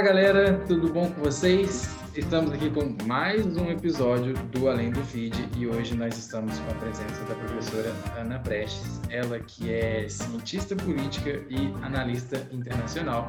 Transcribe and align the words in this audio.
Olá, 0.00 0.08
galera, 0.08 0.58
tudo 0.66 0.90
bom 0.90 1.12
com 1.12 1.20
vocês? 1.20 1.86
Estamos 2.16 2.52
aqui 2.52 2.70
com 2.70 2.96
mais 3.04 3.44
um 3.54 3.70
episódio 3.70 4.32
do 4.46 4.66
Além 4.66 4.90
do 4.90 5.04
Feed 5.04 5.36
e 5.58 5.66
hoje 5.66 5.94
nós 5.94 6.16
estamos 6.16 6.58
com 6.58 6.70
a 6.70 6.74
presença 6.76 7.22
da 7.24 7.34
professora 7.34 7.92
Ana 8.18 8.38
Prestes, 8.38 8.98
ela 9.10 9.38
que 9.38 9.70
é 9.70 10.08
cientista 10.08 10.74
política 10.74 11.44
e 11.50 11.66
analista 11.84 12.38
internacional. 12.50 13.28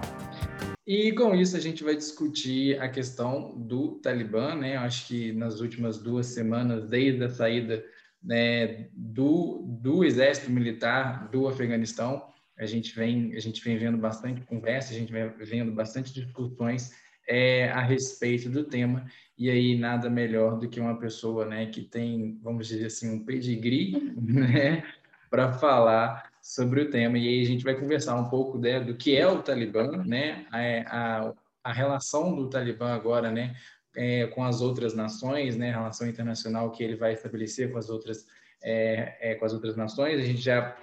E 0.88 1.12
com 1.12 1.36
isso 1.36 1.58
a 1.58 1.60
gente 1.60 1.84
vai 1.84 1.94
discutir 1.94 2.82
a 2.82 2.88
questão 2.88 3.54
do 3.58 4.00
Talibã, 4.02 4.56
né? 4.56 4.78
Eu 4.78 4.80
acho 4.80 5.10
que 5.10 5.34
nas 5.34 5.60
últimas 5.60 5.98
duas 5.98 6.28
semanas, 6.28 6.88
desde 6.88 7.22
a 7.22 7.30
saída 7.30 7.84
né, 8.24 8.88
do, 8.94 9.66
do 9.68 10.06
exército 10.06 10.50
militar 10.50 11.28
do 11.34 11.50
Afeganistão, 11.50 12.31
a 12.62 12.66
gente 12.68 12.96
vem 12.96 13.36
a 13.36 13.40
gente 13.40 13.64
vem 13.64 13.78
vendo 13.78 13.98
bastante 13.98 14.42
conversa, 14.42 14.94
a 14.94 14.98
gente 14.98 15.12
vem 15.12 15.28
vendo 15.40 15.72
bastante 15.72 16.14
discussões 16.14 16.92
é, 17.28 17.70
a 17.72 17.82
respeito 17.82 18.50
do 18.50 18.64
tema 18.64 19.06
e 19.38 19.50
aí 19.50 19.76
nada 19.78 20.10
melhor 20.10 20.60
do 20.60 20.70
que 20.70 20.80
uma 20.80 21.00
pessoa, 21.00 21.46
né, 21.46 21.66
que 21.66 21.82
tem, 21.82 22.40
vamos 22.44 22.68
dizer 22.68 22.86
assim, 22.86 23.12
um 23.12 23.26
pedigree, 23.26 24.14
né, 24.22 24.84
para 25.30 25.54
falar 25.54 26.30
sobre 26.42 26.82
o 26.82 26.90
tema. 26.90 27.18
E 27.18 27.28
aí 27.28 27.42
a 27.42 27.46
gente 27.46 27.64
vai 27.64 27.74
conversar 27.74 28.16
um 28.16 28.30
pouco 28.30 28.60
né, 28.60 28.80
do 28.80 28.96
que 28.96 29.16
é 29.16 29.28
o 29.28 29.42
Talibã, 29.42 30.04
né, 30.06 30.46
a, 30.52 31.30
a, 31.30 31.34
a 31.64 31.74
relação 31.74 32.36
do 32.36 32.50
Talibã 32.50 32.94
agora, 32.94 33.32
né, 33.32 33.56
é, 33.96 34.28
com 34.28 34.44
as 34.44 34.62
outras 34.62 34.94
nações, 34.94 35.58
né, 35.58 35.72
a 35.72 35.78
relação 35.78 36.08
internacional 36.08 36.70
que 36.70 36.84
ele 36.84 36.96
vai 36.96 37.14
estabelecer 37.14 37.72
com 37.72 37.80
as 37.80 37.90
outras 37.90 38.28
é, 38.64 39.32
é, 39.32 39.36
com 39.36 39.46
as 39.46 39.54
outras 39.54 39.76
nações. 39.76 40.20
A 40.20 40.24
gente 40.24 40.42
já 40.42 40.78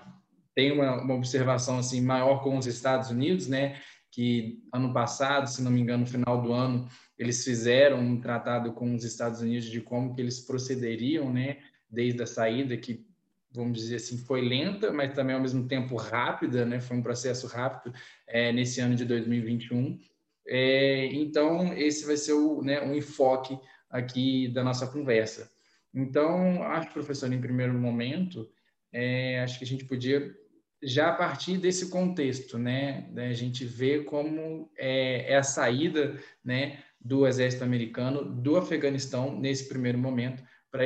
tem 0.58 0.72
uma, 0.72 1.00
uma 1.00 1.14
observação 1.14 1.78
assim 1.78 2.00
maior 2.00 2.42
com 2.42 2.58
os 2.58 2.66
Estados 2.66 3.10
Unidos, 3.10 3.46
né? 3.46 3.80
Que 4.10 4.60
ano 4.74 4.92
passado, 4.92 5.46
se 5.46 5.62
não 5.62 5.70
me 5.70 5.80
engano, 5.80 6.00
no 6.00 6.10
final 6.10 6.42
do 6.42 6.52
ano, 6.52 6.88
eles 7.16 7.44
fizeram 7.44 8.00
um 8.00 8.20
tratado 8.20 8.72
com 8.72 8.92
os 8.92 9.04
Estados 9.04 9.40
Unidos 9.40 9.70
de 9.70 9.80
como 9.80 10.12
que 10.12 10.20
eles 10.20 10.40
procederiam, 10.40 11.32
né? 11.32 11.58
Desde 11.88 12.20
a 12.24 12.26
saída, 12.26 12.76
que 12.76 13.06
vamos 13.52 13.78
dizer 13.78 13.96
assim, 13.96 14.18
foi 14.18 14.40
lenta, 14.40 14.92
mas 14.92 15.14
também 15.14 15.36
ao 15.36 15.40
mesmo 15.40 15.68
tempo 15.68 15.94
rápida, 15.94 16.66
né? 16.66 16.80
Foi 16.80 16.96
um 16.96 17.02
processo 17.02 17.46
rápido 17.46 17.94
é, 18.26 18.52
nesse 18.52 18.80
ano 18.80 18.96
de 18.96 19.04
2021. 19.04 19.96
É, 20.44 21.06
então, 21.12 21.72
esse 21.74 22.04
vai 22.04 22.16
ser 22.16 22.32
o, 22.32 22.62
né, 22.62 22.80
o 22.80 22.96
enfoque 22.96 23.56
aqui 23.88 24.48
da 24.48 24.64
nossa 24.64 24.88
conversa. 24.88 25.48
Então, 25.94 26.64
acho, 26.64 26.92
professor, 26.92 27.32
em 27.32 27.40
primeiro 27.40 27.74
momento, 27.74 28.50
é, 28.92 29.40
acho 29.40 29.56
que 29.56 29.64
a 29.64 29.68
gente 29.68 29.84
podia 29.84 30.36
já 30.82 31.08
a 31.08 31.14
partir 31.14 31.58
desse 31.58 31.90
contexto, 31.90 32.58
né, 32.58 33.10
a 33.16 33.32
gente 33.32 33.64
vê 33.64 34.04
como 34.04 34.70
é, 34.76 35.32
é, 35.32 35.36
a 35.36 35.42
saída, 35.42 36.18
né, 36.44 36.82
do 37.00 37.26
exército 37.26 37.64
americano 37.64 38.24
do 38.24 38.56
Afeganistão 38.56 39.38
nesse 39.38 39.68
primeiro 39.68 39.98
momento, 39.98 40.42
para 40.70 40.84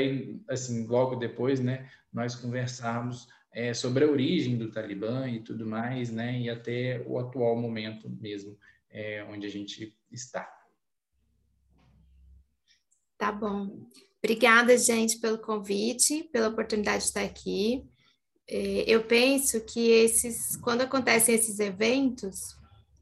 assim, 0.49 0.87
logo 0.87 1.17
depois, 1.17 1.61
né, 1.61 1.91
nós 2.13 2.35
conversarmos 2.35 3.29
é, 3.53 3.75
sobre 3.75 4.05
a 4.05 4.09
origem 4.09 4.57
do 4.57 4.71
Talibã 4.71 5.29
e 5.29 5.41
tudo 5.41 5.67
mais, 5.67 6.11
né, 6.11 6.41
e 6.41 6.49
até 6.49 7.03
o 7.07 7.19
atual 7.19 7.57
momento 7.57 8.09
mesmo, 8.09 8.59
é, 8.91 9.25
onde 9.25 9.47
a 9.47 9.51
gente 9.51 9.95
está. 10.11 10.49
Tá 13.19 13.31
bom. 13.31 13.87
Obrigada, 14.19 14.77
gente, 14.79 15.19
pelo 15.19 15.39
convite, 15.39 16.25
pela 16.33 16.49
oportunidade 16.49 16.99
de 16.99 17.09
estar 17.09 17.23
aqui. 17.23 17.85
É, 18.55 18.85
eu 18.87 19.03
penso 19.05 19.59
que 19.63 19.91
esses, 19.91 20.57
quando 20.57 20.83
acontecem 20.83 21.35
esses 21.35 21.59
eventos, 21.59 22.55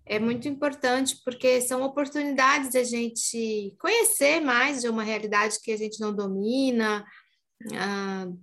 é 0.07 0.17
muito 0.17 0.47
importante 0.47 1.20
porque 1.25 1.61
são 1.61 1.83
oportunidades 1.83 2.77
a 2.77 2.84
gente 2.84 3.75
conhecer 3.81 4.39
mais 4.41 4.80
de 4.80 4.89
uma 4.89 5.02
realidade 5.02 5.58
que 5.61 5.73
a 5.73 5.77
gente 5.77 5.98
não 6.01 6.14
domina, 6.14 7.05
uh, 7.64 8.41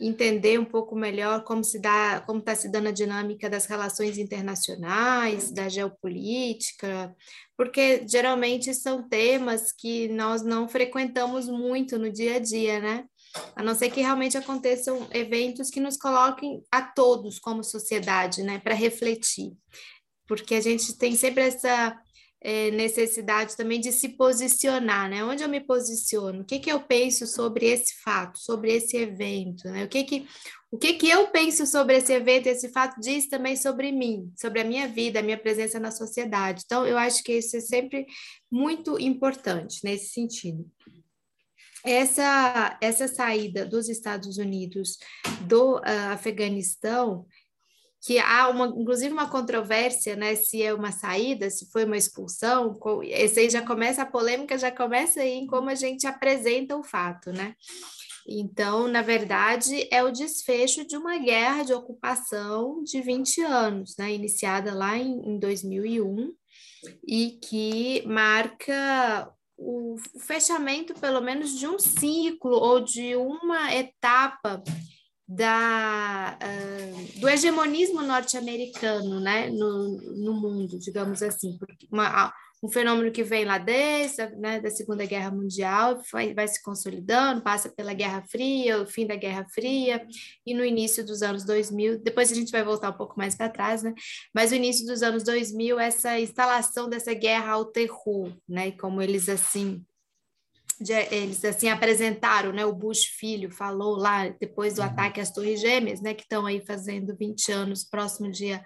entender 0.00 0.58
um 0.58 0.64
pouco 0.64 0.96
melhor 0.96 1.44
como 1.44 1.62
se 1.62 1.80
dá, 1.80 2.24
como 2.26 2.40
está 2.40 2.56
se 2.56 2.68
dando 2.68 2.88
a 2.88 2.92
dinâmica 2.92 3.48
das 3.48 3.66
relações 3.66 4.18
internacionais, 4.18 5.52
da 5.52 5.68
geopolítica, 5.68 7.14
porque 7.56 8.04
geralmente 8.08 8.74
são 8.74 9.08
temas 9.08 9.72
que 9.72 10.08
nós 10.08 10.42
não 10.42 10.68
frequentamos 10.68 11.48
muito 11.48 11.96
no 11.98 12.10
dia 12.10 12.34
a 12.36 12.38
dia, 12.40 12.80
né? 12.80 13.04
A 13.54 13.62
não 13.62 13.74
ser 13.74 13.90
que 13.90 14.00
realmente 14.00 14.36
aconteçam 14.36 15.06
eventos 15.12 15.70
que 15.70 15.80
nos 15.80 15.96
coloquem 15.96 16.62
a 16.70 16.82
todos 16.82 17.38
como 17.38 17.62
sociedade, 17.62 18.42
né, 18.42 18.58
para 18.58 18.74
refletir. 18.74 19.52
Porque 20.26 20.54
a 20.54 20.60
gente 20.60 20.96
tem 20.96 21.14
sempre 21.14 21.44
essa 21.44 21.98
é, 22.40 22.70
necessidade 22.70 23.56
também 23.56 23.80
de 23.80 23.90
se 23.90 24.10
posicionar, 24.10 25.10
né? 25.10 25.24
Onde 25.24 25.42
eu 25.42 25.48
me 25.48 25.60
posiciono? 25.60 26.42
O 26.42 26.44
que, 26.44 26.58
que 26.58 26.70
eu 26.70 26.80
penso 26.80 27.26
sobre 27.26 27.66
esse 27.66 28.00
fato, 28.02 28.38
sobre 28.38 28.72
esse 28.72 28.96
evento, 28.96 29.68
né? 29.68 29.84
O 29.84 29.88
que 29.88 30.04
que, 30.04 30.26
o 30.70 30.78
que 30.78 30.94
que 30.94 31.08
eu 31.08 31.28
penso 31.28 31.66
sobre 31.66 31.96
esse 31.96 32.12
evento, 32.12 32.46
esse 32.46 32.68
fato 32.68 33.00
diz 33.00 33.28
também 33.28 33.56
sobre 33.56 33.90
mim, 33.90 34.32
sobre 34.36 34.60
a 34.60 34.64
minha 34.64 34.86
vida, 34.86 35.18
a 35.18 35.22
minha 35.22 35.38
presença 35.38 35.80
na 35.80 35.90
sociedade. 35.90 36.62
Então, 36.64 36.86
eu 36.86 36.96
acho 36.96 37.24
que 37.24 37.32
isso 37.32 37.56
é 37.56 37.60
sempre 37.60 38.06
muito 38.50 38.98
importante 39.00 39.80
nesse 39.82 40.12
sentido 40.12 40.64
essa, 41.90 42.78
essa 42.80 43.08
saída 43.08 43.64
dos 43.64 43.88
Estados 43.88 44.38
Unidos 44.38 44.98
do 45.46 45.76
uh, 45.76 46.12
Afeganistão, 46.12 47.26
que 48.04 48.18
há 48.18 48.48
uma, 48.48 48.66
inclusive 48.66 49.12
uma 49.12 49.28
controvérsia, 49.28 50.14
né, 50.14 50.34
se 50.34 50.62
é 50.62 50.72
uma 50.72 50.92
saída, 50.92 51.50
se 51.50 51.70
foi 51.70 51.84
uma 51.84 51.96
expulsão, 51.96 52.78
esse 53.02 53.40
aí 53.40 53.50
já 53.50 53.62
começa 53.62 54.02
a 54.02 54.06
polêmica, 54.06 54.56
já 54.56 54.70
começa 54.70 55.20
aí 55.20 55.32
em 55.32 55.46
como 55.46 55.68
a 55.68 55.74
gente 55.74 56.06
apresenta 56.06 56.76
o 56.76 56.84
fato, 56.84 57.32
né? 57.32 57.54
Então, 58.30 58.86
na 58.86 59.00
verdade, 59.00 59.88
é 59.90 60.04
o 60.04 60.12
desfecho 60.12 60.86
de 60.86 60.96
uma 60.96 61.16
guerra 61.16 61.62
de 61.62 61.72
ocupação 61.72 62.82
de 62.84 63.00
20 63.00 63.40
anos, 63.40 63.96
né, 63.98 64.12
iniciada 64.12 64.74
lá 64.74 64.96
em, 64.96 65.18
em 65.30 65.38
2001, 65.38 66.32
e 67.06 67.38
que 67.42 68.06
marca 68.06 69.32
o 69.58 69.96
fechamento, 70.20 70.94
pelo 70.94 71.20
menos, 71.20 71.58
de 71.58 71.66
um 71.66 71.78
ciclo 71.78 72.52
ou 72.52 72.80
de 72.80 73.16
uma 73.16 73.74
etapa 73.74 74.62
da, 75.26 76.38
uh, 76.40 77.20
do 77.20 77.28
hegemonismo 77.28 78.00
norte-americano 78.00 79.20
né, 79.20 79.50
no, 79.50 80.00
no 80.16 80.32
mundo, 80.32 80.78
digamos 80.78 81.22
assim. 81.22 81.58
Uma, 81.92 82.32
um 82.62 82.68
fenômeno 82.68 83.12
que 83.12 83.22
vem 83.22 83.44
lá 83.44 83.58
desde 83.58 84.22
a 84.22 84.30
né, 84.30 84.60
da 84.60 84.70
Segunda 84.70 85.04
Guerra 85.04 85.30
Mundial, 85.30 86.00
vai, 86.12 86.34
vai 86.34 86.48
se 86.48 86.62
consolidando, 86.62 87.42
passa 87.42 87.68
pela 87.68 87.94
Guerra 87.94 88.24
Fria, 88.28 88.82
o 88.82 88.86
fim 88.86 89.06
da 89.06 89.14
Guerra 89.14 89.46
Fria, 89.52 90.04
e 90.44 90.54
no 90.54 90.64
início 90.64 91.04
dos 91.04 91.22
anos 91.22 91.44
2000, 91.44 92.00
depois 92.00 92.32
a 92.32 92.34
gente 92.34 92.50
vai 92.50 92.64
voltar 92.64 92.90
um 92.90 92.96
pouco 92.96 93.14
mais 93.16 93.36
para 93.36 93.48
trás, 93.48 93.82
né? 93.82 93.94
mas 94.34 94.50
no 94.50 94.56
início 94.56 94.86
dos 94.86 95.02
anos 95.02 95.22
2000, 95.22 95.78
essa 95.78 96.18
instalação 96.18 96.88
dessa 96.88 97.14
guerra 97.14 97.52
ao 97.52 97.64
terror, 97.64 98.32
né? 98.48 98.72
como 98.72 99.00
eles 99.00 99.28
assim 99.28 99.84
de, 100.80 100.92
eles 100.92 101.44
assim 101.44 101.68
apresentaram, 101.68 102.52
né? 102.52 102.64
O 102.64 102.72
Bush 102.72 103.04
filho 103.04 103.50
falou 103.50 103.96
lá 103.96 104.28
depois 104.28 104.74
do 104.74 104.80
uhum. 104.80 104.86
ataque 104.86 105.20
às 105.20 105.32
Torres 105.32 105.60
Gêmeas, 105.60 106.00
né? 106.00 106.14
Que 106.14 106.22
estão 106.22 106.46
aí 106.46 106.64
fazendo 106.64 107.16
20 107.16 107.50
anos, 107.50 107.84
próximo 107.84 108.30
dia 108.30 108.62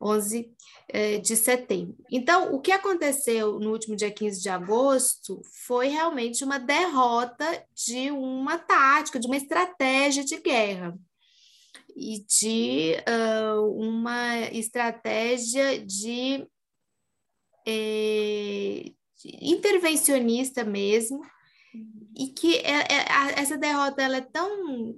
11 0.00 0.50
eh, 0.88 1.18
de 1.18 1.36
setembro. 1.36 1.96
Então, 2.10 2.54
o 2.54 2.60
que 2.60 2.72
aconteceu 2.72 3.58
no 3.58 3.72
último 3.72 3.96
dia 3.96 4.10
15 4.10 4.40
de 4.40 4.48
agosto 4.48 5.40
foi 5.66 5.88
realmente 5.88 6.44
uma 6.44 6.58
derrota 6.58 7.44
de 7.74 8.10
uma 8.10 8.58
tática, 8.58 9.18
de 9.18 9.26
uma 9.26 9.36
estratégia 9.36 10.24
de 10.24 10.40
guerra 10.40 10.98
e 11.96 12.24
de 12.26 12.96
uh, 13.08 13.70
uma 13.80 14.40
estratégia 14.52 15.78
de, 15.78 16.46
eh, 17.66 18.92
de 19.22 19.38
intervencionista 19.40 20.64
mesmo, 20.64 21.20
e 22.16 22.28
que 22.28 22.56
é, 22.58 22.80
é, 22.80 23.40
essa 23.40 23.56
derrota 23.56 24.02
ela 24.02 24.18
é 24.18 24.20
tão 24.20 24.94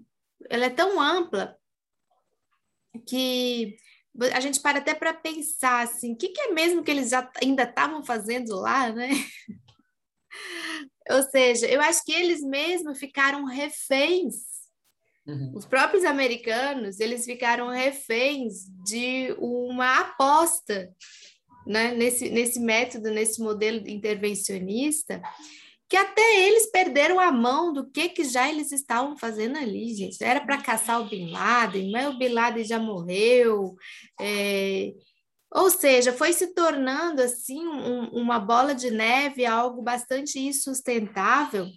ela 0.50 0.66
é 0.66 0.70
tão 0.70 1.00
ampla 1.00 1.56
que 3.06 3.76
a 4.32 4.40
gente 4.40 4.60
para 4.60 4.78
até 4.78 4.94
para 4.94 5.14
pensar 5.14 5.82
assim, 5.82 6.12
o 6.12 6.16
que, 6.16 6.28
que, 6.28 6.40
é 6.40 6.52
mesmo 6.52 6.82
que 6.82 6.90
eles 6.90 7.10
já 7.10 7.30
ainda 7.42 7.64
estavam 7.64 8.04
fazendo 8.04 8.56
lá, 8.56 8.92
né? 8.92 9.10
Ou 11.10 11.22
seja, 11.22 11.66
eu 11.66 11.80
acho 11.80 12.04
que 12.04 12.12
eles 12.12 12.42
mesmos 12.42 12.98
ficaram 12.98 13.44
reféns. 13.44 14.34
Uhum. 15.26 15.52
Os 15.54 15.64
próprios 15.64 16.04
americanos, 16.04 17.00
eles 17.00 17.24
ficaram 17.24 17.68
reféns 17.68 18.66
de 18.84 19.34
uma 19.38 20.00
aposta 20.00 20.92
né? 21.66 21.92
nesse, 21.92 22.30
nesse 22.30 22.60
método, 22.60 23.10
nesse 23.10 23.42
modelo 23.42 23.86
intervencionista, 23.88 25.20
que 25.88 25.96
até 25.96 26.46
eles 26.48 26.70
perderam 26.70 27.20
a 27.20 27.30
mão 27.30 27.72
do 27.72 27.88
que, 27.88 28.08
que 28.08 28.24
já 28.24 28.48
eles 28.48 28.72
estavam 28.72 29.16
fazendo 29.16 29.56
ali, 29.56 29.94
gente. 29.94 30.22
Era 30.22 30.40
para 30.40 30.60
caçar 30.60 31.00
o 31.00 31.08
Bin 31.08 31.30
Laden, 31.30 31.90
mas 31.92 32.08
o 32.08 32.18
Bin 32.18 32.28
Laden 32.28 32.64
já 32.64 32.78
morreu. 32.78 33.76
É... 34.20 34.92
Ou 35.54 35.70
seja, 35.70 36.12
foi 36.12 36.32
se 36.32 36.54
tornando 36.54 37.22
assim 37.22 37.64
um, 37.64 38.08
uma 38.08 38.40
bola 38.40 38.74
de 38.74 38.90
neve, 38.90 39.46
algo 39.46 39.80
bastante 39.80 40.40
insustentável, 40.40 41.68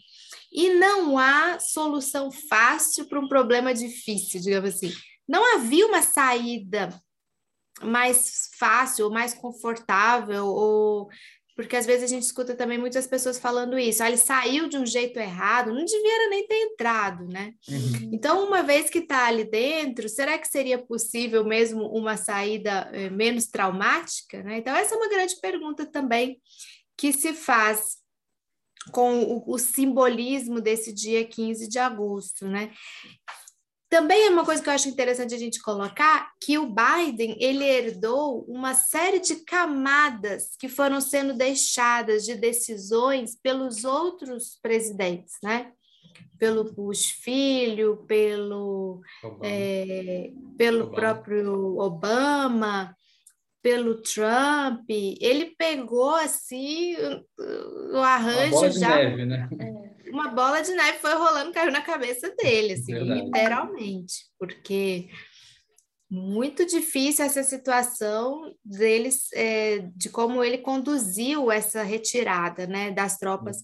e 0.51 0.73
não 0.73 1.17
há 1.17 1.59
solução 1.59 2.31
fácil 2.31 3.07
para 3.07 3.19
um 3.19 3.27
problema 3.27 3.73
difícil, 3.73 4.41
digamos 4.41 4.75
assim. 4.75 4.91
Não 5.27 5.55
havia 5.55 5.85
uma 5.85 6.01
saída 6.01 6.89
mais 7.83 8.49
fácil, 8.57 9.11
mais 9.11 9.33
confortável, 9.35 10.47
ou 10.47 11.07
porque 11.59 11.75
às 11.75 11.85
vezes 11.85 12.05
a 12.05 12.07
gente 12.07 12.23
escuta 12.23 12.55
também 12.55 12.77
muitas 12.77 13.05
pessoas 13.05 13.37
falando 13.37 13.77
isso, 13.77 14.01
ah, 14.01 14.07
ele 14.07 14.15
saiu 14.15 14.69
de 14.69 14.77
um 14.77 14.85
jeito 14.85 15.19
errado, 15.19 15.73
não 15.73 15.83
devia 15.83 16.29
nem 16.29 16.47
ter 16.47 16.55
entrado, 16.55 17.25
né? 17.27 17.53
Uhum. 17.67 18.11
Então, 18.13 18.47
uma 18.47 18.63
vez 18.63 18.89
que 18.89 18.99
está 18.99 19.27
ali 19.27 19.43
dentro, 19.43 20.07
será 20.07 20.37
que 20.37 20.47
seria 20.47 20.77
possível 20.77 21.43
mesmo 21.43 21.83
uma 21.87 22.15
saída 22.15 22.89
eh, 22.93 23.09
menos 23.09 23.47
traumática? 23.47 24.41
Né? 24.41 24.59
Então, 24.59 24.73
essa 24.73 24.95
é 24.95 24.97
uma 24.97 25.09
grande 25.09 25.35
pergunta 25.41 25.85
também 25.85 26.39
que 26.95 27.11
se 27.11 27.33
faz 27.33 27.97
com 28.93 29.21
o, 29.23 29.43
o 29.53 29.57
simbolismo 29.57 30.61
desse 30.61 30.93
dia 30.93 31.25
15 31.25 31.67
de 31.67 31.77
agosto, 31.77 32.47
né? 32.47 32.71
Também 33.89 34.27
é 34.27 34.29
uma 34.29 34.45
coisa 34.45 34.61
que 34.61 34.69
eu 34.69 34.73
acho 34.73 34.87
interessante 34.87 35.33
a 35.33 35.37
gente 35.37 35.59
colocar 35.63 36.31
que 36.39 36.59
o 36.59 36.67
Biden 36.67 37.35
ele 37.39 37.63
herdou 37.65 38.45
uma 38.47 38.75
série 38.75 39.19
de 39.19 39.37
camadas 39.37 40.55
que 40.59 40.69
foram 40.69 41.01
sendo 41.01 41.33
deixadas 41.33 42.23
de 42.23 42.35
decisões 42.35 43.35
pelos 43.41 43.83
outros 43.83 44.59
presidentes, 44.61 45.37
né? 45.41 45.71
Pelo 46.37 46.71
Bush 46.71 47.07
filho, 47.23 48.05
pelo, 48.07 49.01
é, 49.43 50.31
pelo 50.55 50.85
Obama. 50.85 50.95
próprio 50.95 51.79
Obama, 51.79 52.95
pelo 53.59 54.03
Trump. 54.03 54.87
Ele 54.87 55.55
pegou 55.57 56.13
assim 56.13 56.95
o 57.91 57.97
arranjo 57.97 58.71
já. 58.71 58.97
Neve, 58.97 59.25
né? 59.25 59.49
É 59.59 59.88
uma 60.11 60.29
bola 60.29 60.61
de 60.61 60.71
neve 60.73 60.99
foi 60.99 61.13
rolando, 61.13 61.51
caiu 61.51 61.71
na 61.71 61.81
cabeça 61.81 62.33
dele, 62.41 62.73
assim, 62.73 62.93
Verdade. 62.93 63.21
literalmente, 63.21 64.13
porque 64.37 65.09
muito 66.09 66.65
difícil 66.65 67.23
essa 67.23 67.43
situação 67.43 68.53
deles, 68.65 69.31
é, 69.33 69.89
de 69.95 70.09
como 70.09 70.43
ele 70.43 70.57
conduziu 70.57 71.51
essa 71.51 71.83
retirada, 71.83 72.65
né, 72.65 72.91
das 72.91 73.17
tropas 73.17 73.57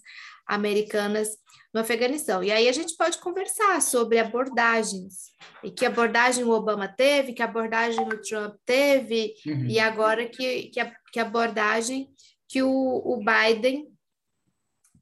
americanas 0.48 1.30
no 1.74 1.82
Afeganistão. 1.82 2.44
E 2.44 2.52
aí 2.52 2.70
a 2.70 2.72
gente 2.72 2.96
pode 2.96 3.18
conversar 3.18 3.82
sobre 3.82 4.20
abordagens, 4.20 5.34
e 5.64 5.72
que 5.72 5.86
abordagem 5.86 6.44
o 6.44 6.52
Obama 6.52 6.88
teve, 6.88 7.34
que 7.34 7.42
abordagem 7.42 8.08
o 8.08 8.22
Trump 8.22 8.56
teve, 8.64 9.34
uhum. 9.46 9.66
e 9.68 9.80
agora 9.80 10.28
que, 10.28 10.70
que, 10.70 10.92
que 11.12 11.20
abordagem 11.20 12.08
que 12.48 12.62
o, 12.62 12.70
o 12.70 13.18
Biden 13.18 13.88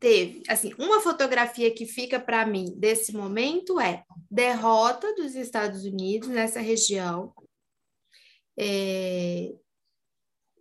teve, 0.03 0.43
assim, 0.49 0.73
uma 0.77 0.99
fotografia 0.99 1.73
que 1.73 1.85
fica 1.85 2.19
para 2.19 2.45
mim 2.45 2.73
desse 2.75 3.15
momento 3.15 3.79
é 3.79 4.03
derrota 4.29 5.15
dos 5.15 5.33
Estados 5.33 5.85
Unidos 5.85 6.27
nessa 6.27 6.59
região 6.59 7.33
é, 8.59 9.53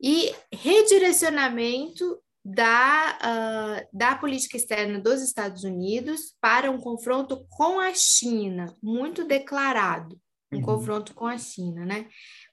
e 0.01 0.33
redirecionamento 0.53 2.23
da, 2.45 3.19
uh, 3.19 3.89
da 3.93 4.15
política 4.15 4.57
externa 4.57 5.01
dos 5.01 5.21
Estados 5.21 5.65
Unidos 5.65 6.37
para 6.41 6.71
um 6.71 6.79
confronto 6.79 7.45
com 7.51 7.81
a 7.81 7.93
China, 7.95 8.77
muito 8.81 9.25
declarado, 9.25 10.21
um 10.53 10.59
uhum. 10.59 10.63
confronto 10.63 11.15
com 11.15 11.27
a 11.27 11.37
China, 11.37 11.85
né? 11.85 12.09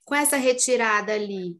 Com 0.05 0.15
essa 0.15 0.37
retirada 0.37 1.13
ali, 1.13 1.55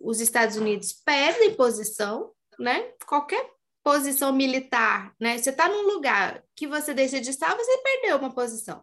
os 0.00 0.20
Estados 0.20 0.54
Unidos 0.54 0.92
perdem 1.04 1.56
posição, 1.56 2.30
né? 2.56 2.92
Qualquer 3.04 3.44
posição 3.90 4.32
militar, 4.32 5.12
né? 5.18 5.36
Você 5.36 5.50
está 5.50 5.68
num 5.68 5.82
lugar 5.82 6.44
que 6.54 6.68
você 6.68 6.94
deixa 6.94 7.20
de 7.20 7.30
estar, 7.30 7.56
você 7.56 7.78
perdeu 7.78 8.18
uma 8.18 8.32
posição. 8.32 8.82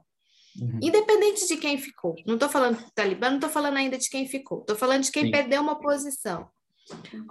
Uhum. 0.59 0.79
Independente 0.81 1.47
de 1.47 1.55
quem 1.55 1.77
ficou. 1.77 2.13
Não 2.25 2.33
estou 2.33 2.49
falando 2.49 2.77
do 2.77 2.91
Talibã, 2.91 3.29
não 3.29 3.37
estou 3.37 3.49
falando 3.49 3.77
ainda 3.77 3.97
de 3.97 4.09
quem 4.09 4.27
ficou. 4.27 4.59
Estou 4.59 4.75
falando 4.75 5.03
de 5.03 5.11
quem 5.11 5.25
Sim. 5.25 5.31
perdeu 5.31 5.61
uma 5.61 5.79
posição. 5.79 6.49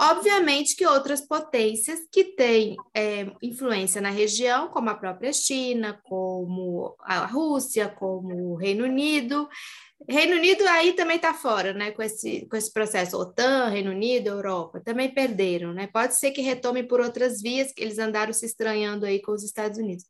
Obviamente 0.01 0.75
que 0.75 0.87
outras 0.87 1.21
potências 1.21 2.01
que 2.11 2.25
têm 2.25 2.77
é, 2.95 3.31
influência 3.43 4.01
na 4.01 4.11
região, 4.11 4.69
como 4.69 4.89
a 4.89 4.95
própria 4.95 5.33
China, 5.33 6.01
como 6.05 6.95
a 7.01 7.27
Rússia, 7.27 7.89
como 7.89 8.53
o 8.53 8.57
Reino 8.57 8.85
Unido, 8.85 9.47
Reino 10.09 10.37
Unido 10.37 10.67
aí 10.69 10.93
também 10.93 11.17
está 11.17 11.35
fora, 11.35 11.73
né, 11.73 11.91
com 11.91 12.03
esse, 12.03 12.47
com 12.47 12.57
esse 12.57 12.73
processo. 12.73 13.17
OTAN, 13.17 13.69
Reino 13.69 13.91
Unido, 13.91 14.29
Europa, 14.29 14.81
também 14.81 15.13
perderam, 15.13 15.73
né? 15.73 15.89
Pode 15.89 16.15
ser 16.17 16.31
que 16.31 16.41
retome 16.41 16.83
por 16.83 17.01
outras 17.01 17.43
vias, 17.43 17.73
que 17.73 17.83
eles 17.83 17.99
andaram 17.99 18.33
se 18.33 18.47
estranhando 18.47 19.05
aí 19.05 19.21
com 19.21 19.33
os 19.33 19.43
Estados 19.43 19.79
Unidos. 19.79 20.05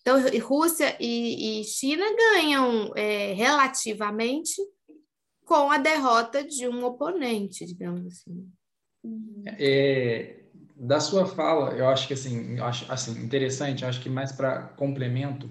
Então, 0.00 0.18
Rússia 0.40 0.96
e, 1.00 1.60
e 1.60 1.64
China 1.64 2.04
ganham 2.16 2.92
é, 2.94 3.32
relativamente 3.32 4.54
com 5.44 5.70
a 5.70 5.78
derrota 5.78 6.44
de 6.44 6.68
um 6.68 6.84
oponente, 6.84 7.66
digamos 7.66 8.06
assim. 8.06 8.48
É, 9.46 10.40
da 10.76 11.00
sua 11.00 11.26
fala, 11.26 11.74
eu 11.74 11.88
acho 11.88 12.06
que 12.06 12.14
assim, 12.14 12.58
acho 12.60 12.90
assim 12.92 13.12
interessante, 13.22 13.84
acho 13.84 14.00
que 14.00 14.08
mais 14.08 14.32
para 14.32 14.62
complemento, 14.62 15.50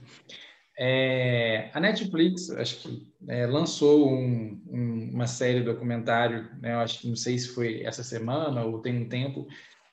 é, 0.77 1.69
a 1.73 1.79
Netflix, 1.79 2.49
acho 2.49 2.77
que 2.81 3.07
é, 3.27 3.45
lançou 3.47 4.11
um, 4.11 4.61
um, 4.67 5.09
uma 5.13 5.27
série 5.27 5.61
documentário, 5.61 6.49
né, 6.61 6.73
eu 6.73 6.79
acho 6.79 6.99
que 6.99 7.07
não 7.07 7.15
sei 7.15 7.37
se 7.37 7.49
foi 7.49 7.83
essa 7.83 8.03
semana 8.03 8.63
ou 8.63 8.81
tem 8.81 8.97
um 8.97 9.07
tempo, 9.07 9.47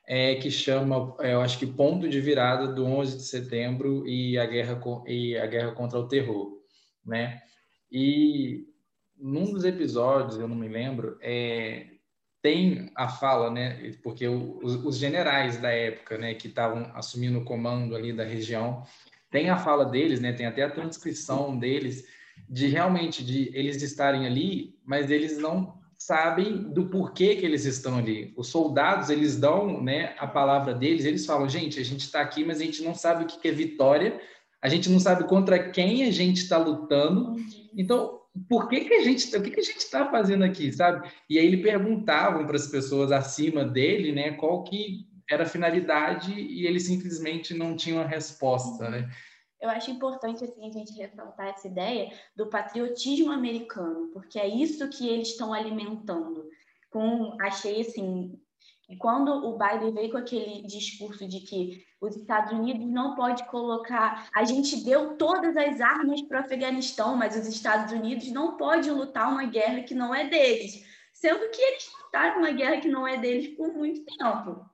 é, 0.07 0.35
que 0.35 0.51
chama, 0.51 1.15
é, 1.21 1.35
eu 1.35 1.41
acho 1.41 1.59
que 1.59 1.67
Ponto 1.67 2.09
de 2.09 2.21
Virada 2.21 2.69
do 2.69 2.85
11 2.85 3.17
de 3.17 3.23
Setembro 3.23 4.07
e 4.07 4.37
a 4.37 4.45
guerra, 4.45 4.81
e 5.07 5.37
a 5.39 5.47
guerra 5.47 5.73
contra 5.73 5.99
o 5.99 6.09
terror, 6.09 6.61
né? 7.05 7.41
E 7.91 8.67
num 9.17 9.53
dos 9.53 9.65
episódios, 9.65 10.39
eu 10.39 10.49
não 10.49 10.57
me 10.57 10.69
lembro, 10.69 11.17
é, 11.23 11.87
tem 12.43 12.91
a 12.97 13.09
fala, 13.09 13.51
né? 13.51 13.93
Porque 14.03 14.27
os, 14.27 14.75
os 14.85 14.99
generais 14.99 15.59
da 15.59 15.71
época, 15.71 16.19
né, 16.19 16.35
que 16.35 16.49
estavam 16.49 16.91
assumindo 16.95 17.39
o 17.39 17.45
comando 17.45 17.95
ali 17.95 18.13
da 18.13 18.25
região, 18.25 18.85
tem 19.33 19.51
a 19.51 19.57
fala 19.57 19.87
deles, 19.87 20.21
né? 20.21 20.33
Tem 20.33 20.47
até 20.47 20.63
a 20.63 20.71
transcrição 20.71 21.59
deles 21.59 22.07
de 22.49 22.69
realmente 22.69 23.25
de 23.25 23.51
eles 23.55 23.83
estarem 23.83 24.27
ali, 24.27 24.77
mas 24.85 25.11
eles 25.11 25.39
não 25.39 25.81
sabem 25.97 26.71
do 26.73 26.87
porquê 26.87 27.37
que 27.37 27.47
eles 27.47 27.65
estão 27.65 27.97
ali. 27.97 28.33
Os 28.37 28.49
soldados, 28.49 29.09
eles 29.09 29.37
dão, 29.37 29.83
né, 29.83 30.15
a 30.19 30.27
palavra 30.27 30.75
deles, 30.75 31.05
eles 31.05 31.25
falam, 31.25 31.49
gente, 31.49 31.81
a 31.81 31.85
gente 31.85 32.01
está 32.01 32.21
aqui, 32.21 32.45
mas 32.45 32.61
a 32.61 32.65
gente 32.65 32.83
não 32.83 32.95
sabe 32.95 33.25
o 33.25 33.27
que 33.27 33.49
é 33.49 33.53
vitória, 33.53 34.21
a 34.61 34.69
gente 34.69 34.91
não 34.91 35.01
sabe 35.01 35.25
contra 35.25 35.71
quem 35.71 36.05
a 36.05 36.11
gente 36.11 36.39
está 36.39 36.59
lutando. 36.59 37.37
Então, 37.77 38.21
por 38.49 38.69
que 38.69 38.81
que 38.81 38.95
a 38.95 39.03
gente, 39.03 39.35
o 39.37 39.43
que 39.43 39.51
que 39.51 39.61
a 39.61 39.65
gente 39.65 39.79
está 39.79 40.11
fazendo 40.11 40.45
aqui, 40.45 40.73
sabe? 40.73 41.09
E 41.31 41.39
aí 41.39 41.47
ele 41.47 41.63
perguntavam 41.63 42.47
para 42.47 42.57
as 42.57 42.67
pessoas 42.67 43.13
acima 43.13 43.65
dele, 43.65 44.13
né, 44.13 44.33
qual 44.33 44.63
que 44.65 45.07
era 45.33 45.45
a 45.45 45.49
finalidade 45.49 46.33
e 46.33 46.67
eles 46.67 46.87
simplesmente 46.87 47.55
não 47.55 47.75
tinham 47.77 48.01
a 48.01 48.07
resposta, 48.07 48.89
né? 48.91 49.11
Eu 49.61 49.71
acho 49.71 49.91
importante 49.93 50.43
assim, 50.43 50.69
a 50.69 50.73
gente 50.73 50.93
ressaltar 50.93 51.49
essa 51.49 51.69
ideia 51.69 52.13
do 52.35 52.49
patriotismo 52.49 53.31
americano, 53.31 54.09
porque 54.13 54.39
é 54.39 54.49
isso 54.49 54.89
que 54.89 55.09
eles 55.09 55.29
estão 55.29 55.53
alimentando. 55.53 56.49
Com, 56.91 57.37
achei 57.41 57.81
assim, 57.81 58.37
quando 58.99 59.31
o 59.33 59.57
Biden 59.57 59.95
veio 59.95 60.11
com 60.11 60.19
aquele 60.19 60.67
discurso 60.67 61.27
de 61.29 61.41
que 61.41 61.85
os 62.01 62.17
Estados 62.17 62.53
Unidos 62.53 62.85
não 62.89 63.15
pode 63.15 63.45
colocar, 63.47 64.29
a 64.35 64.43
gente 64.45 64.85
deu 64.85 65.17
todas 65.17 65.57
as 65.57 65.81
armas 65.81 66.21
para 66.23 66.41
o 66.41 66.45
Afeganistão, 66.45 67.17
mas 67.17 67.37
os 67.37 67.47
Estados 67.47 67.93
Unidos 67.93 68.31
não 68.33 68.57
pode 68.57 68.91
lutar 68.91 69.31
uma 69.31 69.45
guerra 69.45 69.83
que 69.83 69.95
não 69.95 70.13
é 70.13 70.29
deles, 70.29 70.85
sendo 71.13 71.49
que 71.51 71.63
eles 71.63 71.89
lutaram 72.03 72.39
uma 72.39 72.51
guerra 72.51 72.81
que 72.81 72.89
não 72.89 73.07
é 73.07 73.17
deles 73.17 73.57
por 73.57 73.73
muito 73.73 74.05
tempo. 74.05 74.72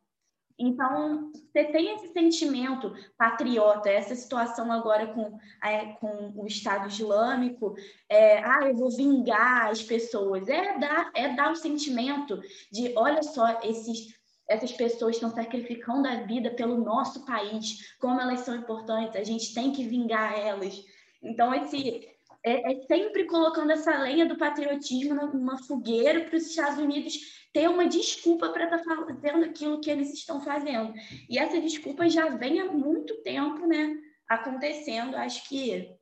Então, 0.59 1.31
você 1.33 1.65
tem 1.65 1.95
esse 1.95 2.12
sentimento 2.12 2.93
patriota, 3.17 3.88
essa 3.88 4.15
situação 4.17 4.73
agora 4.73 5.07
com, 5.07 5.38
é, 5.62 5.93
com 5.95 6.33
o 6.35 6.47
Estado 6.47 6.88
Islâmico, 6.88 7.77
é, 8.09 8.43
ah, 8.43 8.67
eu 8.67 8.75
vou 8.75 8.91
vingar 8.91 9.69
as 9.69 9.83
pessoas, 9.83 10.49
é 10.49 10.77
dar, 10.79 11.12
é 11.15 11.35
dar 11.35 11.53
o 11.53 11.57
sentimento 11.57 12.41
de, 12.73 12.93
olha 12.97 13.23
só, 13.23 13.61
esses, 13.62 14.19
essas 14.49 14.73
pessoas 14.73 15.15
estão 15.15 15.31
sacrificando 15.31 16.09
a 16.09 16.23
vida 16.23 16.50
pelo 16.50 16.83
nosso 16.83 17.25
país, 17.25 17.95
como 18.00 18.21
elas 18.21 18.41
são 18.41 18.57
importantes, 18.57 19.15
a 19.15 19.23
gente 19.23 19.55
tem 19.55 19.71
que 19.71 19.85
vingar 19.85 20.37
elas. 20.37 20.85
Então, 21.23 21.55
esse, 21.55 22.09
é, 22.45 22.73
é 22.73 22.83
sempre 22.83 23.25
colocando 23.25 23.71
essa 23.73 23.97
lenha 23.99 24.26
do 24.26 24.37
patriotismo 24.37 25.14
numa 25.14 25.59
fogueira 25.59 26.25
para 26.25 26.37
os 26.37 26.47
Estados 26.47 26.78
Unidos 26.78 27.14
ter 27.52 27.68
uma 27.68 27.87
desculpa 27.87 28.50
para 28.50 28.64
estar 28.64 28.78
tá 28.78 29.07
fazendo 29.07 29.45
aquilo 29.45 29.80
que 29.80 29.90
eles 29.90 30.12
estão 30.12 30.40
fazendo. 30.40 30.92
E 31.28 31.38
essa 31.38 31.61
desculpa 31.61 32.09
já 32.09 32.28
vem 32.37 32.61
há 32.61 32.66
muito 32.66 33.23
tempo, 33.23 33.66
né, 33.66 33.97
acontecendo. 34.28 35.16
Acho 35.16 35.49
que 35.49 35.95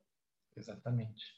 exatamente. 0.55 1.37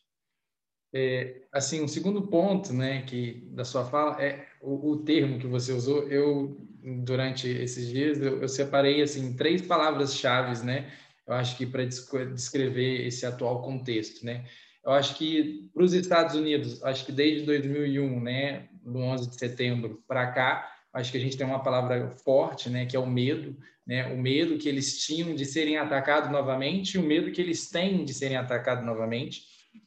É, 0.91 1.43
assim, 1.51 1.83
um 1.83 1.87
segundo 1.87 2.27
ponto, 2.27 2.73
né, 2.73 3.03
que 3.03 3.47
da 3.51 3.63
sua 3.63 3.85
fala 3.85 4.21
é 4.21 4.47
o, 4.59 4.91
o 4.91 5.03
termo 5.03 5.39
que 5.39 5.45
você 5.45 5.71
usou. 5.71 6.07
Eu 6.07 6.67
durante 6.81 7.47
esses 7.47 7.87
dias 7.87 8.19
eu, 8.19 8.41
eu 8.41 8.47
separei 8.47 9.01
assim 9.01 9.35
três 9.35 9.61
palavras-chave, 9.61 10.65
né? 10.65 10.91
Eu 11.27 11.33
acho 11.35 11.55
que 11.57 11.65
para 11.65 11.85
descrever 11.85 13.05
esse 13.05 13.25
atual 13.25 13.61
contexto, 13.61 14.25
né? 14.25 14.45
Eu 14.89 14.95
acho 14.95 15.15
que 15.17 15.69
para 15.71 15.83
os 15.83 15.93
Estados 15.93 16.33
Unidos, 16.33 16.81
acho 16.81 17.05
que 17.05 17.11
desde 17.11 17.45
2001, 17.45 18.19
né, 18.21 18.69
do 18.81 18.97
11 18.97 19.29
de 19.29 19.37
setembro 19.37 20.03
para 20.07 20.31
cá, 20.31 20.67
acho 20.91 21.11
que 21.11 21.17
a 21.19 21.21
gente 21.21 21.37
tem 21.37 21.45
uma 21.45 21.61
palavra 21.61 22.09
forte, 22.25 22.71
né, 22.71 22.87
que 22.87 22.95
é 22.95 22.99
o 22.99 23.05
medo, 23.05 23.55
né, 23.85 24.11
o 24.11 24.17
medo 24.17 24.57
que 24.57 24.67
eles 24.67 25.05
tinham 25.05 25.35
de 25.35 25.45
serem 25.45 25.77
atacados 25.77 26.31
novamente, 26.31 26.95
e 26.95 26.97
o 26.97 27.03
medo 27.03 27.31
que 27.31 27.39
eles 27.39 27.69
têm 27.69 28.03
de 28.03 28.15
serem 28.15 28.35
atacados 28.35 28.83
novamente. 28.83 29.43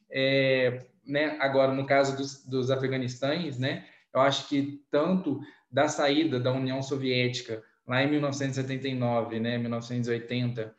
É, 0.08 0.86
né, 1.04 1.36
agora, 1.40 1.72
no 1.72 1.84
caso 1.84 2.16
dos, 2.16 2.46
dos 2.46 2.70
afeganistães, 2.70 3.58
né, 3.58 3.84
eu 4.14 4.20
acho 4.20 4.48
que 4.48 4.84
tanto 4.88 5.40
da 5.68 5.88
saída 5.88 6.38
da 6.38 6.52
União 6.52 6.80
Soviética 6.80 7.60
lá 7.88 8.04
em 8.04 8.08
1979, 8.08 9.40
né, 9.40 9.58
1980, 9.58 10.72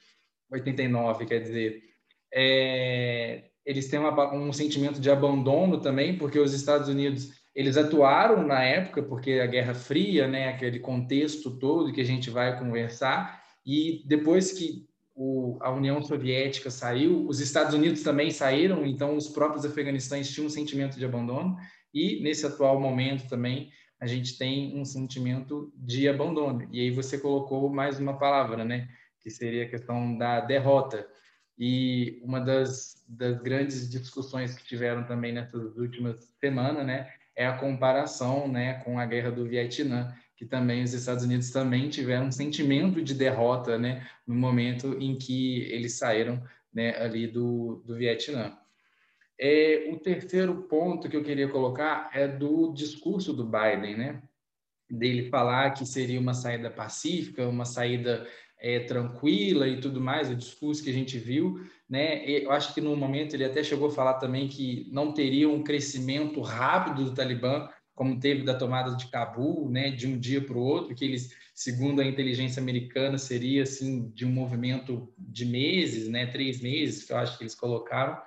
89, 0.50 1.26
quer 1.26 1.40
dizer, 1.40 1.84
é, 2.34 3.50
eles 3.66 3.88
têm 3.90 4.00
uma, 4.00 4.34
um 4.34 4.52
sentimento 4.52 5.00
de 5.00 5.10
abandono 5.10 5.80
também, 5.80 6.18
porque 6.18 6.40
os 6.40 6.54
Estados 6.54 6.90
Unidos 6.90 7.32
eles 7.56 7.78
atuaram 7.78 8.46
na 8.46 8.64
época, 8.64 9.04
porque 9.04 9.34
a 9.34 9.46
Guerra 9.46 9.76
Fria, 9.76 10.28
né, 10.28 10.50
aquele 10.50 10.80
contexto 10.80 11.52
todo 11.52 11.94
que 11.94 12.02
a 12.02 12.06
gente 12.06 12.30
vai 12.30 12.58
conversar, 12.58 13.42
e 13.66 14.04
depois 14.06 14.52
que 14.52 14.86
o, 15.16 15.58
a 15.62 15.72
União 15.72 16.02
Soviética 16.02 16.72
saiu, 16.72 17.28
os 17.28 17.40
Estados 17.40 17.76
Unidos 17.76 18.02
também 18.02 18.32
saíram, 18.32 18.86
então 18.86 19.16
os 19.16 19.30
próprios 19.30 19.64
afeganistães 19.66 20.32
tinham 20.32 20.48
um 20.48 20.50
sentimento 20.50 20.98
de 20.98 21.06
abandono, 21.06 21.56
e 21.94 22.22
nesse 22.24 22.46
atual 22.46 22.80
momento 22.80 23.30
também 23.30 23.70
a 24.00 24.08
gente 24.08 24.38
tem 24.38 24.76
um 24.76 24.84
sentimento 24.84 25.72
de 25.78 26.10
abandono. 26.10 26.68
E 26.72 26.82
aí 26.82 26.92
você 26.92 27.18
colocou 27.18 27.70
mais 27.70 28.00
uma 28.00 28.18
palavra, 28.18 28.66
né, 28.66 28.90
que 29.22 29.30
seria 29.30 29.64
a 29.64 29.70
questão 29.70 30.18
da 30.18 30.42
derrota. 30.42 31.08
E 31.58 32.20
uma 32.24 32.40
das, 32.40 33.04
das 33.08 33.42
grandes 33.42 33.90
discussões 33.90 34.56
que 34.56 34.66
tiveram 34.66 35.04
também 35.04 35.32
nessas 35.32 35.78
últimas 35.78 36.34
semanas, 36.40 36.86
né, 36.86 37.12
é 37.36 37.46
a 37.46 37.58
comparação, 37.58 38.48
né, 38.48 38.76
com 38.84 39.00
a 39.00 39.06
guerra 39.06 39.32
do 39.32 39.46
Vietnã, 39.46 40.14
que 40.36 40.46
também 40.46 40.84
os 40.84 40.94
Estados 40.94 41.24
Unidos 41.24 41.52
também 41.52 41.90
tiveram 41.90 42.28
um 42.28 42.32
sentimento 42.32 43.02
de 43.02 43.14
derrota, 43.14 43.78
né, 43.78 44.08
no 44.26 44.36
momento 44.36 44.98
em 45.00 45.16
que 45.16 45.62
eles 45.72 45.94
saíram, 45.94 46.44
né, 46.74 46.98
ali 46.98 47.28
do, 47.28 47.84
do 47.86 47.96
Vietnã. 47.96 48.58
É, 49.40 49.90
o 49.92 49.98
terceiro 49.98 50.64
ponto 50.64 51.10
que 51.10 51.18
eu 51.18 51.24
queria 51.24 51.48
colocar 51.48 52.10
é 52.14 52.28
do 52.28 52.74
discurso 52.74 53.34
do 53.34 53.46
Biden, 53.46 53.98
né, 53.98 54.24
dele 54.90 55.30
falar 55.30 55.72
que 55.72 55.86
seria 55.86 56.20
uma 56.20 56.34
saída 56.34 56.70
pacífica, 56.70 57.48
uma 57.48 57.66
saída 57.66 58.28
é, 58.64 58.80
tranquila 58.80 59.68
e 59.68 59.82
tudo 59.82 60.00
mais, 60.00 60.30
o 60.30 60.36
discurso 60.36 60.82
que 60.82 60.90
a 60.90 60.94
gente 60.94 61.20
viu, 61.20 61.60
né? 61.88 62.26
Eu 62.26 62.50
acho 62.50 62.74
que 62.74 62.80
no 62.80 62.96
momento 62.96 63.36
ele 63.36 63.44
até 63.44 63.62
chegou 63.62 63.90
a 63.90 63.92
falar 63.92 64.14
também 64.14 64.48
que 64.48 64.88
não 64.90 65.12
teria 65.12 65.50
um 65.50 65.62
crescimento 65.62 66.40
rápido 66.40 67.04
do 67.04 67.14
Talibã, 67.14 67.68
como 67.94 68.20
teve 68.22 68.44
da 68.44 68.58
tomada 68.58 68.96
de 68.96 69.08
Cabul, 69.12 69.70
né? 69.70 69.92
De 69.92 70.08
um 70.08 70.18
dia 70.18 70.42
para 70.42 70.58
o 70.58 70.64
outro, 70.64 70.96
que 70.96 71.04
eles, 71.04 71.36
segundo 71.54 72.00
a 72.00 72.06
inteligência 72.06 72.62
americana, 72.62 73.18
seria 73.18 73.64
assim 73.64 74.10
de 74.12 74.26
um 74.26 74.32
movimento 74.32 75.14
de 75.18 75.46
meses, 75.46 76.08
né? 76.08 76.26
Três 76.28 76.62
meses, 76.62 77.04
que 77.04 77.12
eu 77.12 77.18
acho 77.18 77.38
que 77.38 77.44
eles 77.44 77.56
colocaram. 77.56 78.18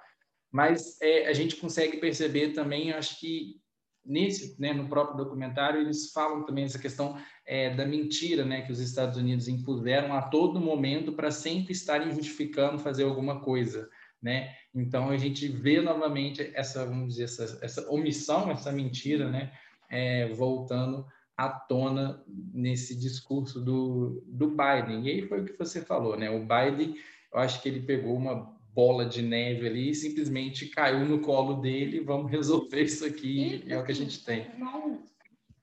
Mas 0.53 1.01
é, 1.01 1.29
a 1.29 1.33
gente 1.33 1.57
consegue 1.57 1.97
perceber 1.97 2.51
também, 2.51 2.93
acho 2.93 3.19
que 3.19 3.59
nesse, 4.07 4.61
né, 4.61 4.73
no 4.73 4.89
próprio 4.89 5.17
documentário, 5.17 5.81
eles 5.81 6.13
falam 6.13 6.45
também 6.45 6.65
essa 6.65 6.79
questão 6.79 7.17
é, 7.45 7.75
da 7.75 7.85
mentira, 7.85 8.45
né, 8.45 8.63
que 8.63 8.73
os 8.73 8.81
Estados 8.81 9.17
Unidos 9.19 9.49
impuseram 9.49 10.15
a 10.15 10.23
todo 10.23 10.61
momento 10.61 11.13
para 11.13 11.31
sempre 11.31 11.73
estarem 11.73 12.13
justificando 12.13 12.79
fazer 12.79 13.05
alguma 13.05 13.41
coisa, 13.41 13.89
né? 14.23 14.55
Então 14.75 15.11
a 15.11 15.17
gente 15.17 15.49
vê 15.49 15.81
novamente 15.81 16.51
essa, 16.55 16.85
vamos 16.85 17.15
dizer, 17.15 17.25
essa, 17.25 17.59
essa 17.63 17.91
omissão, 17.91 18.51
essa 18.51 18.73
mentira, 18.73 19.29
né, 19.29 19.53
é, 19.91 20.29
voltando 20.29 21.07
à 21.37 21.49
tona 21.49 22.23
nesse 22.53 22.99
discurso 22.99 23.61
do, 23.61 24.23
do 24.27 24.49
Biden. 24.49 25.05
E 25.05 25.11
aí 25.11 25.29
foi 25.29 25.43
o 25.43 25.45
que 25.45 25.59
você 25.59 25.83
falou, 25.83 26.17
né? 26.17 26.31
O 26.31 26.41
Biden, 26.41 26.97
eu 27.33 27.39
acho 27.39 27.61
que 27.61 27.69
ele 27.69 27.81
pegou 27.81 28.17
uma 28.17 28.56
bola 28.77 29.07
de 29.07 29.23
neve 29.23 29.67
ali 29.67 29.91
e 29.91 29.95
simplesmente 29.95 30.67
caiu 30.67 31.07
no 31.07 31.23
colo 31.23 31.55
dele, 31.55 32.01
vamos 32.01 32.31
resolver 32.31 32.83
isso 32.83 33.07
aqui, 33.07 33.65
e, 33.67 33.73
é 33.73 33.79
o 33.79 33.85
que 33.85 33.93
a 33.93 33.95
gente 33.95 34.23
tem. 34.23 34.51
Não, 34.59 35.03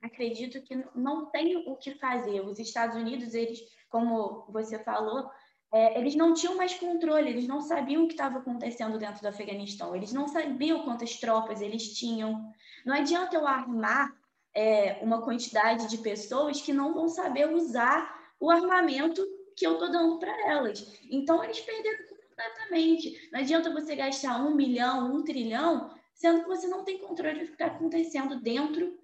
acredito 0.02 0.60
que 0.64 0.84
não 0.96 1.28
tem 1.28 1.56
o 1.68 1.76
que 1.76 1.94
fazer. 1.94 2.42
Os 2.42 2.58
Estados 2.58 2.98
Unidos, 2.98 3.36
eles, 3.36 3.60
como 3.88 4.48
você 4.50 4.80
falou, 4.80 5.30
é, 5.72 6.00
eles 6.00 6.16
não 6.16 6.34
tinham 6.34 6.58
mais 6.58 6.74
controle, 6.74 7.30
eles 7.30 7.48
não 7.48 7.62
sabiam 7.62 8.04
o 8.04 8.08
que 8.08 8.14
estava 8.14 8.40
acontecendo 8.40 8.98
dentro 8.98 9.22
do 9.22 9.28
Afeganistão, 9.28 9.96
eles 9.96 10.12
não 10.12 10.28
sabiam 10.28 10.84
quantas 10.84 11.16
tropas 11.18 11.62
eles 11.62 11.94
tinham. 11.94 12.52
Não 12.84 12.96
adianta 12.96 13.36
eu 13.36 13.46
armar 13.46 14.12
é, 14.56 14.98
uma 15.04 15.22
quantidade 15.22 15.88
de 15.88 16.00
pessoas 16.00 16.62
que 16.62 16.74
não 16.74 16.96
vão 16.96 17.08
saber 17.08 17.54
usar 17.54 18.34
o 18.40 18.50
armamento 18.50 19.24
que 19.56 19.68
eu 19.68 19.74
estou 19.74 19.92
dando 19.92 20.18
para 20.18 20.50
elas. 20.50 21.00
Então, 21.12 21.44
eles 21.44 21.60
perderam 21.60 22.13
Exatamente. 22.38 23.30
Não 23.32 23.40
adianta 23.40 23.72
você 23.72 23.96
gastar 23.96 24.44
um 24.44 24.56
milhão, 24.56 25.14
um 25.14 25.24
trilhão, 25.24 25.94
sendo 26.14 26.42
que 26.42 26.48
você 26.48 26.68
não 26.68 26.84
tem 26.84 27.00
controle 27.00 27.40
do 27.40 27.46
que 27.48 27.54
está 27.54 27.68
acontecendo 27.68 28.42
dentro 28.42 28.98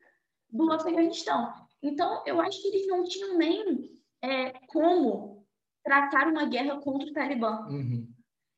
do 0.50 0.72
Afeganistão. 0.72 1.54
Então, 1.82 2.24
eu 2.26 2.42
acho 2.42 2.62
que 2.62 2.68
eles 2.70 2.88
não 2.88 3.04
tinham 3.04 3.38
nem 3.38 4.00
é, 4.22 4.52
como 4.68 5.48
tratar 5.84 6.28
uma 6.28 6.46
guerra 6.46 6.80
contra 6.82 7.08
o 7.08 7.14
Talibã. 7.14 7.68
Uhum. 7.68 8.12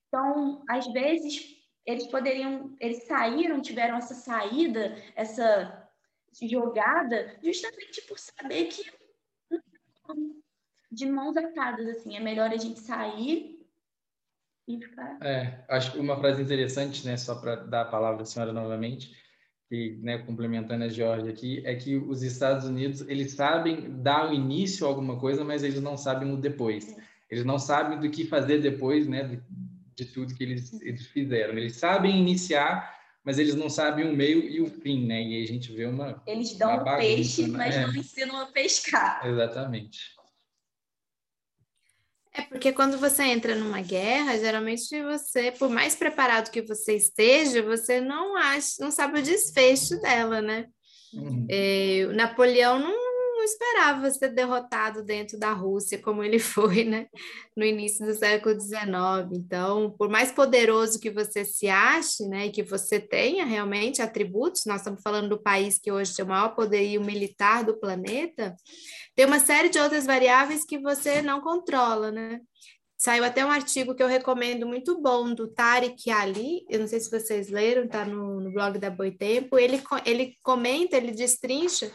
Então, 0.07 0.63
às 0.67 0.87
vezes, 0.91 1.55
eles 1.85 2.07
poderiam, 2.07 2.75
eles 2.79 3.03
saíram, 3.03 3.61
tiveram 3.61 3.97
essa 3.97 4.13
saída, 4.13 4.95
essa 5.15 5.89
jogada, 6.41 7.37
justamente 7.43 8.01
por 8.03 8.17
saber 8.17 8.65
que 8.65 8.83
de 10.91 11.05
mãos 11.05 11.37
atadas, 11.37 11.87
assim, 11.87 12.15
é 12.15 12.19
melhor 12.19 12.51
a 12.51 12.57
gente 12.57 12.79
sair 12.79 13.60
é, 15.21 15.63
acho 15.69 15.91
que 15.91 15.99
uma 15.99 16.17
frase 16.17 16.41
interessante, 16.41 17.05
né, 17.05 17.17
só 17.17 17.35
para 17.35 17.55
dar 17.55 17.81
a 17.81 17.85
palavra 17.85 18.23
à 18.23 18.25
senhora 18.25 18.53
novamente, 18.53 19.15
e 19.71 19.97
né, 20.01 20.17
complementando 20.17 20.83
a 20.83 20.89
Georgia 20.89 21.31
aqui, 21.31 21.61
é 21.65 21.73
que 21.75 21.95
os 21.95 22.23
Estados 22.23 22.65
Unidos, 22.65 23.01
eles 23.07 23.31
sabem 23.31 24.01
dar 24.01 24.29
o 24.29 24.33
início 24.33 24.85
a 24.85 24.89
alguma 24.89 25.17
coisa, 25.17 25.43
mas 25.45 25.63
eles 25.63 25.81
não 25.81 25.95
sabem 25.95 26.31
o 26.31 26.37
depois. 26.37 26.95
Eles 27.29 27.45
não 27.45 27.57
sabem 27.57 27.97
do 27.97 28.09
que 28.09 28.25
fazer 28.25 28.59
depois, 28.59 29.07
né, 29.07 29.23
de, 29.23 29.39
de 29.95 30.05
tudo 30.05 30.35
que 30.35 30.43
eles, 30.43 30.73
eles 30.81 31.07
fizeram. 31.07 31.57
Eles 31.57 31.77
sabem 31.77 32.19
iniciar, 32.19 32.99
mas 33.23 33.39
eles 33.39 33.55
não 33.55 33.69
sabem 33.69 34.09
o 34.09 34.15
meio 34.15 34.41
e 34.41 34.59
o 34.59 34.67
fim, 34.67 35.05
né? 35.05 35.21
E 35.21 35.35
aí 35.37 35.43
a 35.43 35.47
gente 35.47 35.71
vê 35.71 35.85
uma 35.85 36.21
Eles 36.27 36.57
dão 36.57 36.71
uma 36.71 36.83
bagunça, 36.83 37.07
peixe, 37.07 37.47
né? 37.47 37.57
mas 37.57 37.75
é. 37.75 37.87
não 37.87 37.95
ensinam 37.95 38.39
a 38.39 38.47
pescar. 38.47 39.25
Exatamente. 39.25 40.20
É 42.33 42.43
porque 42.43 42.71
quando 42.71 42.97
você 42.97 43.23
entra 43.23 43.55
numa 43.55 43.81
guerra, 43.81 44.38
geralmente 44.38 45.01
você, 45.03 45.51
por 45.51 45.69
mais 45.69 45.95
preparado 45.95 46.50
que 46.50 46.61
você 46.61 46.95
esteja, 46.95 47.61
você 47.61 48.00
não 48.00 48.38
acha, 48.38 48.75
não 48.79 48.89
sabe 48.89 49.19
o 49.19 49.23
desfecho 49.23 50.00
dela, 50.00 50.41
né? 50.41 50.65
Uhum. 51.13 51.45
É, 51.50 52.07
Napoleão 52.13 52.79
não, 52.79 53.10
não, 53.41 53.43
esperava 53.43 54.10
ser 54.12 54.29
derrotado 54.29 55.03
dentro 55.03 55.38
da 55.38 55.51
Rússia 55.51 55.98
como 55.98 56.24
ele 56.24 56.38
foi, 56.39 56.83
né? 56.83 57.07
No 57.55 57.65
início 57.65 58.05
do 58.05 58.13
século 58.13 58.60
XIX. 58.60 58.83
Então, 59.33 59.95
por 59.98 60.10
mais 60.10 60.31
poderoso 60.31 61.00
que 61.00 61.10
você 61.10 61.43
se 61.43 61.67
ache, 61.67 62.27
né, 62.27 62.48
e 62.48 62.51
que 62.51 62.63
você 62.63 63.00
tenha 63.00 63.45
realmente 63.45 64.01
atributos, 64.01 64.65
nós 64.65 64.77
estamos 64.77 65.01
falando 65.01 65.29
do 65.29 65.41
país 65.41 65.77
que 65.77 65.91
hoje 65.91 66.15
tem 66.15 66.25
o 66.25 66.27
maior 66.27 66.55
poderio 66.55 67.01
militar 67.03 67.63
do 67.63 67.79
planeta 67.79 68.55
tem 69.15 69.25
uma 69.25 69.39
série 69.39 69.69
de 69.69 69.79
outras 69.79 70.05
variáveis 70.05 70.65
que 70.65 70.79
você 70.79 71.21
não 71.21 71.41
controla, 71.41 72.12
né? 72.12 72.39
Saiu 72.98 73.24
até 73.24 73.43
um 73.43 73.50
artigo 73.50 73.95
que 73.95 74.03
eu 74.03 74.07
recomendo 74.07 74.67
muito 74.67 75.01
bom 75.01 75.33
do 75.33 75.48
Tarek 75.48 76.10
Ali, 76.12 76.63
eu 76.69 76.79
não 76.79 76.88
sei 76.88 77.00
se 77.00 77.10
vocês 77.10 77.50
leram, 77.50 77.88
tá 77.88 78.05
no, 78.05 78.39
no 78.39 78.53
blog 78.53 78.77
da 78.77 78.91
Boitempo, 78.91 79.57
ele, 79.57 79.81
ele 80.05 80.38
comenta, 80.43 80.98
ele 80.98 81.12
destrincha 81.12 81.91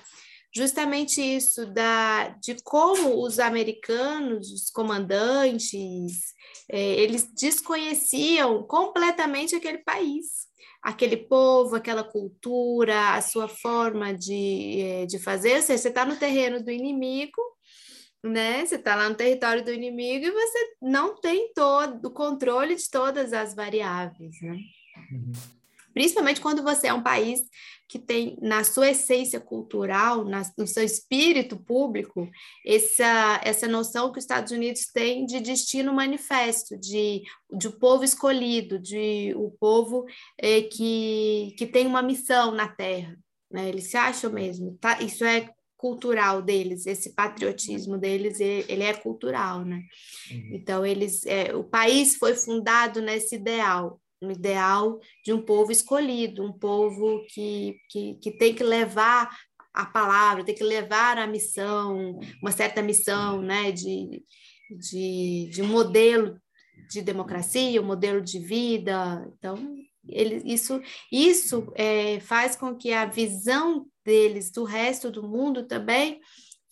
justamente 0.56 1.20
isso 1.20 1.66
da, 1.66 2.28
de 2.40 2.56
como 2.62 3.22
os 3.22 3.38
americanos, 3.38 4.50
os 4.50 4.70
comandantes, 4.70 6.34
é, 6.70 6.78
eles 7.00 7.30
desconheciam 7.32 8.62
completamente 8.62 9.54
aquele 9.54 9.78
país 9.78 10.46
aquele 10.86 11.16
povo, 11.16 11.74
aquela 11.74 12.04
cultura, 12.04 13.14
a 13.14 13.20
sua 13.20 13.48
forma 13.48 14.14
de, 14.14 14.80
eh, 14.80 15.06
de 15.06 15.18
fazer. 15.18 15.56
Ou 15.56 15.62
seja, 15.62 15.82
você 15.82 15.88
está 15.88 16.04
no 16.04 16.14
terreno 16.14 16.62
do 16.62 16.70
inimigo, 16.70 17.42
né? 18.22 18.64
Você 18.64 18.76
está 18.76 18.94
lá 18.94 19.08
no 19.08 19.16
território 19.16 19.64
do 19.64 19.72
inimigo 19.72 20.26
e 20.26 20.30
você 20.30 20.76
não 20.80 21.16
tem 21.16 21.52
todo 21.52 22.06
o 22.06 22.12
controle 22.12 22.76
de 22.76 22.88
todas 22.88 23.32
as 23.32 23.52
variáveis, 23.52 24.36
né? 24.40 24.58
Uhum. 25.10 25.32
Principalmente 25.96 26.42
quando 26.42 26.62
você 26.62 26.88
é 26.88 26.92
um 26.92 27.02
país 27.02 27.40
que 27.88 27.98
tem 27.98 28.36
na 28.42 28.62
sua 28.62 28.90
essência 28.90 29.40
cultural, 29.40 30.26
na, 30.26 30.42
no 30.58 30.66
seu 30.66 30.84
espírito 30.84 31.56
público, 31.56 32.28
essa, 32.66 33.40
essa 33.42 33.66
noção 33.66 34.12
que 34.12 34.18
os 34.18 34.24
Estados 34.24 34.52
Unidos 34.52 34.88
têm 34.92 35.24
de 35.24 35.40
destino 35.40 35.94
manifesto, 35.94 36.78
de, 36.78 37.22
de 37.50 37.68
o 37.68 37.78
povo 37.78 38.04
escolhido, 38.04 38.78
de 38.78 39.32
o 39.36 39.50
povo 39.58 40.04
eh, 40.36 40.64
que, 40.64 41.54
que 41.56 41.66
tem 41.66 41.86
uma 41.86 42.02
missão 42.02 42.50
na 42.50 42.68
Terra. 42.68 43.16
Né? 43.50 43.70
Eles 43.70 43.84
se 43.84 43.96
acham 43.96 44.30
mesmo. 44.30 44.76
Tá? 44.78 45.00
Isso 45.00 45.24
é 45.24 45.48
cultural 45.78 46.42
deles, 46.42 46.86
esse 46.86 47.14
patriotismo 47.14 47.96
deles, 47.96 48.38
ele 48.38 48.82
é 48.82 48.92
cultural, 48.92 49.64
né? 49.64 49.82
Uhum. 50.30 50.50
Então, 50.52 50.84
eles, 50.84 51.24
é, 51.24 51.54
o 51.54 51.64
país 51.64 52.16
foi 52.16 52.34
fundado 52.34 53.00
nesse 53.00 53.36
ideal, 53.36 53.98
no 54.20 54.30
ideal 54.30 54.98
de 55.24 55.32
um 55.32 55.42
povo 55.42 55.70
escolhido, 55.70 56.44
um 56.44 56.52
povo 56.52 57.24
que, 57.28 57.76
que, 57.90 58.14
que 58.14 58.30
tem 58.32 58.54
que 58.54 58.64
levar 58.64 59.30
a 59.72 59.84
palavra, 59.84 60.44
tem 60.44 60.54
que 60.54 60.64
levar 60.64 61.18
a 61.18 61.26
missão, 61.26 62.18
uma 62.40 62.50
certa 62.50 62.80
missão, 62.80 63.42
né, 63.42 63.70
de, 63.70 64.22
de, 64.70 65.50
de 65.52 65.62
um 65.62 65.66
modelo 65.66 66.40
de 66.90 67.02
democracia, 67.02 67.80
um 67.80 67.86
modelo 67.86 68.22
de 68.22 68.38
vida. 68.38 69.26
Então, 69.34 69.56
ele, 70.08 70.42
isso, 70.50 70.80
isso 71.12 71.70
é, 71.74 72.20
faz 72.20 72.56
com 72.56 72.74
que 72.74 72.92
a 72.92 73.04
visão 73.04 73.86
deles 74.04 74.50
do 74.50 74.64
resto 74.64 75.10
do 75.10 75.22
mundo 75.22 75.66
também 75.66 76.20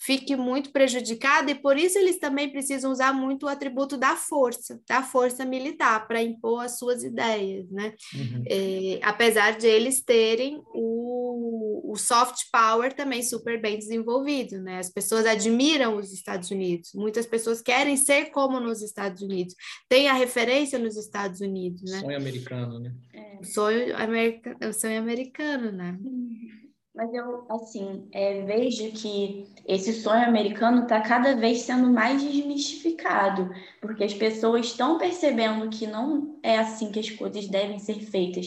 fique 0.05 0.37
muito 0.37 0.71
prejudicada 0.71 1.51
e 1.51 1.55
por 1.55 1.79
isso 1.79 1.99
eles 1.99 2.19
também 2.19 2.51
precisam 2.51 2.93
usar 2.93 3.13
muito 3.15 3.47
o 3.47 3.49
atributo 3.49 3.97
da 3.97 4.15
força, 4.15 4.79
da 4.87 5.03
força 5.03 5.47
militar 5.47 6.07
para 6.07 6.23
impor 6.23 6.63
as 6.63 6.79
suas 6.79 7.03
ideias, 7.03 7.71
né? 7.71 7.95
Uhum. 8.15 8.45
É, 8.47 9.01
apesar 9.03 9.57
de 9.57 9.67
eles 9.67 10.03
terem 10.03 10.61
o, 10.75 11.91
o 11.91 11.97
soft 11.97 12.51
power 12.53 12.93
também 12.93 13.23
super 13.23 13.61
bem 13.61 13.79
desenvolvido, 13.79 14.61
né? 14.61 14.79
As 14.79 14.91
pessoas 14.91 15.25
admiram 15.25 15.97
os 15.97 16.13
Estados 16.13 16.51
Unidos, 16.51 16.91
muitas 16.95 17.25
pessoas 17.25 17.63
querem 17.63 17.97
ser 17.97 18.27
como 18.27 18.61
nos 18.61 18.83
Estados 18.83 19.23
Unidos, 19.23 19.55
tem 19.89 20.09
a 20.09 20.13
referência 20.13 20.79
nos 20.79 20.97
Estados 20.97 21.41
Unidos, 21.41 21.83
né? 21.91 22.01
Sonho 22.01 22.17
americano, 22.17 22.79
né? 22.79 22.95
É. 23.15 23.43
Sonho, 23.43 23.97
america, 23.97 24.73
sonho 24.75 24.99
americano, 24.99 25.73
né? 25.73 25.99
Uhum. 26.05 26.64
Mas 26.95 27.13
eu, 27.13 27.45
assim, 27.51 28.09
é, 28.13 28.43
vejo 28.43 28.93
que 28.93 29.53
esse 29.67 29.93
sonho 29.95 30.29
americano 30.29 30.85
está 30.85 31.01
cada 31.01 31.35
vez 31.35 31.63
sendo 31.63 31.93
mais 31.93 32.23
desmistificado, 32.23 33.51
porque 33.81 34.05
as 34.05 34.15
pessoas 34.15 34.67
estão 34.67 34.97
percebendo 34.97 35.69
que 35.71 35.89
não 35.89 36.39
é 36.41 36.57
assim 36.57 36.93
que 36.93 37.01
as 37.01 37.11
coisas 37.11 37.49
devem 37.49 37.81
ser 37.81 37.99
feitas. 37.99 38.47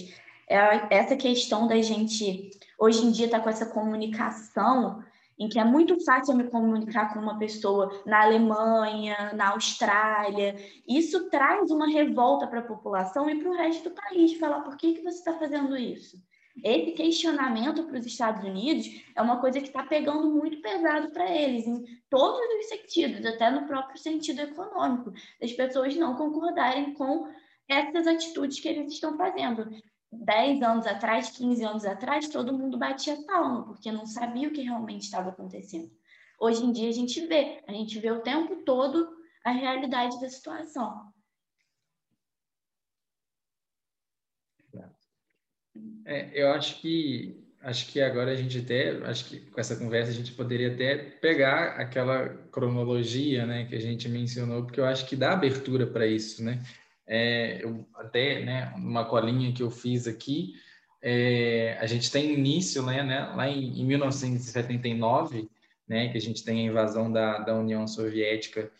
É 0.49 0.95
essa 0.95 1.17
questão 1.17 1.67
da 1.67 1.81
gente, 1.81 2.49
hoje 2.79 3.05
em 3.05 3.11
dia, 3.11 3.25
estar 3.25 3.39
tá 3.39 3.43
com 3.43 3.49
essa 3.49 3.65
comunicação, 3.65 5.03
em 5.37 5.49
que 5.49 5.59
é 5.59 5.65
muito 5.65 6.01
fácil 6.05 6.31
eu 6.31 6.37
me 6.37 6.49
comunicar 6.49 7.13
com 7.13 7.19
uma 7.19 7.37
pessoa 7.37 8.01
na 8.05 8.23
Alemanha, 8.23 9.33
na 9.35 9.49
Austrália. 9.49 10.55
Isso 10.87 11.29
traz 11.29 11.69
uma 11.69 11.87
revolta 11.87 12.47
para 12.47 12.59
a 12.59 12.65
população 12.65 13.29
e 13.29 13.37
para 13.39 13.49
o 13.49 13.57
resto 13.57 13.89
do 13.89 13.95
país, 13.95 14.39
falar 14.39 14.61
por 14.61 14.77
que, 14.77 14.93
que 14.93 15.03
você 15.03 15.17
está 15.17 15.33
fazendo 15.33 15.75
isso? 15.75 16.17
Esse 16.63 16.91
questionamento 16.91 17.83
para 17.83 17.99
os 17.99 18.05
Estados 18.05 18.43
Unidos 18.43 18.87
é 19.15 19.21
uma 19.21 19.39
coisa 19.39 19.59
que 19.59 19.67
está 19.67 19.83
pegando 19.83 20.29
muito 20.29 20.61
pesado 20.61 21.09
para 21.11 21.29
eles, 21.29 21.67
em 21.67 21.83
todos 22.09 22.39
os 22.59 22.69
sentidos, 22.69 23.25
até 23.25 23.49
no 23.49 23.67
próprio 23.67 23.97
sentido 23.99 24.41
econômico, 24.41 25.13
das 25.39 25.53
pessoas 25.53 25.95
não 25.95 26.15
concordarem 26.15 26.93
com 26.93 27.27
essas 27.67 28.07
atitudes 28.07 28.59
que 28.59 28.67
eles 28.67 28.93
estão 28.93 29.17
fazendo. 29.17 29.69
Dez 30.11 30.61
anos 30.61 30.87
atrás, 30.87 31.29
15 31.31 31.63
anos 31.63 31.85
atrás, 31.85 32.29
todo 32.29 32.57
mundo 32.57 32.77
batia 32.77 33.17
palma, 33.25 33.65
porque 33.65 33.91
não 33.91 34.05
sabia 34.05 34.47
o 34.47 34.51
que 34.51 34.61
realmente 34.61 35.03
estava 35.03 35.29
acontecendo. 35.29 35.91
Hoje 36.39 36.63
em 36.63 36.71
dia 36.71 36.89
a 36.89 36.93
gente 36.93 37.25
vê, 37.27 37.61
a 37.67 37.73
gente 37.73 37.99
vê 37.99 38.11
o 38.11 38.21
tempo 38.21 38.55
todo 38.63 39.17
a 39.43 39.51
realidade 39.51 40.19
da 40.19 40.29
situação. 40.29 41.11
É, 46.07 46.29
eu 46.33 46.51
acho 46.53 46.79
que 46.79 47.43
acho 47.61 47.87
que 47.91 47.99
agora 47.99 48.31
a 48.31 48.35
gente 48.35 48.59
até 48.59 48.91
acho 49.05 49.25
que 49.25 49.41
com 49.41 49.59
essa 49.59 49.75
conversa 49.75 50.09
a 50.09 50.13
gente 50.13 50.31
poderia 50.31 50.71
até 50.73 50.95
pegar 50.95 51.71
aquela 51.71 52.29
cronologia, 52.49 53.45
né, 53.45 53.65
que 53.65 53.75
a 53.75 53.81
gente 53.81 54.07
mencionou, 54.07 54.63
porque 54.63 54.79
eu 54.79 54.85
acho 54.85 55.05
que 55.05 55.17
dá 55.17 55.33
abertura 55.33 55.85
para 55.85 56.07
isso, 56.07 56.41
né? 56.41 56.63
É, 57.05 57.61
eu 57.61 57.85
até, 57.95 58.43
né, 58.45 58.73
uma 58.77 59.03
colinha 59.03 59.51
que 59.51 59.61
eu 59.61 59.69
fiz 59.69 60.07
aqui, 60.07 60.53
é, 61.01 61.77
a 61.79 61.85
gente 61.85 62.09
tem 62.09 62.33
início, 62.33 62.81
né, 62.83 63.03
né 63.03 63.33
lá 63.35 63.49
em, 63.49 63.81
em 63.81 63.85
1979, 63.85 65.49
né, 65.87 66.07
que 66.09 66.17
a 66.17 66.21
gente 66.21 66.43
tem 66.43 66.59
a 66.61 66.71
invasão 66.71 67.11
da, 67.11 67.39
da 67.39 67.53
União 67.53 67.85
Soviética 67.85 68.71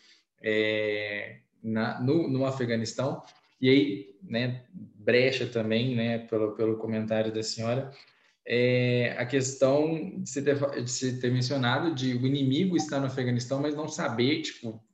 é, 0.42 1.40
na, 1.62 2.00
no, 2.00 2.26
no 2.26 2.46
Afeganistão, 2.46 3.22
e 3.60 3.68
aí, 3.68 4.16
né, 4.22 4.62
brecha 5.08 5.46
também, 5.46 5.96
né, 5.96 6.18
pelo, 6.18 6.52
pelo 6.52 6.76
comentário 6.76 7.32
da 7.32 7.42
senhora, 7.42 7.90
é 8.46 9.14
a 9.16 9.24
questão 9.24 10.20
de 10.20 10.28
se, 10.28 10.42
ter, 10.42 10.82
de 10.82 10.90
se 10.90 11.18
ter 11.18 11.32
mencionado 11.32 11.94
de 11.94 12.12
o 12.14 12.26
inimigo 12.26 12.76
estar 12.76 13.00
no 13.00 13.06
Afeganistão, 13.06 13.58
mas 13.58 13.74
não 13.74 13.88
saber, 13.88 14.42
tipo, 14.42 14.84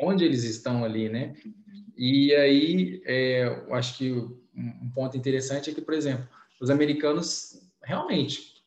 onde 0.00 0.24
eles 0.24 0.42
estão 0.42 0.84
ali, 0.84 1.08
né? 1.08 1.36
E 1.96 2.34
aí, 2.34 3.00
é, 3.04 3.44
eu 3.68 3.74
acho 3.74 3.96
que 3.96 4.10
um 4.10 4.90
ponto 4.92 5.16
interessante 5.16 5.70
é 5.70 5.74
que, 5.74 5.80
por 5.80 5.94
exemplo, 5.94 6.26
os 6.60 6.68
americanos 6.68 7.60
realmente 7.84 8.58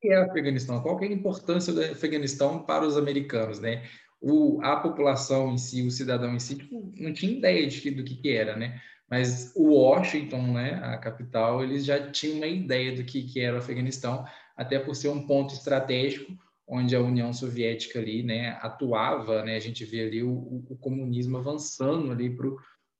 que 0.00 0.08
é 0.08 0.18
o 0.18 0.30
Afeganistão? 0.30 0.80
Qual 0.80 0.98
é 1.02 1.06
a 1.06 1.12
importância 1.12 1.74
do 1.74 1.84
Afeganistão 1.84 2.62
para 2.62 2.86
os 2.86 2.96
americanos, 2.96 3.60
né? 3.60 3.86
o, 4.20 4.60
a 4.62 4.76
população 4.76 5.52
em 5.52 5.58
si, 5.58 5.82
o 5.82 5.90
cidadão 5.90 6.34
em 6.34 6.38
si, 6.38 6.58
não 6.70 7.12
tinha 7.12 7.32
ideia 7.32 7.66
de 7.66 7.80
que, 7.80 7.90
do 7.90 8.04
que, 8.04 8.16
que 8.16 8.30
era, 8.30 8.54
né? 8.54 8.80
Mas 9.10 9.52
o 9.56 9.72
Washington, 9.74 10.52
né, 10.52 10.80
a 10.84 10.96
capital, 10.96 11.64
eles 11.64 11.84
já 11.84 12.10
tinham 12.10 12.36
uma 12.36 12.46
ideia 12.46 12.94
do 12.94 13.02
que, 13.02 13.24
que 13.24 13.40
era 13.40 13.56
o 13.56 13.58
Afeganistão, 13.58 14.24
até 14.56 14.78
por 14.78 14.94
ser 14.94 15.08
um 15.08 15.26
ponto 15.26 15.52
estratégico 15.52 16.32
onde 16.70 16.94
a 16.94 17.00
União 17.00 17.32
Soviética 17.32 17.98
ali, 17.98 18.22
né, 18.22 18.56
atuava, 18.62 19.42
né? 19.42 19.56
A 19.56 19.60
gente 19.60 19.84
vê 19.84 20.02
ali 20.02 20.22
o, 20.22 20.64
o 20.70 20.76
comunismo 20.76 21.36
avançando 21.36 22.12
ali 22.12 22.30
para 22.30 22.46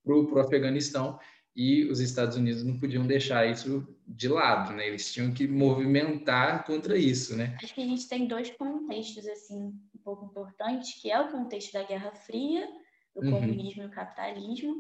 o 0.04 0.38
Afeganistão 0.40 1.20
e 1.54 1.84
os 1.84 2.00
Estados 2.00 2.36
Unidos 2.36 2.64
não 2.64 2.78
podiam 2.78 3.06
deixar 3.06 3.48
isso 3.48 3.86
de 4.06 4.26
lado, 4.26 4.72
né? 4.72 4.88
Eles 4.88 5.12
tinham 5.12 5.32
que 5.32 5.46
movimentar 5.46 6.64
contra 6.64 6.98
isso, 6.98 7.36
né? 7.36 7.56
Acho 7.62 7.74
que 7.74 7.82
a 7.82 7.86
gente 7.86 8.08
tem 8.08 8.26
dois 8.26 8.50
contextos 8.50 9.26
assim 9.28 9.72
um 9.94 10.02
pouco 10.02 10.24
importantes, 10.24 11.00
que 11.00 11.08
é 11.08 11.20
o 11.20 11.30
contexto 11.30 11.72
da 11.72 11.84
Guerra 11.84 12.10
Fria, 12.12 12.66
do 13.14 13.24
uhum. 13.24 13.30
comunismo 13.30 13.84
e 13.84 13.86
o 13.86 13.90
capitalismo, 13.90 14.74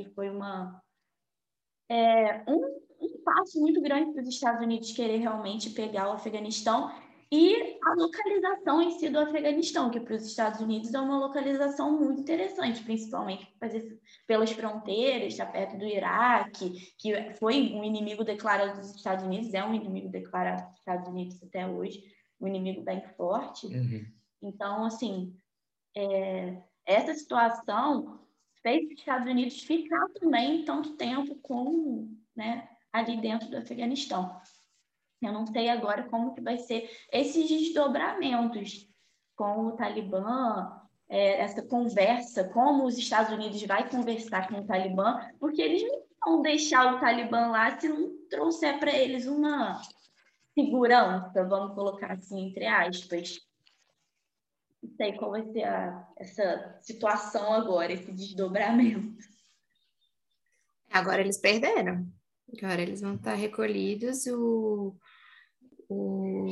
e 0.00 0.04
foi 0.14 0.28
uma 0.28 0.82
é, 1.88 2.44
um, 2.48 2.80
um 3.00 3.22
passo 3.24 3.60
muito 3.60 3.80
grande 3.80 4.12
para 4.12 4.22
os 4.22 4.28
Estados 4.28 4.62
Unidos 4.62 4.92
querer 4.92 5.18
realmente 5.18 5.70
pegar 5.70 6.08
o 6.08 6.12
Afeganistão 6.12 6.90
e 7.30 7.78
a 7.84 7.94
localização 7.94 8.80
em 8.80 8.98
si 8.98 9.08
do 9.08 9.18
Afeganistão, 9.18 9.90
que 9.90 9.98
para 9.98 10.14
os 10.14 10.24
Estados 10.24 10.60
Unidos 10.60 10.94
é 10.94 11.00
uma 11.00 11.18
localização 11.18 11.98
muito 11.98 12.20
interessante, 12.20 12.84
principalmente 12.84 13.52
pelas 14.26 14.52
fronteiras, 14.52 15.32
está 15.32 15.44
perto 15.44 15.76
do 15.76 15.84
Iraque, 15.84 16.94
que 16.96 17.32
foi 17.34 17.72
um 17.74 17.82
inimigo 17.82 18.22
declarado 18.22 18.78
dos 18.78 18.94
Estados 18.94 19.24
Unidos, 19.24 19.52
é 19.54 19.64
um 19.64 19.74
inimigo 19.74 20.08
declarado 20.08 20.68
dos 20.68 20.78
Estados 20.78 21.08
Unidos 21.08 21.42
até 21.42 21.66
hoje, 21.66 22.00
um 22.40 22.46
inimigo 22.46 22.82
bem 22.82 23.02
forte. 23.16 23.66
Uhum. 23.66 24.06
Então, 24.40 24.84
assim, 24.84 25.36
é, 25.96 26.62
essa 26.84 27.12
situação 27.12 28.20
fez 28.66 28.84
os 28.86 28.98
Estados 28.98 29.28
Unidos 29.28 29.62
ficar 29.62 30.08
também 30.18 30.64
tanto 30.64 30.96
tempo 30.96 31.36
com, 31.36 32.10
né, 32.34 32.68
ali 32.92 33.20
dentro 33.20 33.48
do 33.48 33.58
Afeganistão. 33.58 34.40
Eu 35.22 35.32
não 35.32 35.46
sei 35.46 35.68
agora 35.68 36.02
como 36.08 36.34
que 36.34 36.40
vai 36.40 36.58
ser 36.58 36.90
esses 37.12 37.48
desdobramentos 37.48 38.88
com 39.36 39.66
o 39.66 39.72
Talibã, 39.76 40.80
é, 41.08 41.42
essa 41.42 41.62
conversa, 41.62 42.48
como 42.48 42.84
os 42.84 42.98
Estados 42.98 43.32
Unidos 43.32 43.62
vai 43.62 43.88
conversar 43.88 44.48
com 44.48 44.56
o 44.56 44.66
Talibã, 44.66 45.20
porque 45.38 45.62
eles 45.62 45.82
não 45.82 46.02
vão 46.24 46.42
deixar 46.42 46.92
o 46.92 46.98
Talibã 46.98 47.46
lá 47.46 47.78
se 47.78 47.88
não 47.88 48.16
trouxer 48.28 48.80
para 48.80 48.90
eles 48.90 49.26
uma 49.26 49.80
segurança, 50.58 51.44
vamos 51.44 51.72
colocar 51.76 52.10
assim, 52.10 52.48
entre 52.48 52.66
aspas. 52.66 53.45
Não 54.86 54.96
sei 54.96 55.12
qual 55.14 55.32
vai 55.32 55.44
ser 55.52 55.64
a, 55.64 56.08
essa 56.18 56.78
situação 56.82 57.52
agora, 57.52 57.92
esse 57.92 58.12
desdobramento. 58.12 59.16
Agora 60.90 61.20
eles 61.20 61.38
perderam. 61.38 62.06
Agora 62.56 62.80
eles 62.80 63.00
vão 63.00 63.16
estar 63.16 63.34
recolhidos. 63.34 64.26
O, 64.26 64.96
o, 65.88 66.46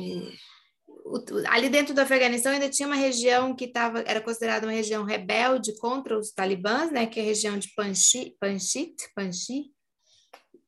o, 0.87 1.23
ali 1.47 1.69
dentro 1.69 1.93
do 1.93 2.01
Afeganistão 2.01 2.51
ainda 2.51 2.69
tinha 2.69 2.87
uma 2.87 2.95
região 2.95 3.55
que 3.55 3.67
tava, 3.67 4.01
era 4.01 4.21
considerada 4.21 4.67
uma 4.67 4.73
região 4.73 5.03
rebelde 5.03 5.77
contra 5.77 6.17
os 6.17 6.31
talibãs, 6.31 6.91
né, 6.91 7.05
que 7.05 7.19
é 7.19 7.23
a 7.23 7.25
região 7.25 7.57
de 7.57 7.73
Panjshir, 7.73 8.35
Panjshir, 8.39 8.93
Panjshir 9.15 9.65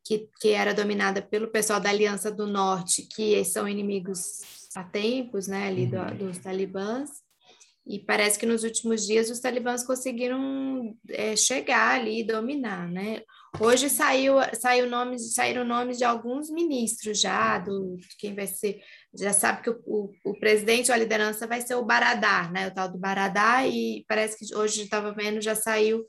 que, 0.08 0.30
que 0.40 0.50
era 0.50 0.74
dominada 0.74 1.22
pelo 1.22 1.50
pessoal 1.50 1.82
da 1.82 1.90
Aliança 1.90 2.32
do 2.32 2.48
Norte, 2.48 3.02
que 3.14 3.44
são 3.44 3.68
inimigos 3.68 4.70
há 4.74 4.84
tempos, 4.84 5.48
né, 5.48 5.68
ali 5.68 5.86
do, 5.86 5.98
uhum. 5.98 6.18
dos 6.18 6.38
talibãs. 6.38 7.10
E 7.90 8.00
parece 8.00 8.38
que 8.38 8.46
nos 8.46 8.64
últimos 8.64 9.06
dias 9.06 9.30
os 9.30 9.40
talibãs 9.40 9.86
conseguiram 9.86 10.94
é, 11.10 11.38
chegar 11.38 12.00
ali 12.00 12.20
e 12.20 12.24
dominar, 12.24 12.90
né? 12.90 13.22
Hoje 13.62 13.90
saiu, 13.90 14.36
saiu 14.60 14.90
saíram 15.18 15.66
nomes 15.66 15.98
de 15.98 16.04
alguns 16.04 16.50
ministros 16.50 17.20
já, 17.20 17.58
do 17.58 17.96
quem 18.20 18.36
vai 18.36 18.46
ser, 18.46 18.82
já 19.18 19.32
sabe 19.32 19.64
que 19.64 19.70
o, 19.70 19.82
o, 19.86 20.12
o 20.26 20.40
presidente 20.40 20.92
ou 20.92 20.96
a 20.96 20.98
liderança 20.98 21.48
vai 21.48 21.62
ser 21.62 21.76
o 21.76 21.86
Baradá, 21.86 22.52
né? 22.52 22.68
O 22.68 22.74
tal 22.74 22.92
do 22.92 22.98
Baradá, 22.98 23.66
e 23.66 24.04
parece 24.08 24.38
que 24.38 24.54
hoje 24.54 24.84
estava 24.84 25.14
vendo, 25.14 25.42
já 25.42 25.56
saiu, 25.56 26.06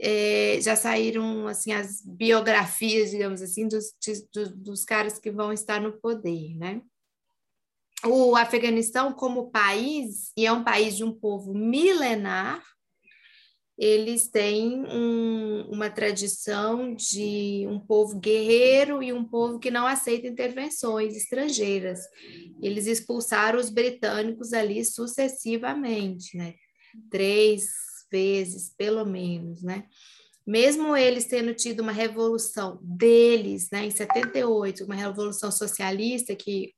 é, 0.00 0.58
já 0.60 0.76
saíram 0.76 1.48
assim 1.48 1.72
as 1.72 2.02
biografias, 2.04 3.10
digamos 3.10 3.42
assim, 3.42 3.66
dos, 3.66 3.86
de, 4.00 4.54
dos 4.54 4.84
caras 4.84 5.18
que 5.18 5.30
vão 5.30 5.52
estar 5.52 5.80
no 5.80 5.98
poder, 6.00 6.56
né? 6.56 6.80
O 8.06 8.36
Afeganistão, 8.36 9.12
como 9.12 9.50
país, 9.50 10.32
e 10.36 10.46
é 10.46 10.52
um 10.52 10.62
país 10.62 10.96
de 10.96 11.04
um 11.04 11.12
povo 11.12 11.52
milenar, 11.52 12.62
eles 13.78 14.28
têm 14.28 14.84
um, 14.86 15.68
uma 15.70 15.90
tradição 15.90 16.94
de 16.94 17.66
um 17.68 17.78
povo 17.78 18.18
guerreiro 18.18 19.02
e 19.02 19.12
um 19.12 19.22
povo 19.22 19.58
que 19.58 19.70
não 19.70 19.86
aceita 19.86 20.26
intervenções 20.26 21.14
estrangeiras. 21.14 22.00
Eles 22.62 22.86
expulsaram 22.86 23.58
os 23.58 23.68
britânicos 23.68 24.54
ali 24.54 24.82
sucessivamente, 24.82 26.38
né? 26.38 26.54
Três 27.10 27.66
vezes, 28.10 28.72
pelo 28.78 29.04
menos, 29.04 29.62
né? 29.62 29.84
Mesmo 30.46 30.96
eles 30.96 31.26
tendo 31.26 31.52
tido 31.52 31.80
uma 31.80 31.92
revolução 31.92 32.78
deles, 32.80 33.68
né, 33.72 33.84
em 33.84 33.90
78, 33.90 34.84
uma 34.84 34.94
revolução 34.94 35.50
socialista 35.50 36.36
que 36.36 36.72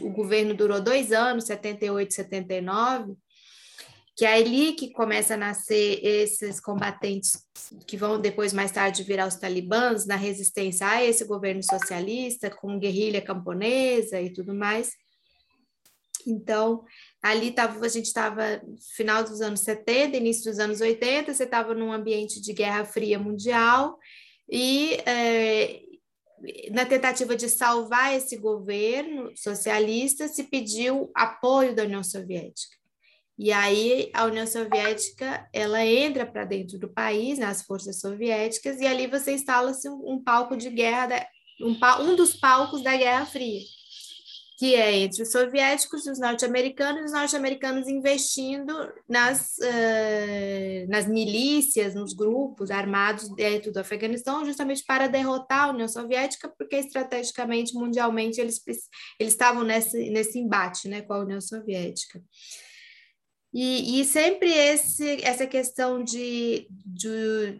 o 0.00 0.10
governo 0.10 0.54
durou 0.54 0.80
dois 0.80 1.12
anos, 1.12 1.44
78 1.44 2.12
79, 2.12 3.14
que 4.16 4.24
é 4.24 4.34
ali 4.34 4.72
que 4.72 4.92
começa 4.92 5.34
a 5.34 5.38
nascer 5.38 6.04
esses 6.04 6.60
combatentes 6.60 7.32
que 7.86 7.96
vão 7.96 8.20
depois 8.20 8.52
mais 8.52 8.70
tarde 8.70 9.02
virar 9.02 9.26
os 9.26 9.36
talibãs 9.36 10.06
na 10.06 10.16
resistência 10.16 10.86
a 10.86 11.02
esse 11.02 11.24
governo 11.24 11.62
socialista 11.62 12.50
com 12.50 12.78
guerrilha 12.78 13.22
camponesa 13.22 14.20
e 14.20 14.30
tudo 14.30 14.54
mais. 14.54 14.90
Então, 16.26 16.84
ali 17.22 17.50
tava, 17.50 17.84
a 17.84 17.88
gente 17.88 18.06
estava 18.06 18.62
final 18.94 19.24
dos 19.24 19.40
anos 19.40 19.60
70, 19.60 20.16
início 20.16 20.50
dos 20.50 20.58
anos 20.58 20.80
80, 20.80 21.32
você 21.32 21.44
estava 21.44 21.74
num 21.74 21.92
ambiente 21.92 22.40
de 22.40 22.52
guerra 22.52 22.84
fria 22.84 23.18
mundial 23.18 23.98
e 24.48 24.94
é, 25.06 25.81
na 26.70 26.84
tentativa 26.84 27.36
de 27.36 27.48
salvar 27.48 28.14
esse 28.14 28.36
governo 28.36 29.32
socialista 29.36 30.28
se 30.28 30.44
pediu 30.44 31.10
apoio 31.14 31.74
da 31.74 31.84
União 31.84 32.02
Soviética. 32.02 32.76
E 33.38 33.50
aí 33.50 34.10
a 34.12 34.24
União 34.24 34.46
Soviética 34.46 35.48
ela 35.52 35.84
entra 35.84 36.26
para 36.26 36.44
dentro 36.44 36.78
do 36.78 36.88
país, 36.88 37.38
nas 37.38 37.58
né, 37.58 37.64
forças 37.66 38.00
soviéticas, 38.00 38.80
e 38.80 38.86
ali 38.86 39.06
você 39.06 39.32
instala-se 39.32 39.88
um, 39.88 40.22
palco 40.22 40.56
de 40.56 40.70
guerra, 40.70 41.26
um, 41.60 41.76
um 42.02 42.16
dos 42.16 42.36
palcos 42.36 42.82
da 42.82 42.96
Guerra 42.96 43.26
Fria, 43.26 43.60
que 44.62 44.76
é 44.76 44.96
entre 44.96 45.24
os 45.24 45.32
soviéticos 45.32 46.06
e 46.06 46.10
os 46.12 46.20
norte-americanos, 46.20 47.06
os 47.06 47.12
norte-americanos 47.12 47.88
investindo 47.88 48.72
nas, 49.08 49.56
uh, 49.58 50.88
nas 50.88 51.08
milícias, 51.08 51.96
nos 51.96 52.12
grupos 52.12 52.70
armados 52.70 53.28
dentro 53.34 53.72
do 53.72 53.80
Afeganistão, 53.80 54.44
justamente 54.44 54.84
para 54.86 55.08
derrotar 55.08 55.64
a 55.64 55.70
União 55.72 55.88
Soviética, 55.88 56.48
porque 56.56 56.76
estrategicamente, 56.76 57.74
mundialmente, 57.74 58.40
eles, 58.40 58.62
eles 59.18 59.32
estavam 59.32 59.64
nesse, 59.64 60.10
nesse 60.10 60.38
embate 60.38 60.86
né, 60.86 61.02
com 61.02 61.14
a 61.14 61.24
União 61.24 61.40
Soviética. 61.40 62.22
E, 63.54 64.00
e, 64.00 64.04
sempre 64.06 64.50
esse, 64.50 65.22
essa 65.22 65.46
questão 65.46 66.02
de, 66.02 66.66
de, 66.70 67.58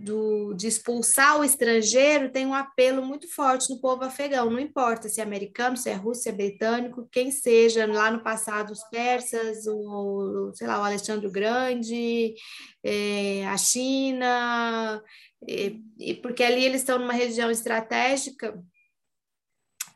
de 0.57 0.67
expulsar 0.67 1.39
o 1.39 1.45
estrangeiro 1.45 2.33
tem 2.33 2.47
um 2.47 2.55
apelo 2.55 3.05
muito 3.05 3.29
forte 3.29 3.69
no 3.69 3.79
povo 3.79 4.03
afegão, 4.03 4.51
não 4.51 4.59
importa 4.59 5.11
se 5.11 5.21
é 5.21 5.23
americano, 5.23 5.77
se 5.77 5.91
é 5.91 5.93
russo, 5.93 6.23
se 6.23 6.31
é 6.31 6.33
britânico, 6.33 7.07
quem 7.13 7.31
seja, 7.31 7.85
lá 7.85 8.11
no 8.11 8.23
passado 8.23 8.71
os 8.71 8.83
persas, 8.85 9.67
o, 9.67 10.51
sei 10.55 10.67
lá, 10.67 10.81
o 10.81 10.85
Alexandre 10.85 11.27
o 11.27 11.31
Grande, 11.31 12.35
é, 12.83 13.47
a 13.47 13.59
China, 13.59 15.03
e 15.47 16.15
porque 16.23 16.43
ali 16.43 16.65
eles 16.65 16.81
estão 16.81 16.99
numa 16.99 17.13
região 17.13 17.51
estratégica, 17.51 18.59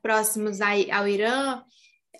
próximos 0.02 0.60
ao 0.60 1.08
Irã, 1.08 1.64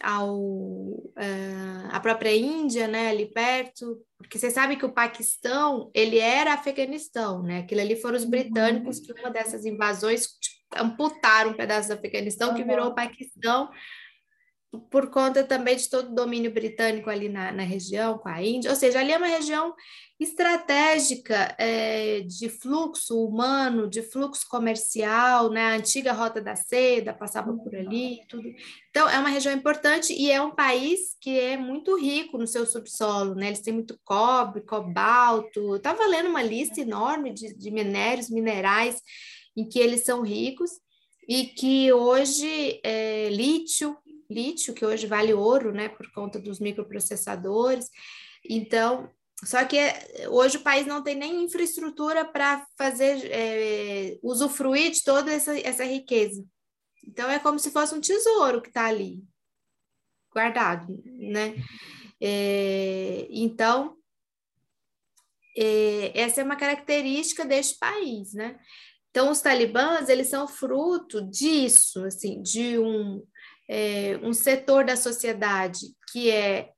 ao 0.03 0.39
uh, 0.39 1.89
a 1.91 2.01
própria 2.01 2.35
Índia, 2.37 2.87
né, 2.87 3.09
ali 3.09 3.27
perto, 3.27 4.01
porque 4.19 4.39
você 4.39 4.51
sabe 4.51 4.77
que 4.77 4.85
o 4.85 4.93
Paquistão 4.93 5.91
ele 5.95 6.19
era 6.19 6.55
Afeganistão, 6.55 7.43
né? 7.43 7.61
Aquilo 7.61 7.81
ali 7.81 7.97
foram 7.97 8.17
os 8.17 8.25
uhum. 8.25 8.31
britânicos 8.31 9.01
que 9.01 9.13
uma 9.13 9.31
dessas 9.31 9.65
invasões 9.65 10.27
tipo, 10.41 10.57
amputaram 10.77 11.51
um 11.51 11.57
pedaço 11.57 11.89
do 11.89 11.95
Afeganistão 11.95 12.55
que 12.55 12.65
virou 12.65 12.89
o 12.89 12.95
Paquistão 12.95 13.71
por 14.79 15.11
conta 15.11 15.43
também 15.45 15.77
de 15.77 15.89
todo 15.89 16.11
o 16.11 16.15
domínio 16.15 16.53
britânico 16.53 17.11
ali 17.11 17.29
na, 17.29 17.53
na 17.53 17.63
região, 17.63 18.19
com 18.19 18.29
a 18.29 18.43
Índia, 18.43 18.71
ou 18.71 18.77
seja, 18.77 19.01
ali 19.01 19.13
é 19.13 19.17
uma 19.19 19.27
região 19.27 19.75
estratégica 20.19 21.55
é, 21.59 22.21
de 22.21 22.49
fluxo 22.49 23.23
humano, 23.23 23.89
de 23.89 24.03
fluxo 24.03 24.47
comercial, 24.49 25.51
né? 25.51 25.63
A 25.63 25.77
antiga 25.77 26.13
Rota 26.13 26.41
da 26.41 26.57
Seda 26.57 27.13
passava 27.13 27.53
por 27.53 27.75
ali, 27.77 28.21
tudo. 28.29 28.49
Então, 28.91 29.09
é 29.09 29.19
uma 29.19 29.29
região 29.29 29.55
importante 29.55 30.15
e 30.15 30.31
é 30.31 30.41
um 30.41 30.55
país 30.55 31.17
que 31.21 31.39
é 31.39 31.57
muito 31.57 31.99
rico 31.99 32.39
no 32.39 32.47
seu 32.47 32.65
subsolo, 32.65 33.35
né? 33.35 33.49
Eles 33.49 33.61
têm 33.61 33.75
muito 33.75 33.99
cobre, 34.05 34.63
cobalto. 34.63 35.77
Estava 35.77 36.07
lendo 36.07 36.31
uma 36.31 36.43
lista 36.43 36.81
enorme 36.81 37.33
de, 37.33 37.55
de 37.55 37.71
minérios, 37.71 38.31
minerais 38.31 39.03
em 39.57 39.69
que 39.69 39.79
eles 39.79 40.03
são 40.05 40.23
ricos 40.23 40.71
e 41.29 41.47
que 41.47 41.93
hoje 41.93 42.81
é, 42.85 43.29
lítio, 43.31 43.97
lítio 44.31 44.75
que 44.75 44.85
hoje 44.85 45.07
vale 45.07 45.33
ouro, 45.35 45.73
né? 45.73 45.89
Por 45.89 46.11
conta 46.13 46.39
dos 46.39 46.61
microprocessadores. 46.61 47.91
Então, 48.49 49.11
só 49.45 49.65
que 49.65 49.77
eh, 49.77 50.29
hoje 50.29 50.57
o 50.57 50.63
país 50.63 50.87
não 50.87 51.03
tem 51.03 51.15
nem 51.15 51.45
infraestrutura 51.45 52.25
para 52.25 52.67
fazer 52.79 53.21
é, 53.31 54.19
usufruir 54.23 54.93
de 54.93 55.03
toda 55.03 55.33
essa, 55.33 55.59
essa 55.59 55.85
riqueza. 55.85 56.45
Então 57.07 57.31
é 57.31 57.39
como 57.39 57.59
se 57.59 57.71
fosse 57.71 57.95
um 57.95 58.01
tesouro 58.01 58.63
que 58.63 58.69
está 58.69 58.87
ali, 58.87 59.23
guardado, 60.33 61.03
né? 61.05 61.55
É, 62.21 63.27
então 63.31 63.97
é, 65.57 66.19
essa 66.19 66.41
é 66.41 66.45
uma 66.45 66.57
característica 66.57 67.45
deste 67.45 67.79
país, 67.79 68.33
né? 68.33 68.59
Então 69.11 69.31
os 69.31 69.41
talibãs 69.41 70.09
eles 70.09 70.29
são 70.29 70.49
fruto 70.49 71.23
disso, 71.23 72.05
assim, 72.05 72.43
de 72.43 72.79
um 72.79 73.23
é, 73.69 74.19
um 74.23 74.33
setor 74.33 74.85
da 74.85 74.97
sociedade 74.97 75.87
que 76.13 76.31
é 76.31 76.71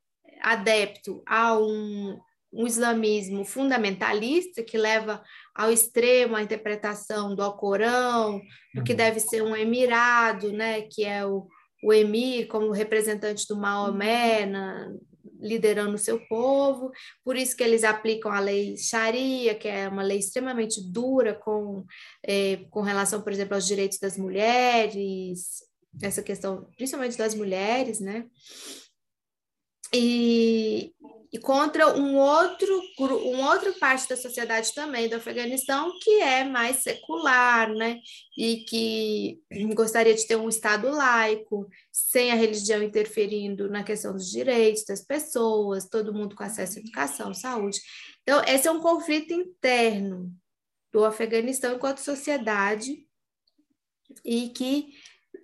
adepto 0.43 1.23
a 1.27 1.59
um 1.59 2.19
um 2.53 2.67
islamismo 2.67 3.45
fundamentalista 3.45 4.63
que 4.63 4.79
leva 4.79 5.23
ao 5.55 5.71
extremo 5.71 6.35
a 6.35 6.43
interpretação 6.43 7.35
do 7.35 7.43
Alcorão, 7.43 8.41
do 8.75 8.83
que 8.83 8.93
uhum. 8.93 8.97
deve 8.97 9.21
ser 9.21 9.43
um 9.43 9.55
emirado, 9.55 10.53
né, 10.53 10.83
que 10.83 11.05
é 11.05 11.27
o, 11.27 11.47
o 11.85 11.93
emir 11.93 12.47
como 12.47 12.71
representante 12.71 13.47
do 13.47 13.57
Maomé, 13.57 14.47
na, 14.47 14.91
liderando 15.41 15.95
o 15.95 15.99
seu 15.99 16.19
povo, 16.27 16.91
por 17.25 17.37
isso 17.37 17.57
que 17.57 17.63
eles 17.63 17.85
aplicam 17.85 18.33
a 18.33 18.41
lei 18.41 18.77
Sharia, 18.77 19.55
que 19.55 19.69
é 19.69 19.89
uma 19.89 20.03
lei 20.03 20.19
extremamente 20.19 20.81
dura 20.91 21.35
com, 21.35 21.85
é, 22.27 22.61
com 22.71 22.81
relação, 22.81 23.23
por 23.23 23.33
exemplo, 23.33 23.55
aos 23.55 23.67
direitos 23.67 23.99
das 23.99 24.17
mulheres, 24.17 25.68
essa 26.03 26.23
questão 26.23 26.69
principalmente 26.77 27.17
das 27.17 27.35
mulheres, 27.35 28.01
né? 28.01 28.27
E, 29.93 30.93
e 31.33 31.39
contra 31.39 31.97
um 31.97 32.17
outro, 32.17 32.83
um 32.99 33.43
outra 33.47 33.73
parte 33.73 34.07
da 34.09 34.17
sociedade 34.17 34.75
também 34.75 35.09
do 35.09 35.17
Afeganistão 35.17 35.99
que 35.99 36.21
é 36.21 36.45
mais 36.45 36.79
secular, 36.79 37.73
né? 37.73 37.99
E 38.37 38.65
que 38.65 39.41
gostaria 39.75 40.15
de 40.15 40.27
ter 40.27 40.37
um 40.37 40.49
Estado 40.49 40.91
laico, 40.91 41.67
sem 41.91 42.31
a 42.31 42.35
religião 42.35 42.83
interferindo 42.83 43.71
na 43.71 43.83
questão 43.83 44.13
dos 44.13 44.31
direitos 44.31 44.85
das 44.85 45.03
pessoas, 45.03 45.89
todo 45.89 46.13
mundo 46.13 46.37
com 46.37 46.45
acesso 46.45 46.79
à 46.79 46.83
educação, 46.83 47.33
saúde. 47.33 47.81
Então, 48.23 48.43
esse 48.45 48.69
é 48.69 48.71
um 48.71 48.81
conflito 48.81 49.33
interno 49.33 50.31
do 50.93 51.05
Afeganistão 51.05 51.75
enquanto 51.75 51.99
sociedade 51.99 53.07
e 54.25 54.49
que 54.51 54.89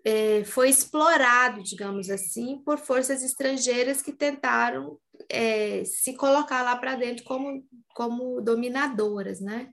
é, 0.04 0.44
foi 0.44 0.68
explorado, 0.68 1.62
digamos 1.62 2.10
assim, 2.10 2.60
por 2.64 2.78
forças 2.78 3.22
estrangeiras 3.22 4.02
que 4.02 4.12
tentaram 4.12 4.98
é, 5.28 5.84
se 5.84 6.14
colocar 6.14 6.62
lá 6.62 6.76
para 6.76 6.94
dentro 6.94 7.24
como, 7.24 7.64
como 7.94 8.40
dominadoras, 8.40 9.40
né? 9.40 9.70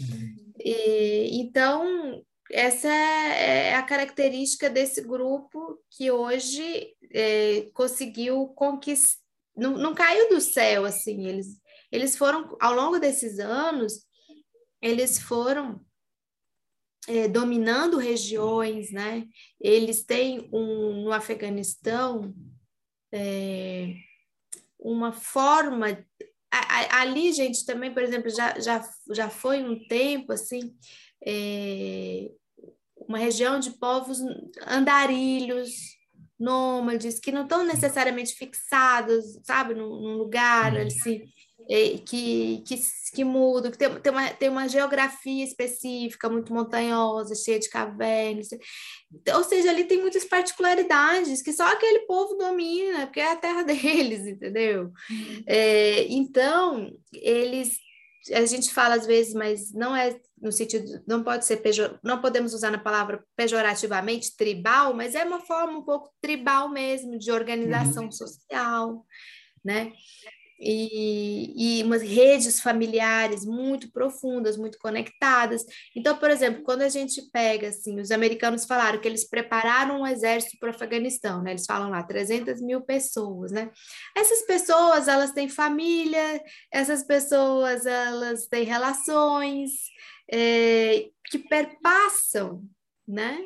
Uhum. 0.00 0.52
E, 0.58 1.40
então, 1.40 2.22
essa 2.50 2.88
é, 2.88 3.68
é 3.68 3.74
a 3.74 3.82
característica 3.82 4.68
desse 4.68 5.02
grupo 5.02 5.78
que 5.90 6.10
hoje 6.10 6.94
é, 7.12 7.68
conseguiu 7.72 8.48
conquistar, 8.48 9.20
não, 9.56 9.76
não 9.76 9.94
caiu 9.94 10.28
do 10.28 10.40
céu, 10.40 10.84
assim, 10.84 11.26
eles, 11.26 11.60
eles 11.90 12.16
foram, 12.16 12.56
ao 12.60 12.74
longo 12.74 12.98
desses 12.98 13.38
anos, 13.38 14.06
eles 14.80 15.18
foram 15.18 15.84
é, 17.08 17.26
dominando 17.26 17.96
regiões, 17.96 18.92
né? 18.92 19.26
Eles 19.58 20.04
têm 20.04 20.48
um, 20.52 21.04
no 21.04 21.12
Afeganistão 21.12 22.34
é, 23.12 23.94
uma 24.78 25.10
forma. 25.10 26.04
Ali, 26.90 27.32
gente, 27.32 27.64
também, 27.64 27.92
por 27.92 28.02
exemplo, 28.02 28.30
já, 28.30 28.58
já, 28.60 28.88
já 29.10 29.30
foi 29.30 29.62
um 29.62 29.86
tempo 29.88 30.32
assim. 30.32 30.76
É, 31.26 32.30
uma 33.08 33.18
região 33.18 33.58
de 33.58 33.70
povos 33.70 34.18
andarilhos, 34.66 35.70
nômades, 36.38 37.18
que 37.18 37.32
não 37.32 37.44
estão 37.44 37.64
necessariamente 37.64 38.34
fixados, 38.34 39.24
sabe, 39.42 39.74
num, 39.74 39.88
num 39.88 40.16
lugar, 40.16 40.74
uhum. 40.74 40.86
assim, 40.86 41.22
que, 41.68 42.62
que, 42.66 42.80
que 43.14 43.24
muda, 43.24 43.70
que 43.70 43.76
tem, 43.76 43.94
tem, 44.00 44.12
uma, 44.12 44.30
tem 44.30 44.48
uma 44.48 44.68
geografia 44.68 45.44
específica 45.44 46.28
muito 46.28 46.52
montanhosa, 46.52 47.34
cheia 47.34 47.58
de 47.58 47.68
cavernas. 47.68 48.48
Ou 49.34 49.44
seja, 49.44 49.70
ali 49.70 49.84
tem 49.84 50.00
muitas 50.00 50.24
particularidades 50.24 51.42
que 51.42 51.52
só 51.52 51.70
aquele 51.70 52.00
povo 52.00 52.36
domina, 52.36 53.06
porque 53.06 53.20
é 53.20 53.32
a 53.32 53.36
terra 53.36 53.62
deles, 53.64 54.26
entendeu? 54.26 54.84
Uhum. 55.10 55.42
É, 55.46 56.06
então, 56.08 56.90
eles. 57.12 57.76
A 58.32 58.44
gente 58.44 58.72
fala 58.74 58.94
às 58.94 59.06
vezes, 59.06 59.32
mas 59.32 59.72
não 59.72 59.96
é 59.96 60.18
no 60.40 60.52
sentido, 60.52 61.02
não 61.06 61.22
pode 61.22 61.44
ser 61.44 61.58
pejor, 61.58 61.98
não 62.02 62.20
podemos 62.20 62.54
usar 62.54 62.70
na 62.70 62.78
palavra 62.78 63.24
pejorativamente 63.34 64.36
tribal, 64.36 64.94
mas 64.94 65.14
é 65.14 65.24
uma 65.24 65.40
forma 65.40 65.78
um 65.78 65.82
pouco 65.82 66.12
tribal 66.20 66.68
mesmo 66.68 67.18
de 67.18 67.30
organização 67.30 68.04
uhum. 68.04 68.12
social, 68.12 69.04
né? 69.64 69.92
E, 70.58 71.78
e 71.78 71.82
umas 71.84 72.02
redes 72.02 72.60
familiares 72.60 73.44
muito 73.44 73.90
profundas, 73.92 74.56
muito 74.56 74.78
conectadas. 74.78 75.64
Então, 75.94 76.16
por 76.16 76.30
exemplo, 76.30 76.62
quando 76.62 76.82
a 76.82 76.88
gente 76.88 77.22
pega, 77.30 77.68
assim, 77.68 78.00
os 78.00 78.10
americanos 78.10 78.64
falaram 78.64 79.00
que 79.00 79.06
eles 79.06 79.28
prepararam 79.28 80.00
um 80.00 80.06
exército 80.06 80.58
para 80.58 80.68
o 80.68 80.70
Afeganistão, 80.70 81.42
né? 81.42 81.52
Eles 81.52 81.66
falam 81.66 81.90
lá, 81.90 82.02
300 82.02 82.60
mil 82.60 82.80
pessoas, 82.80 83.52
né? 83.52 83.70
Essas 84.16 84.42
pessoas, 84.42 85.06
elas 85.06 85.32
têm 85.32 85.48
família, 85.48 86.42
essas 86.72 87.04
pessoas, 87.04 87.86
elas 87.86 88.46
têm 88.46 88.64
relações 88.64 89.70
é, 90.30 91.08
que 91.30 91.38
perpassam, 91.38 92.62
né? 93.06 93.40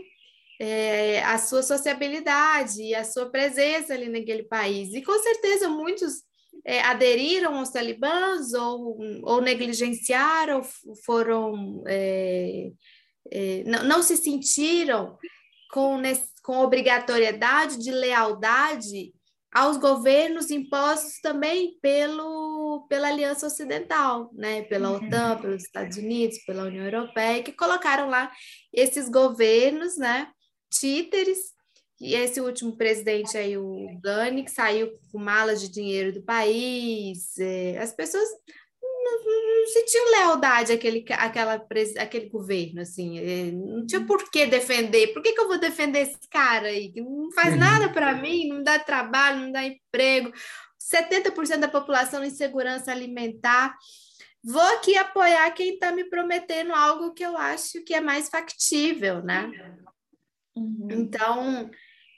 É, 0.60 1.22
a 1.24 1.38
sua 1.38 1.62
sociabilidade, 1.62 2.94
a 2.94 3.04
sua 3.04 3.30
presença 3.30 3.92
ali 3.92 4.08
naquele 4.08 4.44
país. 4.44 4.94
E 4.94 5.02
com 5.02 5.18
certeza 5.18 5.68
muitos 5.68 6.22
é, 6.64 6.80
aderiram 6.82 7.56
aos 7.56 7.70
talibãs 7.70 8.52
ou, 8.52 8.98
ou 9.22 9.40
negligenciaram, 9.40 10.62
foram 11.04 11.82
é, 11.86 12.70
é, 13.30 13.64
não, 13.64 13.84
não, 13.84 14.02
se 14.02 14.16
sentiram 14.16 15.16
com, 15.72 16.00
com 16.42 16.58
obrigatoriedade 16.58 17.78
de 17.78 17.90
lealdade 17.90 19.12
aos 19.52 19.76
governos 19.76 20.50
impostos 20.50 21.20
também 21.20 21.78
pelo, 21.82 22.86
pela 22.88 23.08
Aliança 23.08 23.46
Ocidental, 23.46 24.30
né? 24.32 24.62
pela 24.62 24.90
uhum. 24.90 25.06
OTAN, 25.06 25.38
pelos 25.40 25.64
Estados 25.64 25.98
Unidos, 25.98 26.38
pela 26.46 26.64
União 26.64 26.84
Europeia, 26.84 27.42
que 27.42 27.52
colocaram 27.52 28.08
lá 28.08 28.32
esses 28.72 29.10
governos, 29.10 29.98
né? 29.98 30.28
títeres, 30.70 31.52
e 32.02 32.16
esse 32.16 32.40
último 32.40 32.76
presidente 32.76 33.38
aí, 33.38 33.56
o 33.56 33.86
Gani, 34.02 34.42
que 34.44 34.50
saiu 34.50 34.92
com 35.12 35.18
malas 35.18 35.60
de 35.60 35.70
dinheiro 35.70 36.12
do 36.12 36.20
país, 36.20 37.38
é, 37.38 37.78
as 37.78 37.92
pessoas 37.92 38.28
não, 38.82 39.24
não 39.24 39.66
sentiam 39.68 40.10
lealdade 40.10 40.72
àquele, 40.72 41.04
àquela, 41.12 41.64
àquele 42.00 42.28
governo, 42.28 42.80
assim, 42.80 43.20
é, 43.20 43.52
não 43.52 43.86
tinha 43.86 44.04
por 44.04 44.28
que 44.28 44.46
defender. 44.46 45.12
Por 45.12 45.22
que, 45.22 45.32
que 45.32 45.40
eu 45.40 45.46
vou 45.46 45.60
defender 45.60 46.00
esse 46.00 46.28
cara 46.28 46.66
aí, 46.66 46.90
que 46.90 47.00
não 47.00 47.30
faz 47.30 47.52
uhum. 47.52 47.60
nada 47.60 47.88
para 47.88 48.14
mim, 48.14 48.48
não 48.48 48.64
dá 48.64 48.80
trabalho, 48.80 49.42
não 49.42 49.52
dá 49.52 49.64
emprego, 49.64 50.32
70% 50.80 51.58
da 51.58 51.68
população 51.68 52.24
em 52.24 52.30
segurança 52.30 52.90
alimentar. 52.90 53.76
Vou 54.42 54.60
aqui 54.60 54.96
apoiar 54.96 55.48
quem 55.52 55.74
está 55.74 55.92
me 55.92 56.02
prometendo 56.02 56.72
algo 56.72 57.14
que 57.14 57.24
eu 57.24 57.36
acho 57.38 57.84
que 57.84 57.94
é 57.94 58.00
mais 58.00 58.28
factível, 58.28 59.22
né? 59.22 59.52
Uhum. 60.56 60.88
Então, 60.90 61.70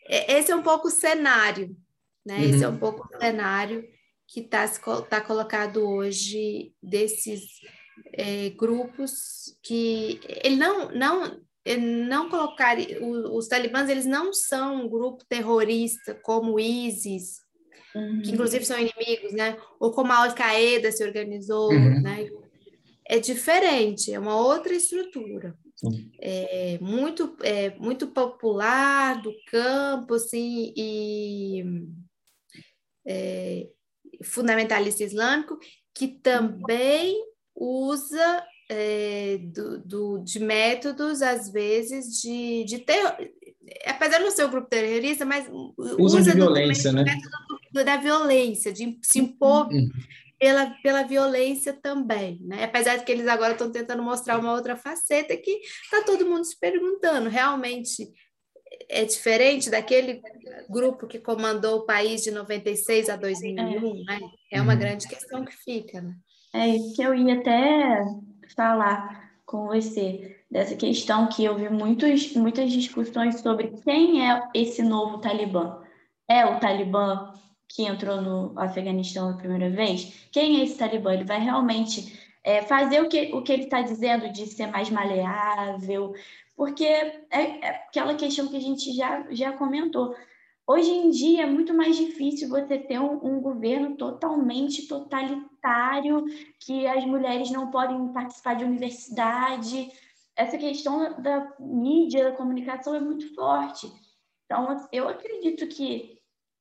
esse 0.09 0.53
é 0.53 0.57
um 0.57 0.63
pouco 0.63 0.89
o 0.89 0.91
cenário, 0.91 1.77
né? 2.25 2.39
Uhum. 2.39 2.45
Esse 2.45 2.65
é 2.65 2.69
um 2.69 2.79
pouco 2.79 3.07
o 3.07 3.19
cenário 3.19 3.85
que 4.27 4.41
está 4.41 4.67
tá 5.09 5.21
colocado 5.21 5.87
hoje 5.87 6.73
desses 6.83 7.43
é, 8.13 8.51
grupos 8.51 9.57
que 9.63 10.21
ele 10.43 10.57
não 10.57 10.91
não 10.91 11.41
não 11.79 12.29
colocar 12.29 12.77
os 13.01 13.49
talibãs 13.49 13.89
eles 13.89 14.05
não 14.05 14.33
são 14.33 14.85
um 14.85 14.89
grupo 14.89 15.25
terrorista 15.27 16.15
como 16.15 16.55
o 16.55 16.61
ISIS 16.61 17.39
uhum. 17.95 18.23
que 18.23 18.33
inclusive 18.33 18.65
são 18.65 18.77
inimigos 18.79 19.33
né 19.33 19.57
ou 19.81 19.93
como 19.93 20.13
a 20.13 20.25
Al 20.25 20.35
Qaeda 20.35 20.93
se 20.93 21.05
organizou 21.05 21.71
uhum. 21.71 22.03
né 22.03 22.29
é 23.09 23.19
diferente 23.19 24.13
é 24.13 24.19
uma 24.19 24.37
outra 24.37 24.75
estrutura 24.75 25.57
é, 26.21 26.79
muito, 26.81 27.37
é, 27.43 27.75
muito 27.79 28.09
popular 28.09 29.21
do 29.21 29.33
campo, 29.47 30.15
assim, 30.15 30.73
e 30.77 31.65
é, 33.07 33.69
fundamentalista 34.23 35.05
islâmico, 35.05 35.59
que 35.95 36.09
também 36.09 37.15
usa 37.55 38.45
é, 38.71 39.39
do, 39.39 39.79
do, 39.79 40.19
de 40.19 40.39
métodos, 40.41 41.23
às 41.23 41.51
vezes, 41.51 42.21
de, 42.21 42.65
de 42.65 42.79
ter, 42.79 43.33
apesar 43.87 44.19
de 44.19 44.25
não 44.25 44.31
ser 44.31 44.47
um 44.47 44.51
grupo 44.51 44.69
terrorista, 44.69 45.25
mas 45.25 45.49
usa 45.99 46.23
de 46.23 46.33
violência, 46.33 46.93
né? 46.93 47.05
da 47.73 47.97
violência, 47.97 48.73
de 48.73 48.99
se 49.03 49.19
impor 49.19 49.67
uhum 49.67 49.89
pela, 50.45 50.67
pela 50.83 51.03
violência 51.05 51.73
também, 51.73 52.39
né? 52.43 52.65
Apesar 52.65 52.99
de 52.99 53.05
que 53.07 53.11
eles 53.11 53.27
agora 53.27 53.53
estão 53.53 53.73
tentando 53.73 54.03
mostrar 54.03 54.39
uma 54.39 54.53
outra 54.53 54.77
faceta 54.77 55.35
que 55.39 55.51
está 55.51 56.03
todo 56.05 56.27
mundo 56.27 56.45
se 56.45 56.61
perguntando, 56.61 57.31
realmente 57.31 58.13
é 58.91 59.07
diferente 59.07 59.71
daquele 59.71 60.21
grupo 60.69 61.07
que 61.07 61.19
comandou 61.19 61.79
o 61.79 61.87
país 61.87 62.23
de 62.23 62.31
96 62.31 63.09
a 63.09 63.17
2001, 63.17 63.63
é. 63.63 64.05
né? 64.05 64.21
É 64.53 64.61
uma 64.61 64.75
uhum. 64.75 64.79
grande 64.79 65.09
questão 65.09 65.47
que 65.47 65.53
fica, 65.53 66.03
né? 66.03 66.15
É 66.53 66.69
isso 66.69 66.95
que 66.95 67.03
eu 67.03 67.15
ia 67.15 67.41
até 67.41 68.05
falar 68.55 69.33
com 69.47 69.69
você, 69.69 70.37
dessa 70.51 70.77
questão 70.77 71.27
que 71.27 71.43
eu 71.43 71.57
vi 71.57 71.71
muitos, 71.71 72.35
muitas 72.35 72.71
discussões 72.71 73.41
sobre 73.41 73.69
quem 73.83 74.31
é 74.31 74.47
esse 74.53 74.83
novo 74.83 75.23
Talibã. 75.23 75.81
É 76.29 76.45
o 76.45 76.61
Talibã 76.61 77.33
que 77.75 77.83
entrou 77.83 78.23
no 78.23 78.57
Afeganistão 78.57 79.31
a 79.31 79.37
primeira 79.37 79.69
vez, 79.69 80.29
quem 80.31 80.61
é 80.61 80.65
esse 80.65 80.79
Talibã? 80.79 81.13
Ele 81.13 81.25
vai 81.25 81.41
realmente 81.41 82.17
é, 82.45 82.63
fazer 82.63 83.03
o 83.03 83.09
que, 83.09 83.35
o 83.35 83.43
que 83.43 83.53
ele 83.53 83.65
está 83.65 83.83
dizendo 83.83 84.31
de 84.31 84.47
ser 84.47 84.69
mais 84.69 84.89
maleável, 84.91 86.15
porque 86.57 86.85
é, 86.85 87.21
é, 87.31 87.69
aquela 87.89 88.15
questão 88.15 88.47
que 88.47 88.57
a 88.57 88.61
gente 88.61 88.93
já, 88.93 89.27
já 89.31 89.53
comentou. 89.55 90.15
Hoje 90.65 90.89
em 90.89 91.11
dia 91.11 91.43
é 91.43 91.47
muito 91.47 91.75
mais 91.75 91.97
difícil 91.97 92.49
você 92.49 92.79
ter 92.79 93.01
um, 93.01 93.19
um 93.27 93.41
governo 93.41 93.97
totalmente 93.97 94.87
totalitário, 94.87 96.25
que 96.61 96.87
as 96.87 97.05
mulheres 97.05 97.51
não 97.51 97.73
podem 97.73 98.13
participar 98.13 98.55
de 98.55 98.65
universidade. 98.65 99.91
Essa 100.37 100.57
questão 100.57 101.21
da 101.21 101.53
mídia, 101.59 102.31
da 102.31 102.37
comunicação 102.37 102.95
é 102.95 103.01
muito 103.01 103.35
forte. 103.35 103.91
Então, 104.47 104.77
eu 104.93 105.09
acredito 105.09 105.67
que 105.67 106.14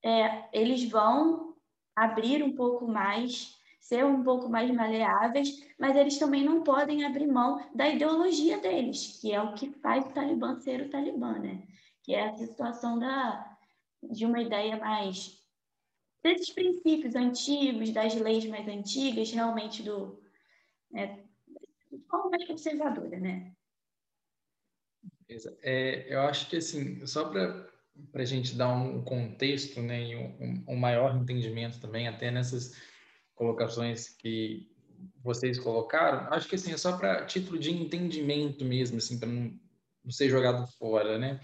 é, 0.04 0.50
eles 0.52 0.84
vão 0.89 1.56
abrir 1.96 2.44
um 2.44 2.54
pouco 2.54 2.88
mais, 2.88 3.58
ser 3.80 4.06
um 4.06 4.24
pouco 4.24 4.50
mais 4.50 4.70
maleáveis, 4.72 5.66
mas 5.80 5.96
eles 5.96 6.18
também 6.18 6.44
não 6.44 6.63
podem 6.63 7.06
abrir 7.06 7.28
mão 7.28 7.63
da 7.74 7.88
ideologia 7.88 8.58
deles, 8.60 9.20
que 9.22 9.32
é 9.32 9.42
o 9.42 9.54
que 9.54 9.72
faz 9.80 10.06
o 10.06 10.13
Talibã 10.13 10.60
ser 10.60 10.82
o 10.82 10.89
Talibã, 10.89 11.39
né? 11.39 11.63
Que 12.04 12.13
é 12.13 12.28
essa 12.28 12.46
situação 12.46 13.00
da, 13.00 13.58
de 14.02 14.26
uma 14.26 14.42
ideia 14.42 14.78
mais 14.78 15.42
desses 16.22 16.50
princípios 16.50 17.16
antigos, 17.16 17.92
das 17.92 18.16
leis 18.16 18.46
mais 18.46 18.68
antigas, 18.68 19.32
realmente 19.32 19.84
do 19.84 20.22
né, 20.92 21.24
de 21.92 22.00
forma 22.08 22.32
mais 22.32 22.46
conservadora, 22.46 23.20
né? 23.20 23.54
É, 25.62 26.13
eu 26.13 26.22
acho 26.22 26.50
que 26.50 26.58
assim, 26.58 27.06
só 27.08 27.30
para 27.30 27.73
para 28.12 28.22
a 28.22 28.26
gente 28.26 28.56
dar 28.56 28.70
um 28.70 29.04
contexto 29.04 29.82
né, 29.82 30.04
e 30.04 30.16
um, 30.16 30.64
um, 30.68 30.76
maior 30.76 31.16
entendimento 31.16 31.80
também, 31.80 32.08
até 32.08 32.32
nessas 32.32 32.76
colocações 33.36 34.10
que 34.10 34.70
vocês 35.24 35.60
colocaram, 35.60 36.34
acho 36.34 36.48
que 36.48 36.56
assim, 36.56 36.72
é 36.72 36.78
só 36.78 36.98
para 36.98 37.26
título 37.26 37.60
de 37.60 37.72
entendimento 37.72 38.64
mesmo, 38.64 38.98
assim, 38.98 39.20
para 39.20 39.30
não 39.30 39.60
ser 40.10 40.30
jogado 40.30 40.66
fora, 40.78 41.18
né? 41.18 41.40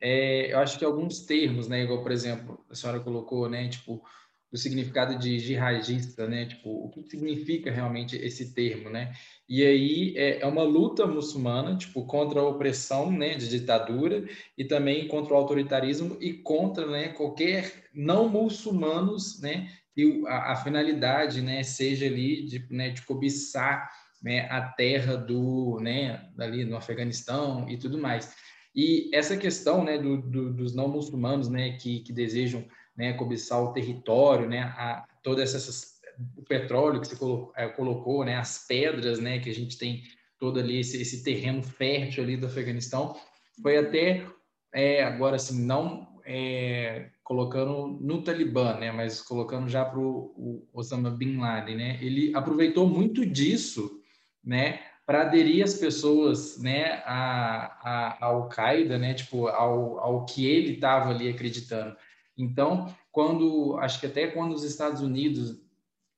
É, 0.00 0.52
eu 0.52 0.58
acho 0.58 0.78
que 0.78 0.84
alguns 0.84 1.20
termos, 1.20 1.66
né, 1.68 1.82
igual 1.82 2.02
por 2.02 2.12
exemplo 2.12 2.64
a 2.70 2.74
senhora 2.74 3.00
colocou, 3.00 3.48
né, 3.48 3.68
tipo 3.68 4.04
do 4.50 4.56
significado 4.56 5.18
de 5.18 5.38
jihadista, 5.38 6.26
né, 6.26 6.46
tipo 6.46 6.70
o 6.70 6.88
que 6.90 7.02
significa 7.02 7.70
realmente 7.70 8.16
esse 8.16 8.54
termo, 8.54 8.88
né? 8.88 9.12
E 9.48 9.62
aí 9.64 10.14
é, 10.16 10.40
é 10.40 10.46
uma 10.46 10.62
luta 10.62 11.06
muçulmana, 11.06 11.76
tipo 11.76 12.06
contra 12.06 12.40
a 12.40 12.48
opressão, 12.48 13.10
né, 13.12 13.34
de 13.34 13.48
ditadura 13.48 14.26
e 14.56 14.64
também 14.64 15.06
contra 15.06 15.34
o 15.34 15.36
autoritarismo 15.36 16.16
e 16.20 16.32
contra, 16.32 16.86
né, 16.86 17.08
qualquer 17.08 17.88
não 17.94 18.28
muçulmanos, 18.28 19.40
né, 19.40 19.70
e 19.96 20.22
a, 20.26 20.52
a 20.52 20.56
finalidade, 20.56 21.42
né, 21.42 21.62
seja 21.62 22.06
ali 22.06 22.46
de, 22.46 22.66
né, 22.70 22.90
de 22.90 23.02
cobiçar 23.02 23.90
né, 24.22 24.48
a 24.50 24.62
terra 24.62 25.16
do, 25.16 25.78
né, 25.80 26.28
ali 26.38 26.64
no 26.64 26.76
Afeganistão 26.76 27.68
e 27.68 27.76
tudo 27.76 27.98
mais. 27.98 28.34
E 28.74 29.10
essa 29.12 29.36
questão, 29.36 29.84
né, 29.84 29.98
do, 29.98 30.22
do, 30.22 30.52
dos 30.52 30.74
não 30.74 30.88
muçulmanos, 30.88 31.48
né, 31.48 31.72
que, 31.72 32.00
que 32.00 32.12
desejam, 32.12 32.64
né, 32.98 33.12
cobiçar 33.12 33.62
o 33.62 33.72
território, 33.72 34.48
né, 34.48 34.62
a, 34.76 35.06
todas 35.22 35.54
essas 35.54 35.96
o 36.36 36.42
petróleo 36.42 37.00
que 37.00 37.06
você 37.06 37.14
colocou, 37.14 37.52
é, 37.56 37.68
colocou, 37.68 38.24
né, 38.24 38.34
as 38.34 38.66
pedras, 38.66 39.20
né, 39.20 39.38
que 39.38 39.48
a 39.48 39.54
gente 39.54 39.78
tem 39.78 40.02
todo 40.36 40.58
ali 40.58 40.80
esse, 40.80 41.00
esse 41.00 41.22
terreno 41.22 41.62
fértil 41.62 42.24
ali 42.24 42.36
do 42.36 42.46
Afeganistão, 42.46 43.16
foi 43.62 43.76
até 43.76 44.26
é, 44.74 45.04
agora 45.04 45.36
assim 45.36 45.64
não 45.64 46.18
é, 46.26 47.10
colocando 47.22 47.86
no 48.00 48.20
Talibã, 48.22 48.74
né, 48.74 48.90
mas 48.90 49.22
colocando 49.22 49.68
já 49.68 49.84
para 49.84 50.00
o 50.00 50.66
Osama 50.72 51.08
bin 51.08 51.36
Laden, 51.38 51.76
né, 51.76 51.98
ele 52.02 52.34
aproveitou 52.34 52.88
muito 52.88 53.24
disso 53.24 54.02
né, 54.42 54.80
para 55.06 55.22
aderir 55.22 55.62
as 55.62 55.74
pessoas, 55.74 56.60
né, 56.60 57.00
a, 57.06 58.16
a, 58.20 58.26
Al-Qaeda, 58.26 58.98
né, 58.98 59.14
tipo, 59.14 59.46
ao, 59.46 60.00
ao 60.00 60.26
que 60.26 60.44
ele 60.44 60.74
estava 60.74 61.10
ali 61.10 61.28
acreditando. 61.28 61.96
Então, 62.38 62.94
quando, 63.10 63.76
acho 63.78 63.98
que 63.98 64.06
até 64.06 64.28
quando 64.28 64.52
os 64.52 64.62
Estados 64.62 65.02
Unidos 65.02 65.60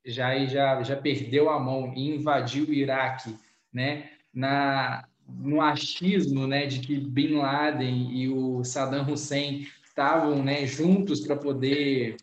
já, 0.05 0.45
já, 0.45 0.83
já 0.83 0.97
perdeu 0.97 1.49
a 1.49 1.59
mão 1.59 1.95
e 1.97 2.15
invadiu 2.15 2.67
o 2.67 2.73
Iraque, 2.73 3.35
né, 3.73 4.11
na, 4.33 5.09
no 5.27 5.63
achismo, 5.63 6.47
né, 6.47 6.67
de 6.67 6.81
que 6.81 6.99
Bin 6.99 7.37
Laden 7.37 8.13
e 8.13 8.29
o 8.29 8.63
Saddam 8.63 9.11
Hussein 9.11 9.67
estavam, 9.83 10.43
né, 10.43 10.67
juntos 10.67 11.21
para 11.21 11.37
poder 11.37 12.17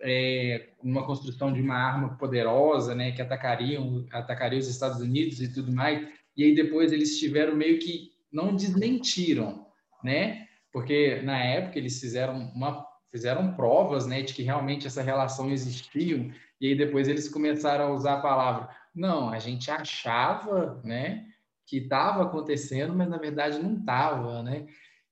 é, 0.00 0.70
uma 0.82 1.04
construção 1.04 1.52
de 1.52 1.60
uma 1.60 1.76
arma 1.76 2.16
poderosa, 2.16 2.94
né, 2.94 3.12
que 3.12 3.20
atacariam, 3.20 4.06
atacaria 4.10 4.58
os 4.58 4.68
Estados 4.68 5.00
Unidos 5.00 5.40
e 5.40 5.52
tudo 5.52 5.70
mais. 5.72 6.08
E 6.36 6.44
aí 6.44 6.54
depois 6.54 6.90
eles 6.90 7.18
tiveram 7.18 7.54
meio 7.54 7.78
que 7.78 8.12
não 8.32 8.56
desmentiram, 8.56 9.66
né? 10.02 10.46
Porque 10.72 11.20
na 11.20 11.38
época 11.38 11.78
eles 11.78 12.00
fizeram 12.00 12.50
uma 12.54 12.86
fizeram 13.12 13.52
provas, 13.52 14.06
né, 14.06 14.22
de 14.22 14.32
que 14.34 14.42
realmente 14.42 14.86
essa 14.86 15.02
relação 15.02 15.50
existia. 15.50 16.34
E 16.60 16.68
aí 16.68 16.74
depois 16.74 17.06
eles 17.06 17.28
começaram 17.28 17.84
a 17.84 17.94
usar 17.94 18.14
a 18.14 18.20
palavra, 18.20 18.68
não, 18.94 19.28
a 19.28 19.38
gente 19.38 19.70
achava, 19.70 20.80
né, 20.82 21.26
que 21.66 21.76
estava 21.76 22.24
acontecendo, 22.24 22.94
mas 22.94 23.08
na 23.08 23.18
verdade 23.18 23.62
não 23.62 23.78
estava, 23.78 24.42
né? 24.42 24.66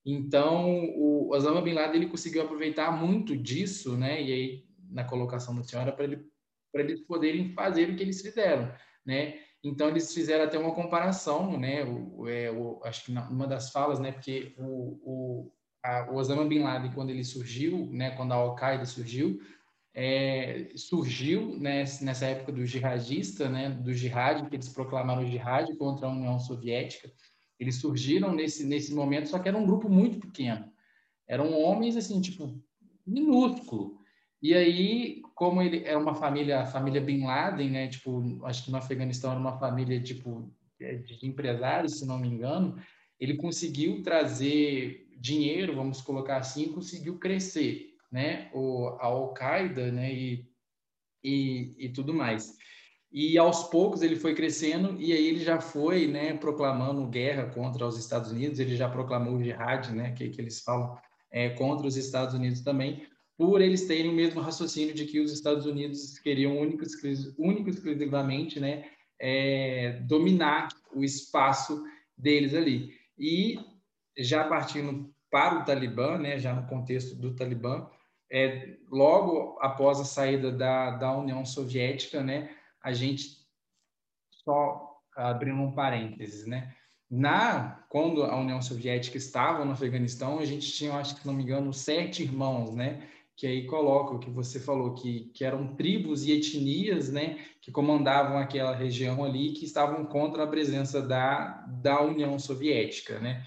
Então, 0.04 0.86
o 0.96 1.30
Osama 1.30 1.62
Bin 1.62 1.74
Laden 1.74 2.02
ele 2.02 2.10
conseguiu 2.10 2.42
aproveitar 2.42 2.90
muito 2.90 3.36
disso, 3.36 3.96
né? 3.96 4.20
E 4.20 4.32
aí 4.32 4.64
na 4.90 5.04
colocação 5.04 5.54
da 5.54 5.62
senhora 5.62 5.92
para 5.92 6.04
ele, 6.04 6.26
eles 6.74 7.00
poderem 7.02 7.52
fazer 7.52 7.90
o 7.90 7.96
que 7.96 8.02
eles 8.02 8.20
fizeram, 8.20 8.72
né? 9.04 9.38
Então 9.62 9.88
eles 9.88 10.12
fizeram 10.12 10.44
até 10.44 10.58
uma 10.58 10.74
comparação, 10.74 11.58
né? 11.58 11.84
O, 11.84 12.28
é, 12.28 12.50
o, 12.50 12.80
acho 12.84 13.04
que 13.04 13.12
uma 13.12 13.46
das 13.46 13.70
falas, 13.70 14.00
né? 14.00 14.12
Porque 14.12 14.54
o, 14.58 15.00
o, 15.02 15.52
a, 15.82 16.10
o 16.10 16.16
Osama 16.16 16.44
bin 16.44 16.60
Laden 16.60 16.92
quando 16.92 17.10
ele 17.10 17.24
surgiu, 17.24 17.88
né? 17.92 18.10
Quando 18.12 18.32
a 18.32 18.36
Al 18.36 18.54
Qaeda 18.54 18.84
surgiu, 18.84 19.40
é, 19.94 20.70
surgiu 20.76 21.58
né, 21.58 21.84
nessa 22.00 22.26
época 22.26 22.52
do 22.52 22.64
jihadista, 22.64 23.48
né? 23.48 23.70
Do 23.70 23.92
jihad 23.92 24.48
que 24.48 24.56
eles 24.56 24.68
proclamaram 24.68 25.22
o 25.22 25.26
jihad 25.26 25.74
contra 25.76 26.06
a 26.06 26.10
União 26.10 26.38
Soviética. 26.38 27.10
Eles 27.58 27.76
surgiram 27.76 28.34
nesse 28.34 28.64
nesse 28.64 28.94
momento, 28.94 29.28
só 29.28 29.38
que 29.38 29.48
era 29.48 29.58
um 29.58 29.66
grupo 29.66 29.88
muito 29.88 30.18
pequeno. 30.18 30.70
Eram 31.28 31.52
homens 31.52 31.96
assim, 31.96 32.20
tipo 32.20 32.60
minúsculo 33.06 34.00
e 34.42 34.54
aí, 34.54 35.20
como 35.34 35.60
ele 35.60 35.84
é 35.84 35.96
uma 35.96 36.14
família, 36.14 36.60
a 36.62 36.66
família 36.66 37.00
Bin 37.00 37.24
Laden, 37.24 37.70
né? 37.70 37.88
Tipo, 37.88 38.44
acho 38.46 38.64
que 38.64 38.70
no 38.70 38.78
Afeganistão 38.78 39.30
era 39.30 39.40
uma 39.40 39.58
família 39.58 40.00
tipo 40.02 40.50
é, 40.80 40.96
de 40.96 41.26
empresários, 41.26 41.98
se 41.98 42.06
não 42.06 42.18
me 42.18 42.28
engano, 42.28 42.76
ele 43.18 43.36
conseguiu 43.36 44.02
trazer 44.02 45.06
dinheiro, 45.20 45.76
vamos 45.76 46.00
colocar 46.00 46.38
assim, 46.38 46.72
conseguiu 46.72 47.18
crescer, 47.18 47.94
né? 48.10 48.50
O 48.54 48.96
a 48.98 49.04
Al-Qaeda, 49.04 49.92
né? 49.92 50.12
E, 50.12 50.50
e, 51.22 51.74
e 51.78 51.88
tudo 51.90 52.14
mais. 52.14 52.56
E 53.12 53.36
aos 53.36 53.64
poucos 53.64 54.02
ele 54.02 54.16
foi 54.16 54.34
crescendo 54.34 55.00
e 55.00 55.12
aí 55.12 55.26
ele 55.26 55.40
já 55.40 55.60
foi, 55.60 56.06
né, 56.06 56.32
proclamando 56.34 57.08
guerra 57.08 57.46
contra 57.46 57.84
os 57.84 57.98
Estados 57.98 58.30
Unidos, 58.30 58.60
ele 58.60 58.76
já 58.76 58.88
proclamou 58.88 59.34
o 59.34 59.42
jihad, 59.42 59.90
né, 59.90 60.12
que, 60.12 60.28
que 60.28 60.40
eles 60.40 60.60
falam 60.60 60.96
é, 61.30 61.50
contra 61.50 61.88
os 61.88 61.96
Estados 61.96 62.34
Unidos 62.34 62.60
também, 62.60 63.04
por 63.36 63.60
eles 63.60 63.86
terem 63.86 64.10
o 64.10 64.14
mesmo 64.14 64.40
raciocínio 64.40 64.94
de 64.94 65.06
que 65.06 65.18
os 65.18 65.32
Estados 65.32 65.66
Unidos 65.66 66.20
queriam 66.20 66.56
único, 66.56 66.84
único 67.36 67.68
exclusivamente 67.68 68.60
né, 68.60 68.84
é, 69.18 70.00
dominar 70.06 70.68
o 70.94 71.02
espaço 71.02 71.82
deles 72.16 72.54
ali. 72.54 72.92
E 73.18 73.58
já 74.16 74.44
partindo 74.44 75.12
para 75.30 75.60
o 75.60 75.64
Talibã, 75.64 76.18
né, 76.18 76.38
já 76.38 76.52
no 76.54 76.66
contexto 76.66 77.14
do 77.14 77.34
Talibã, 77.34 77.88
é, 78.30 78.76
logo 78.90 79.58
após 79.60 80.00
a 80.00 80.04
saída 80.04 80.50
da, 80.52 80.90
da 80.90 81.16
União 81.16 81.44
Soviética, 81.44 82.22
né, 82.22 82.54
a 82.82 82.92
gente 82.92 83.38
só 84.44 84.98
abrindo 85.16 85.60
um 85.60 85.72
parênteses, 85.72 86.46
né, 86.46 86.74
na 87.10 87.84
quando 87.88 88.22
a 88.22 88.36
União 88.38 88.62
Soviética 88.62 89.16
estava 89.16 89.64
no 89.64 89.72
Afeganistão, 89.72 90.38
a 90.38 90.44
gente 90.44 90.72
tinha, 90.72 90.94
acho 90.94 91.16
que 91.16 91.26
não 91.26 91.34
me 91.34 91.42
engano, 91.42 91.72
sete 91.72 92.22
irmãos, 92.22 92.74
né, 92.74 93.08
que 93.36 93.46
aí 93.46 93.66
coloca 93.66 94.14
o 94.14 94.18
que 94.18 94.30
você 94.30 94.60
falou, 94.60 94.94
que, 94.94 95.30
que 95.34 95.44
eram 95.44 95.74
tribos 95.74 96.26
e 96.26 96.32
etnias, 96.32 97.10
né, 97.10 97.38
que 97.60 97.72
comandavam 97.72 98.38
aquela 98.38 98.74
região 98.74 99.24
ali, 99.24 99.52
que 99.52 99.64
estavam 99.64 100.04
contra 100.04 100.44
a 100.44 100.46
presença 100.46 101.00
da, 101.00 101.64
da 101.66 102.00
União 102.02 102.38
Soviética, 102.38 103.18
né. 103.18 103.46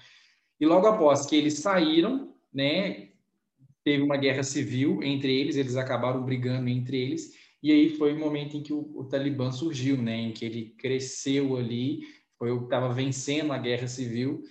E 0.60 0.66
logo 0.66 0.86
após 0.86 1.26
que 1.26 1.36
eles 1.36 1.54
saíram, 1.54 2.34
né, 2.52 3.08
teve 3.82 4.02
uma 4.02 4.16
guerra 4.16 4.42
civil 4.42 5.02
entre 5.02 5.34
eles, 5.34 5.56
eles 5.56 5.76
acabaram 5.76 6.24
brigando 6.24 6.68
entre 6.68 6.96
eles, 6.96 7.32
e 7.62 7.72
aí 7.72 7.90
foi 7.90 8.12
o 8.12 8.18
momento 8.18 8.56
em 8.56 8.62
que 8.62 8.72
o, 8.72 8.90
o 8.94 9.04
Talibã 9.04 9.50
surgiu, 9.50 9.96
né, 9.96 10.16
em 10.16 10.32
que 10.32 10.44
ele 10.44 10.74
cresceu 10.78 11.56
ali, 11.56 12.02
foi 12.38 12.50
o 12.50 12.60
que 12.60 12.64
estava 12.64 12.92
vencendo 12.92 13.52
a 13.52 13.58
guerra 13.58 13.86
civil, 13.86 14.42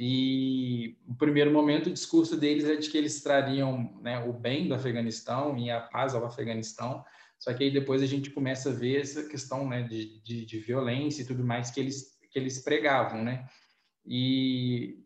e 0.00 0.96
no 1.08 1.16
primeiro 1.16 1.52
momento 1.52 1.88
o 1.88 1.92
discurso 1.92 2.36
deles 2.36 2.64
é 2.64 2.76
de 2.76 2.88
que 2.88 2.96
eles 2.96 3.20
trariam 3.20 3.98
né, 4.00 4.24
o 4.24 4.32
bem 4.32 4.68
do 4.68 4.74
Afeganistão 4.74 5.58
e 5.58 5.72
a 5.72 5.80
paz 5.80 6.14
ao 6.14 6.24
Afeganistão. 6.24 7.04
Só 7.36 7.52
que 7.52 7.64
aí 7.64 7.70
depois 7.72 8.00
a 8.00 8.06
gente 8.06 8.30
começa 8.30 8.70
a 8.70 8.72
ver 8.72 9.00
essa 9.00 9.24
questão 9.24 9.68
né, 9.68 9.82
de, 9.82 10.20
de, 10.22 10.46
de 10.46 10.58
violência 10.60 11.22
e 11.22 11.26
tudo 11.26 11.42
mais 11.42 11.72
que 11.72 11.80
eles, 11.80 12.16
que 12.30 12.38
eles 12.38 12.60
pregavam, 12.60 13.24
né? 13.24 13.48
E 14.06 15.00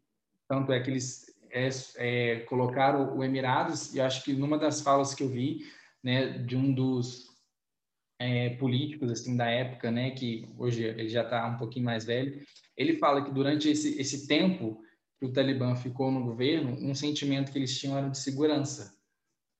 tanto 0.48 0.72
é 0.72 0.81
que 0.81 0.90
eles 0.90 1.26
é, 1.50 1.68
é, 1.96 2.40
colocaram 2.40 3.16
o 3.16 3.22
Emirados, 3.22 3.94
e 3.94 4.00
acho 4.00 4.24
que 4.24 4.33
numa 4.33 4.59
das 4.59 4.81
falas 4.81 5.14
que 5.14 5.22
eu 5.22 5.28
vi, 5.28 5.66
né, 6.02 6.38
de 6.38 6.57
um 6.57 6.72
dos 6.72 7.28
é, 8.18 8.50
políticos 8.57 9.11
assim 9.11 9.37
da 9.37 9.46
época, 9.46 9.90
né, 9.90 10.11
que 10.12 10.48
hoje 10.57 10.83
ele 10.83 11.09
já 11.09 11.22
está 11.22 11.46
um 11.46 11.57
pouquinho 11.57 11.85
mais 11.85 12.05
velho, 12.05 12.40
ele 12.76 12.96
fala 12.96 13.24
que 13.24 13.31
durante 13.31 13.68
esse, 13.68 14.00
esse 14.00 14.26
tempo 14.26 14.82
que 15.18 15.26
o 15.26 15.32
Talibã 15.32 15.76
ficou 15.76 16.11
no 16.11 16.24
governo, 16.24 16.72
um 16.80 16.95
sentimento 16.95 17.53
que 17.53 17.59
eles 17.59 17.78
tinham 17.78 17.97
era 17.97 18.09
de 18.09 18.18
segurança. 18.18 18.97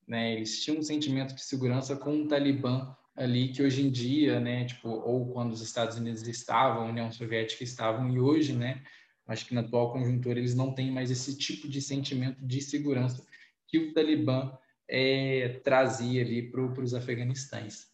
Né? 0.07 0.33
Eles 0.33 0.61
tinham 0.63 0.79
um 0.79 0.83
sentimento 0.83 1.33
de 1.33 1.43
segurança 1.43 1.95
com 1.95 2.23
o 2.23 2.27
Talibã 2.27 2.95
ali 3.15 3.49
que 3.49 3.61
hoje 3.61 3.85
em 3.85 3.91
dia, 3.91 4.39
né, 4.39 4.65
tipo, 4.65 4.89
ou 4.89 5.31
quando 5.31 5.51
os 5.51 5.61
Estados 5.61 5.97
Unidos 5.97 6.27
estavam, 6.27 6.83
a 6.83 6.89
União 6.89 7.11
Soviética 7.11 7.63
estavam 7.63 8.09
e 8.11 8.19
hoje, 8.19 8.53
né, 8.53 8.81
acho 9.27 9.45
que 9.45 9.53
na 9.53 9.61
atual 9.61 9.91
conjuntura 9.91 10.39
eles 10.39 10.55
não 10.55 10.73
têm 10.73 10.91
mais 10.91 11.09
esse 11.09 11.37
tipo 11.37 11.67
de 11.67 11.81
sentimento 11.81 12.45
de 12.45 12.61
segurança 12.61 13.25
que 13.67 13.77
o 13.77 13.93
Talibã 13.93 14.57
é, 14.87 15.59
trazia 15.63 16.21
ali 16.21 16.51
para 16.51 16.61
os 16.61 16.93
afeganistães. 16.93 17.91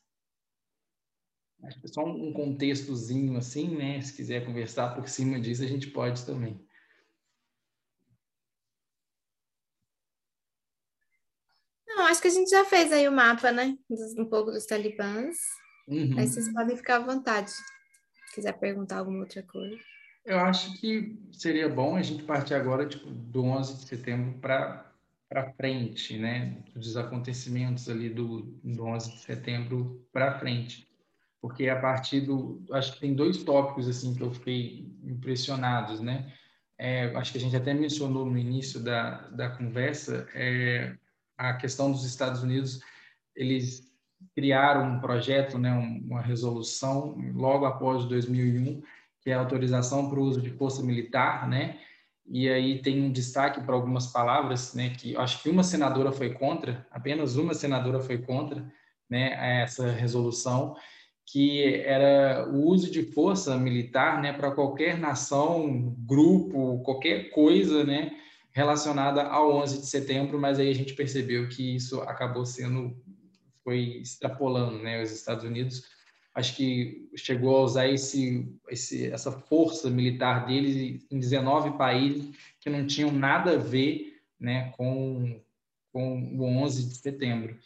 Acho 1.64 1.80
que 1.80 1.88
é 1.88 1.90
só 1.90 2.06
um 2.06 2.32
contextozinho 2.32 3.38
assim, 3.38 3.76
né? 3.76 4.02
Se 4.02 4.14
quiser 4.14 4.46
conversar 4.46 4.96
por 4.96 5.08
cima 5.10 5.40
disso, 5.40 5.64
a 5.64 5.68
gente 5.68 5.88
pode 5.88 6.26
também. 6.26 6.66
Não, 11.86 12.06
acho 12.06 12.22
que 12.22 12.30
a 12.30 12.32
gente 12.32 12.50
já 12.50 12.64
fez 12.64 12.94
aí 12.94 13.08
o 13.08 13.12
mapa, 13.12 13.52
né? 13.52 13.78
Um 14.18 14.26
pouco 14.26 14.52
dos 14.52 14.66
talibãs. 14.66 15.38
Uhum. 15.86 16.18
Aí 16.18 16.28
vocês 16.28 16.52
podem 16.54 16.78
ficar 16.78 16.98
à 16.98 17.00
vontade. 17.00 17.52
Se 17.52 18.36
quiser 18.36 18.58
perguntar 18.58 19.00
alguma 19.00 19.20
outra 19.20 19.44
coisa. 19.44 19.78
Eu 20.30 20.38
acho 20.42 20.80
que 20.80 21.20
seria 21.32 21.68
bom 21.68 21.96
a 21.96 22.04
gente 22.04 22.22
partir 22.22 22.54
agora 22.54 22.86
tipo, 22.86 23.10
do 23.10 23.46
11 23.46 23.78
de 23.78 23.86
setembro 23.88 24.38
para 24.40 25.54
frente, 25.58 26.20
né, 26.20 26.62
dos 26.76 26.96
acontecimentos 26.96 27.90
ali 27.90 28.12
do, 28.12 28.42
do 28.64 28.86
11 28.86 29.12
de 29.12 29.18
setembro 29.22 30.08
para 30.14 30.38
frente, 30.38 30.88
porque 31.42 31.68
a 31.68 31.82
partir 31.82 32.22
do, 32.22 32.64
acho 32.74 32.94
que 32.94 33.00
tem 33.00 33.16
dois 33.16 33.44
tópicos 33.44 33.88
assim 33.88 34.14
que 34.14 34.22
eu 34.22 34.32
fiquei 34.32 34.96
impressionados, 35.04 36.00
né, 36.00 36.32
é, 36.78 37.06
acho 37.16 37.32
que 37.32 37.40
a 37.40 37.42
gente 37.42 37.56
até 37.56 37.74
mencionou 37.74 38.24
no 38.24 38.38
início 38.38 38.80
da, 38.80 39.30
da 39.30 39.50
conversa, 39.50 40.28
é, 40.36 40.96
a 41.40 41.56
questão 41.56 41.92
dos 41.92 42.06
Estados 42.06 42.44
Unidos, 42.44 42.82
eles 43.36 43.92
criaram 44.36 44.94
um 44.94 45.00
projeto, 45.00 45.58
né, 45.58 45.72
uma 45.72 46.22
resolução 46.22 47.18
logo 47.34 47.66
após 47.66 48.06
2001 48.06 48.84
que 49.30 49.34
é 49.34 49.36
a 49.36 49.40
autorização 49.40 50.10
para 50.10 50.20
o 50.20 50.24
uso 50.24 50.42
de 50.42 50.50
força 50.50 50.82
militar, 50.82 51.48
né? 51.48 51.78
E 52.26 52.50
aí 52.50 52.82
tem 52.82 53.04
um 53.04 53.12
destaque 53.12 53.62
para 53.62 53.76
algumas 53.76 54.08
palavras, 54.08 54.74
né? 54.74 54.90
Que 54.90 55.16
acho 55.16 55.44
que 55.44 55.50
uma 55.50 55.64
senadora 55.64 56.12
foi 56.12 56.34
contra, 56.34 56.88
apenas 56.90 57.36
uma 57.36 57.54
senadora 57.54 58.00
foi 58.00 58.18
contra, 58.18 58.66
né? 59.08 59.62
Essa 59.62 59.92
resolução 59.92 60.76
que 61.32 61.76
era 61.76 62.50
o 62.50 62.66
uso 62.66 62.90
de 62.90 63.04
força 63.04 63.56
militar, 63.56 64.20
né? 64.20 64.34
Para 64.34 64.50
qualquer 64.50 64.98
nação, 64.98 65.96
grupo, 66.00 66.82
qualquer 66.84 67.30
coisa, 67.30 67.84
né? 67.84 68.12
Relacionada 68.52 69.22
ao 69.22 69.54
11 69.58 69.82
de 69.82 69.86
setembro, 69.86 70.40
mas 70.40 70.58
aí 70.58 70.72
a 70.72 70.76
gente 70.76 70.96
percebeu 70.96 71.48
que 71.50 71.76
isso 71.76 72.02
acabou 72.02 72.48
sendo 72.48 72.98
foi 73.64 74.00
extrapolando, 74.02 74.80
né? 74.80 75.04
Os 75.04 75.12
Estados 75.12 75.44
Unidos 75.44 75.84
acho 76.40 76.56
que 76.56 77.10
chegou 77.16 77.58
a 77.58 77.62
usar 77.62 77.88
esse, 77.88 78.50
esse, 78.70 79.12
essa 79.12 79.32
força 79.32 79.90
militar 79.90 80.46
deles 80.46 81.06
em 81.12 81.20
19 81.20 81.78
países 81.78 82.36
que 82.60 82.70
não 82.70 82.88
tinham 82.88 83.12
nada 83.12 83.56
a 83.56 83.58
ver 83.58 84.22
né, 84.40 84.72
com, 84.78 85.40
com 85.92 86.38
o 86.38 86.44
11 86.64 86.88
de 86.88 86.96
setembro. 86.96 87.58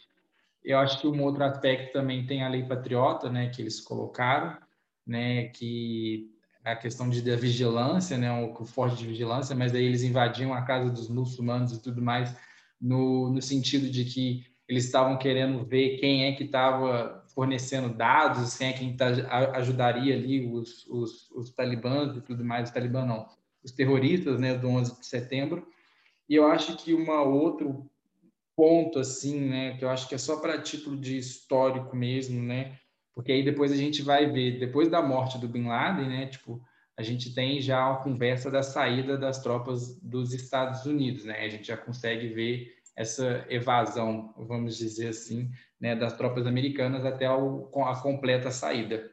Eu 0.62 0.78
acho 0.78 1.00
que 1.00 1.06
um 1.06 1.22
outro 1.22 1.44
aspecto 1.44 1.92
também 1.92 2.26
tem 2.26 2.42
a 2.42 2.48
lei 2.48 2.64
patriota, 2.64 3.30
né, 3.30 3.48
que 3.48 3.62
eles 3.62 3.80
colocaram, 3.80 4.58
né, 5.06 5.48
que 5.48 6.30
é 6.64 6.72
a 6.72 6.76
questão 6.76 7.08
de 7.08 7.22
da 7.22 7.36
vigilância, 7.36 8.16
né, 8.18 8.32
o 8.32 8.64
forte 8.64 8.96
de 8.96 9.06
vigilância, 9.06 9.54
mas 9.54 9.74
aí 9.74 9.84
eles 9.84 10.02
invadiam 10.02 10.52
a 10.52 10.62
casa 10.62 10.90
dos 10.90 11.08
muçulmanos 11.08 11.72
e 11.72 11.82
tudo 11.82 12.02
mais 12.02 12.34
no, 12.80 13.30
no 13.30 13.40
sentido 13.40 13.88
de 13.88 14.04
que 14.04 14.46
eles 14.68 14.84
estavam 14.84 15.18
querendo 15.18 15.64
ver 15.64 15.98
quem 15.98 16.24
é 16.24 16.32
que 16.32 16.44
estava 16.44 17.23
fornecendo 17.34 17.92
dados, 17.92 18.56
quem 18.56 18.68
é 18.68 18.72
quem 18.72 18.96
tá, 18.96 19.08
ajudaria 19.54 20.14
ali 20.14 20.46
os, 20.46 20.86
os, 20.86 21.30
os 21.32 21.50
talibãs 21.50 22.16
e 22.16 22.20
tudo 22.20 22.44
mais, 22.44 22.68
os 22.68 22.74
talibãs 22.74 23.06
não, 23.06 23.28
os 23.62 23.72
terroristas, 23.72 24.38
né, 24.38 24.56
do 24.56 24.68
11 24.68 25.00
de 25.00 25.06
setembro. 25.06 25.66
E 26.28 26.34
eu 26.36 26.46
acho 26.46 26.76
que 26.76 26.94
uma 26.94 27.22
outro 27.22 27.90
ponto 28.56 29.00
assim, 29.00 29.40
né, 29.40 29.76
que 29.76 29.84
eu 29.84 29.90
acho 29.90 30.08
que 30.08 30.14
é 30.14 30.18
só 30.18 30.36
para 30.36 30.62
título 30.62 30.96
de 30.96 31.18
histórico 31.18 31.96
mesmo, 31.96 32.40
né, 32.40 32.78
porque 33.12 33.32
aí 33.32 33.44
depois 33.44 33.72
a 33.72 33.76
gente 33.76 34.00
vai 34.00 34.30
ver, 34.30 34.58
depois 34.58 34.88
da 34.88 35.02
morte 35.02 35.38
do 35.38 35.48
Bin 35.48 35.66
Laden, 35.66 36.08
né, 36.08 36.26
tipo, 36.26 36.62
a 36.96 37.02
gente 37.02 37.34
tem 37.34 37.60
já 37.60 37.92
a 37.92 37.96
conversa 37.96 38.48
da 38.48 38.62
saída 38.62 39.18
das 39.18 39.42
tropas 39.42 39.98
dos 40.00 40.32
Estados 40.32 40.86
Unidos, 40.86 41.24
né, 41.24 41.40
a 41.40 41.48
gente 41.48 41.66
já 41.66 41.76
consegue 41.76 42.28
ver 42.28 42.83
essa 42.96 43.44
evasão, 43.48 44.32
vamos 44.36 44.76
dizer 44.76 45.08
assim, 45.08 45.50
né, 45.80 45.96
das 45.96 46.16
tropas 46.16 46.46
americanas 46.46 47.04
até 47.04 47.30
o, 47.30 47.68
a 47.84 48.00
completa 48.00 48.50
saída. 48.50 49.10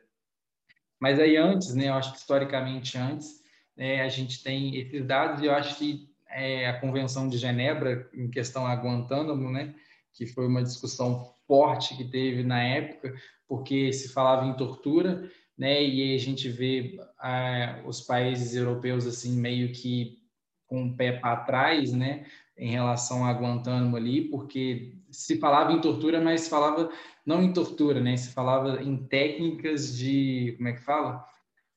Mas 0.99 1.19
aí 1.19 1.35
antes, 1.35 1.73
né, 1.73 1.89
eu 1.89 1.93
acho 1.93 2.11
que 2.11 2.19
historicamente 2.19 2.97
antes, 2.97 3.41
né, 3.75 4.01
a 4.01 4.09
gente 4.09 4.43
tem 4.43 4.75
esses 4.77 5.03
dados 5.05 5.41
e 5.41 5.47
eu 5.47 5.53
acho 5.53 5.75
que 5.77 6.09
é, 6.29 6.67
a 6.69 6.79
Convenção 6.79 7.27
de 7.27 7.37
Genebra, 7.37 8.09
em 8.13 8.29
questão 8.29 8.65
a 8.65 8.75
Guantánamo, 8.75 9.51
né, 9.51 9.73
que 10.13 10.25
foi 10.25 10.47
uma 10.47 10.63
discussão 10.63 11.33
forte 11.47 11.97
que 11.97 12.05
teve 12.05 12.43
na 12.43 12.61
época, 12.61 13.13
porque 13.47 13.91
se 13.91 14.09
falava 14.09 14.45
em 14.45 14.55
tortura, 14.55 15.29
né, 15.57 15.83
e 15.83 16.15
a 16.15 16.17
gente 16.19 16.47
vê 16.49 16.99
ah, 17.19 17.81
os 17.85 18.01
países 18.01 18.55
europeus 18.55 19.05
assim 19.05 19.39
meio 19.39 19.71
que 19.73 20.21
com 20.67 20.85
o 20.85 20.95
pé 20.95 21.13
para 21.13 21.43
trás, 21.43 21.91
né, 21.91 22.25
em 22.61 22.69
relação 22.69 23.25
a 23.25 23.33
Guantánamo 23.33 23.97
ali, 23.97 24.21
porque 24.29 24.93
se 25.09 25.39
falava 25.39 25.73
em 25.73 25.81
tortura, 25.81 26.21
mas 26.21 26.47
falava 26.47 26.91
não 27.25 27.41
em 27.41 27.51
tortura, 27.51 27.99
né? 27.99 28.15
Se 28.15 28.31
falava 28.33 28.83
em 28.83 28.97
técnicas 28.97 29.97
de, 29.97 30.53
como 30.57 30.69
é 30.69 30.73
que 30.73 30.81
fala? 30.81 31.25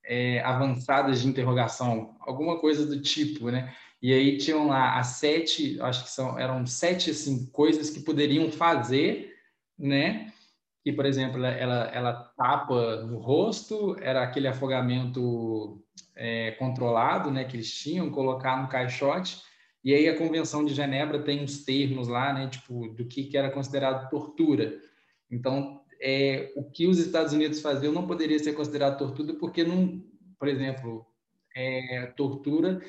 É, 0.05 0.41
avançadas 0.41 1.22
de 1.22 1.26
interrogação, 1.26 2.14
alguma 2.20 2.61
coisa 2.61 2.85
do 2.85 3.01
tipo, 3.01 3.51
né? 3.51 3.74
E 4.03 4.12
aí 4.12 4.37
tinham 4.37 4.66
lá 4.68 4.99
as 4.99 5.07
sete, 5.07 5.80
acho 5.80 6.05
que 6.05 6.11
são, 6.11 6.39
eram 6.39 6.66
sete 6.66 7.11
assim 7.11 7.47
coisas 7.47 7.89
que 7.89 8.01
poderiam 8.01 8.53
fazer, 8.53 9.35
né? 9.78 10.30
Que, 10.85 10.93
por 10.93 11.07
exemplo, 11.07 11.43
ela, 11.43 11.85
ela 11.95 12.12
tapa 12.37 13.05
no 13.05 13.16
rosto, 13.16 13.97
era 14.03 14.22
aquele 14.22 14.49
afogamento 14.49 15.82
é, 16.14 16.51
controlado, 16.59 17.30
né? 17.30 17.45
Que 17.45 17.57
eles 17.57 17.74
tinham, 17.74 18.11
colocar 18.11 18.61
no 18.61 18.68
caixote 18.68 19.39
e 19.85 19.95
aí 19.95 20.09
a 20.09 20.16
Convenção 20.16 20.64
de 20.64 20.72
Genebra 20.72 21.22
tem 21.22 21.43
uns 21.43 21.64
termos 21.64 22.09
lá, 22.09 22.32
né, 22.32 22.49
tipo, 22.49 22.89
do 22.89 23.05
que, 23.05 23.24
que 23.24 23.37
era 23.37 23.51
considerado 23.51 24.09
tortura. 24.09 24.80
Então, 25.30 25.82
é, 26.01 26.53
o 26.57 26.64
que 26.64 26.87
os 26.87 26.99
Estados 26.99 27.32
Unidos 27.32 27.61
faziam 27.61 27.93
não 27.93 28.07
poderia 28.07 28.39
ser 28.39 28.55
considerado 28.55 28.99
tortura, 28.99 29.35
porque 29.35 29.62
não, 29.62 30.03
por 30.39 30.49
exemplo, 30.49 31.07
é, 31.55 32.07
tortura 32.16 32.80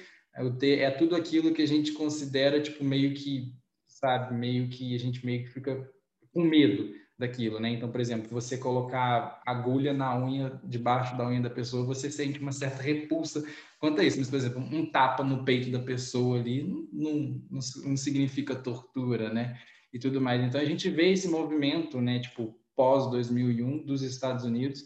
é, 0.62 0.84
é 0.84 0.92
tudo 0.92 1.16
aquilo 1.16 1.54
que 1.54 1.62
a 1.62 1.68
gente 1.68 1.92
considera, 1.92 2.62
tipo, 2.62 2.84
meio 2.84 3.14
que, 3.14 3.54
sabe, 3.86 4.34
meio 4.34 4.70
que 4.70 4.96
a 4.96 5.00
gente 5.00 5.26
meio 5.26 5.44
que 5.44 5.50
fica 5.50 5.90
com 6.32 6.42
medo 6.42 6.94
daquilo, 7.18 7.60
né? 7.60 7.70
Então, 7.70 7.90
por 7.90 8.02
exemplo, 8.02 8.28
você 8.30 8.58
colocar 8.58 9.42
agulha 9.46 9.94
na 9.94 10.18
unha, 10.18 10.60
debaixo 10.64 11.18
da 11.18 11.28
unha 11.28 11.42
da 11.42 11.50
pessoa, 11.50 11.86
você 11.86 12.12
sente 12.12 12.40
uma 12.40 12.52
certa 12.52 12.84
repulsa 12.84 13.46
quanto 13.80 14.02
a 14.02 14.04
isso. 14.04 14.20
Mas, 14.20 14.30
por 14.30 14.36
exemplo, 14.36 14.62
um 14.62 14.92
tapa 14.92 15.24
no 15.24 15.46
peito 15.46 15.72
da 15.72 15.80
pessoa 15.80 16.40
ali 16.40 16.64
não, 16.92 17.42
não, 17.50 17.60
não 17.86 17.98
significa 17.98 18.56
tortura, 18.56 19.34
né? 19.34 19.58
E 19.94 20.00
tudo 20.00 20.20
mais. 20.20 20.42
Então, 20.44 20.60
a 20.60 20.66
gente 20.66 20.90
vê 20.90 21.12
esse 21.12 21.30
movimento, 21.30 22.02
né? 22.02 22.20
Tipo, 22.20 22.60
pós 22.76 23.10
2001 23.10 23.86
dos 23.86 24.02
Estados 24.02 24.44
Unidos 24.44 24.84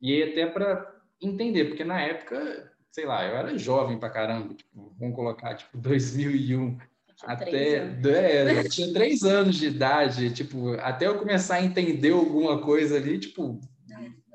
e 0.00 0.22
até 0.22 0.46
para 0.46 0.94
entender, 1.20 1.64
porque 1.64 1.82
na 1.84 2.00
época, 2.00 2.72
sei 2.92 3.06
lá, 3.06 3.24
eu 3.26 3.36
era 3.36 3.58
jovem 3.58 3.98
pra 3.98 4.10
caramba, 4.10 4.54
tipo, 4.54 4.94
vamos 4.98 5.16
colocar, 5.16 5.54
tipo, 5.54 5.76
2001 5.78 6.78
até 7.26 7.76
é, 7.76 8.58
eu 8.58 8.68
tinha 8.68 8.92
três 8.92 9.22
anos 9.22 9.56
de 9.56 9.66
idade, 9.66 10.30
tipo, 10.32 10.72
até 10.80 11.06
eu 11.06 11.18
começar 11.18 11.56
a 11.56 11.64
entender 11.64 12.12
alguma 12.12 12.60
coisa 12.60 12.96
ali, 12.96 13.18
tipo, 13.18 13.60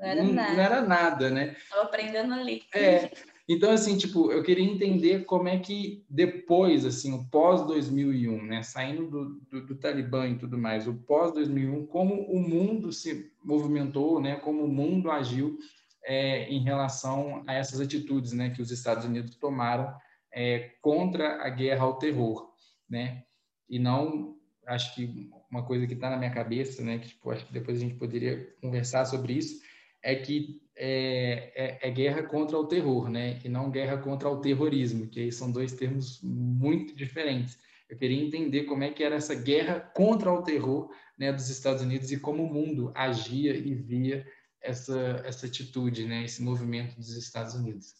não 0.00 0.08
era, 0.08 0.22
não, 0.22 0.32
nada. 0.32 0.52
não 0.54 0.62
era 0.62 0.82
nada, 0.82 1.30
né? 1.30 1.56
Estava 1.62 1.82
aprendendo 1.82 2.32
ali. 2.32 2.62
É. 2.74 3.10
Então, 3.48 3.72
assim, 3.72 3.98
tipo, 3.98 4.30
eu 4.30 4.44
queria 4.44 4.64
entender 4.64 5.24
como 5.24 5.48
é 5.48 5.58
que 5.58 6.04
depois, 6.08 6.86
assim, 6.86 7.12
o 7.12 7.24
pós-2001, 7.30 8.42
né, 8.42 8.62
saindo 8.62 9.10
do, 9.10 9.24
do, 9.50 9.66
do, 9.66 9.74
Talibã 9.74 10.28
e 10.28 10.38
tudo 10.38 10.56
mais, 10.56 10.86
o 10.86 10.94
pós-2001, 10.94 11.88
como 11.88 12.14
o 12.30 12.38
mundo 12.38 12.92
se 12.92 13.32
movimentou, 13.42 14.20
né, 14.20 14.36
como 14.36 14.64
o 14.64 14.68
mundo 14.68 15.10
agiu 15.10 15.58
é, 16.04 16.44
em 16.48 16.62
relação 16.62 17.42
a 17.44 17.54
essas 17.54 17.80
atitudes, 17.80 18.32
né, 18.32 18.50
que 18.50 18.62
os 18.62 18.70
Estados 18.70 19.04
Unidos 19.04 19.34
tomaram 19.34 19.92
é, 20.32 20.70
contra 20.80 21.44
a 21.44 21.48
guerra 21.48 21.84
ao 21.84 21.98
terror 21.98 22.49
né? 22.90 23.22
E 23.68 23.78
não, 23.78 24.36
acho 24.66 24.94
que 24.94 25.30
uma 25.50 25.64
coisa 25.64 25.86
que 25.86 25.94
está 25.94 26.10
na 26.10 26.16
minha 26.16 26.30
cabeça, 26.30 26.82
né? 26.82 26.98
Que 26.98 27.08
tipo, 27.08 27.30
acho 27.30 27.46
que 27.46 27.52
depois 27.52 27.78
a 27.78 27.80
gente 27.80 27.94
poderia 27.94 28.52
conversar 28.60 29.04
sobre 29.04 29.34
isso, 29.34 29.62
é 30.02 30.14
que 30.14 30.60
é, 30.76 31.52
é, 31.54 31.88
é, 31.88 31.90
guerra 31.90 32.22
contra 32.22 32.58
o 32.58 32.66
terror, 32.66 33.08
né? 33.08 33.38
E 33.44 33.48
não 33.48 33.70
guerra 33.70 33.98
contra 33.98 34.28
o 34.28 34.40
terrorismo, 34.40 35.06
que 35.06 35.20
aí 35.20 35.32
são 35.32 35.52
dois 35.52 35.72
termos 35.72 36.20
muito 36.22 36.94
diferentes. 36.94 37.58
Eu 37.88 37.98
queria 37.98 38.22
entender 38.22 38.64
como 38.64 38.84
é 38.84 38.90
que 38.90 39.02
era 39.02 39.16
essa 39.16 39.34
guerra 39.34 39.80
contra 39.80 40.32
o 40.32 40.42
terror, 40.42 40.90
né, 41.18 41.32
dos 41.32 41.50
Estados 41.50 41.82
Unidos 41.82 42.10
e 42.10 42.18
como 42.18 42.44
o 42.44 42.52
mundo 42.52 42.92
agia 42.94 43.54
e 43.54 43.74
via 43.74 44.26
essa 44.62 45.22
essa 45.24 45.46
atitude, 45.46 46.06
né, 46.06 46.24
esse 46.24 46.42
movimento 46.42 46.96
dos 46.96 47.16
Estados 47.16 47.54
Unidos. 47.54 47.99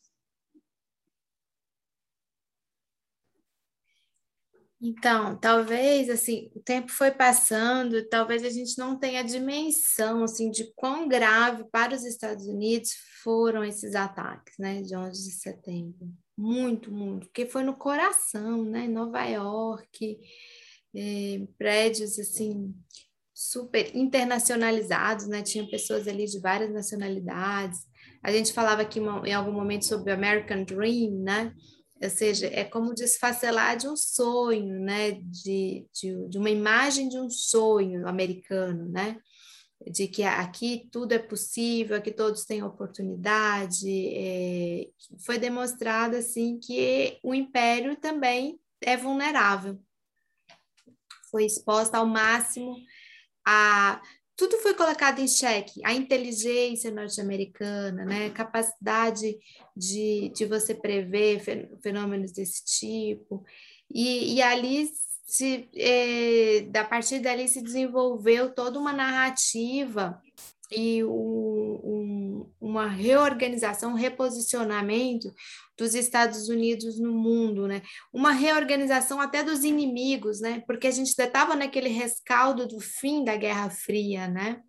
Então, 4.83 5.37
talvez 5.37 6.09
assim, 6.09 6.51
o 6.55 6.61
tempo 6.61 6.91
foi 6.91 7.11
passando, 7.11 8.09
talvez 8.09 8.43
a 8.43 8.49
gente 8.49 8.79
não 8.79 8.99
tenha 8.99 9.21
a 9.21 9.25
dimensão 9.25 10.25
assim 10.25 10.51
de 10.51 10.73
quão 10.75 11.07
grave 11.07 11.65
para 11.71 11.95
os 11.95 12.03
Estados 12.05 12.47
Unidos 12.47 12.93
foram 13.23 13.63
esses 13.63 13.95
ataques, 13.95 14.55
né, 14.59 14.81
de 14.81 14.97
11 14.97 15.29
de 15.29 15.35
setembro. 15.35 16.09
Muito, 16.37 16.91
muito, 16.91 17.27
porque 17.27 17.45
foi 17.45 17.63
no 17.63 17.77
coração, 17.77 18.65
né, 18.65 18.89
Nova 18.89 19.23
York, 19.25 20.19
é, 20.97 21.47
prédios 21.59 22.19
assim 22.19 22.75
super 23.35 23.95
internacionalizados, 23.95 25.27
né? 25.27 25.41
Tinha 25.41 25.67
pessoas 25.71 26.07
ali 26.07 26.27
de 26.27 26.39
várias 26.41 26.71
nacionalidades, 26.71 27.81
a 28.23 28.31
gente 28.31 28.53
falava 28.53 28.83
aqui 28.83 29.01
em 29.01 29.33
algum 29.33 29.53
momento 29.53 29.87
sobre 29.87 30.13
o 30.13 30.15
American 30.15 30.65
Dream, 30.65 31.23
né? 31.23 31.55
Ou 32.03 32.09
seja, 32.09 32.47
é 32.47 32.65
como 32.65 32.95
desfacelar 32.95 33.77
de 33.77 33.89
um 33.89 33.97
sonho, 33.97 34.81
né? 34.81 35.13
De, 35.13 35.87
de, 35.93 36.29
de 36.29 36.39
uma 36.39 36.51
imagem 36.51 37.09
de 37.09 37.19
um 37.19 37.29
sonho 37.29 38.09
americano, 38.09 38.89
né? 38.89 39.19
de 39.89 40.07
que 40.09 40.23
aqui 40.23 40.89
tudo 40.93 41.13
é 41.13 41.19
possível, 41.19 41.97
aqui 41.97 42.11
todos 42.11 42.45
têm 42.45 42.63
oportunidade. 42.63 43.89
É, 44.15 44.89
foi 45.25 45.39
demonstrado 45.39 46.17
assim 46.17 46.59
que 46.59 47.19
o 47.23 47.35
império 47.35 47.97
também 47.97 48.61
é 48.83 48.97
vulnerável. 48.97 49.81
Foi 51.31 51.45
exposta 51.45 51.99
ao 51.99 52.07
máximo 52.07 52.77
a 53.47 54.03
tudo 54.41 54.57
foi 54.57 54.73
colocado 54.73 55.19
em 55.19 55.29
xeque, 55.29 55.83
a 55.85 55.93
inteligência 55.93 56.91
norte-americana, 56.91 58.07
né, 58.07 58.31
capacidade 58.31 59.37
de, 59.77 60.33
de 60.35 60.47
você 60.47 60.75
prever 60.75 61.43
fenômenos 61.83 62.33
desse 62.33 62.65
tipo, 62.65 63.45
e, 63.91 64.37
e 64.37 64.41
ali 64.41 64.89
se, 65.27 65.69
é, 65.77 66.63
da 66.71 66.83
partir 66.85 67.19
dali 67.19 67.49
se 67.49 67.61
desenvolveu 67.61 68.55
toda 68.55 68.79
uma 68.79 68.95
narrativa 68.95 70.19
e 70.73 71.05
um, 71.05 71.81
um, 71.85 72.20
uma 72.61 72.87
reorganização, 72.87 73.93
um 73.93 73.97
reposicionamento 73.97 75.33
dos 75.77 75.95
Estados 75.95 76.49
Unidos 76.49 76.99
no 76.99 77.13
mundo, 77.13 77.67
né? 77.67 77.83
Uma 78.13 78.33
reorganização 78.33 79.21
até 79.21 79.43
dos 79.43 79.65
inimigos, 79.65 80.41
né? 80.41 80.63
Porque 80.67 80.87
a 80.87 80.91
gente 80.91 81.09
estava 81.09 81.57
naquele 81.57 81.89
rescaldo 81.89 82.67
do 82.67 82.81
fim 82.81 83.25
da 83.25 83.37
Guerra 83.37 83.71
Fria, 83.71 84.29
né? 84.29 84.61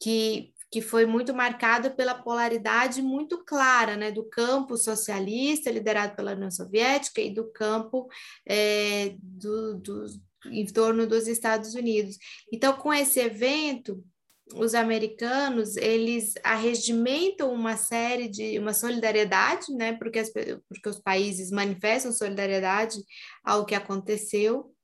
Que 0.00 0.54
que 0.74 0.80
foi 0.80 1.06
muito 1.06 1.32
marcado 1.32 1.92
pela 1.92 2.16
polaridade 2.16 3.00
muito 3.00 3.44
clara 3.44 3.96
né, 3.96 4.10
do 4.10 4.24
campo 4.24 4.76
socialista, 4.76 5.70
liderado 5.70 6.16
pela 6.16 6.32
União 6.32 6.50
Soviética, 6.50 7.20
e 7.20 7.32
do 7.32 7.48
campo 7.52 8.08
é, 8.44 9.14
do, 9.22 9.76
do, 9.76 10.06
em 10.46 10.66
torno 10.66 11.06
dos 11.06 11.28
Estados 11.28 11.74
Unidos. 11.74 12.18
Então, 12.52 12.72
com 12.72 12.92
esse 12.92 13.20
evento, 13.20 14.04
os 14.52 14.74
americanos 14.74 15.76
eles 15.76 16.34
arregimentam 16.42 17.52
uma 17.52 17.76
série 17.76 18.28
de 18.28 18.58
uma 18.58 18.74
solidariedade, 18.74 19.72
né, 19.72 19.94
porque, 19.94 20.18
as, 20.18 20.30
porque 20.30 20.88
os 20.88 21.00
países 21.00 21.50
manifestam 21.50 22.12
solidariedade 22.12 22.98
ao 23.42 23.64
que 23.64 23.74
aconteceu, 23.74 24.74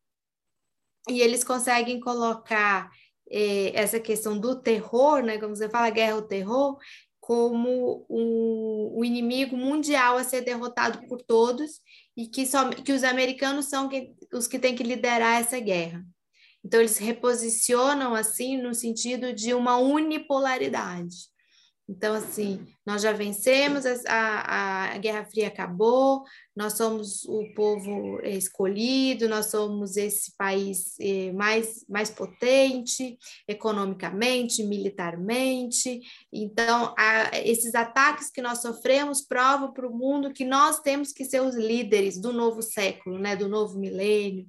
e 1.08 1.20
eles 1.20 1.44
conseguem 1.44 2.00
colocar 2.00 2.90
eh, 3.30 3.72
essa 3.74 3.98
questão 3.98 4.38
do 4.38 4.60
terror, 4.60 5.22
né, 5.22 5.38
como 5.38 5.54
você 5.54 5.68
fala, 5.68 5.90
guerra 5.90 6.14
ao 6.14 6.22
terror, 6.22 6.76
como 7.20 8.06
o, 8.08 8.98
o, 8.98 9.04
inimigo 9.04 9.56
mundial 9.56 10.16
a 10.16 10.24
ser 10.24 10.40
derrotado 10.40 11.06
por 11.06 11.22
todos 11.22 11.80
e 12.16 12.26
que, 12.26 12.44
só, 12.44 12.70
que 12.70 12.92
os 12.92 13.04
americanos 13.04 13.66
são 13.66 13.88
que, 13.88 14.12
os 14.32 14.48
que 14.48 14.58
têm 14.58 14.74
que 14.74 14.82
liderar 14.82 15.40
essa 15.40 15.60
guerra. 15.60 16.04
Então, 16.64 16.80
eles 16.80 16.98
reposicionam 16.98 18.14
assim 18.14 18.60
no 18.60 18.74
sentido 18.74 19.32
de 19.32 19.54
uma 19.54 19.76
unipolaridade. 19.76 21.30
Então, 21.90 22.14
assim, 22.14 22.64
nós 22.86 23.02
já 23.02 23.12
vencemos, 23.12 23.84
a, 24.06 24.92
a, 24.92 24.98
Guerra 24.98 25.24
Fria 25.24 25.48
acabou, 25.48 26.22
nós 26.54 26.74
somos 26.74 27.24
o 27.24 27.52
povo 27.52 28.20
escolhido, 28.22 29.28
nós 29.28 29.46
somos 29.46 29.96
esse 29.96 30.36
país 30.36 30.94
eh, 31.00 31.32
mais, 31.32 31.84
mais 31.88 32.08
potente 32.08 33.18
economicamente, 33.48 34.62
militarmente. 34.62 36.00
Então, 36.32 36.94
a, 36.96 37.36
esses 37.40 37.74
ataques 37.74 38.30
que 38.30 38.40
nós 38.40 38.62
sofremos 38.62 39.20
provam 39.20 39.72
para 39.72 39.88
o 39.88 39.92
mundo 39.92 40.32
que 40.32 40.44
nós 40.44 40.78
temos 40.78 41.12
que 41.12 41.24
ser 41.24 41.42
os 41.42 41.56
líderes 41.56 42.20
do 42.20 42.32
novo 42.32 42.62
século, 42.62 43.18
né, 43.18 43.34
do 43.34 43.48
novo 43.48 43.76
milênio. 43.76 44.46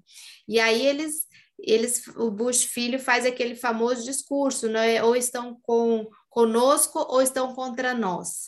E 0.47 0.59
aí 0.59 0.85
eles 0.85 1.25
eles, 1.63 2.07
o 2.15 2.29
Bush 2.31 2.63
filho 2.63 2.99
faz 2.99 3.25
aquele 3.25 3.55
famoso 3.55 4.03
discurso, 4.03 4.67
né? 4.67 5.03
ou 5.03 5.15
estão 5.15 5.59
com 5.61 6.07
conosco 6.29 6.99
ou 7.09 7.21
estão 7.21 7.53
contra 7.53 7.93
nós. 7.93 8.45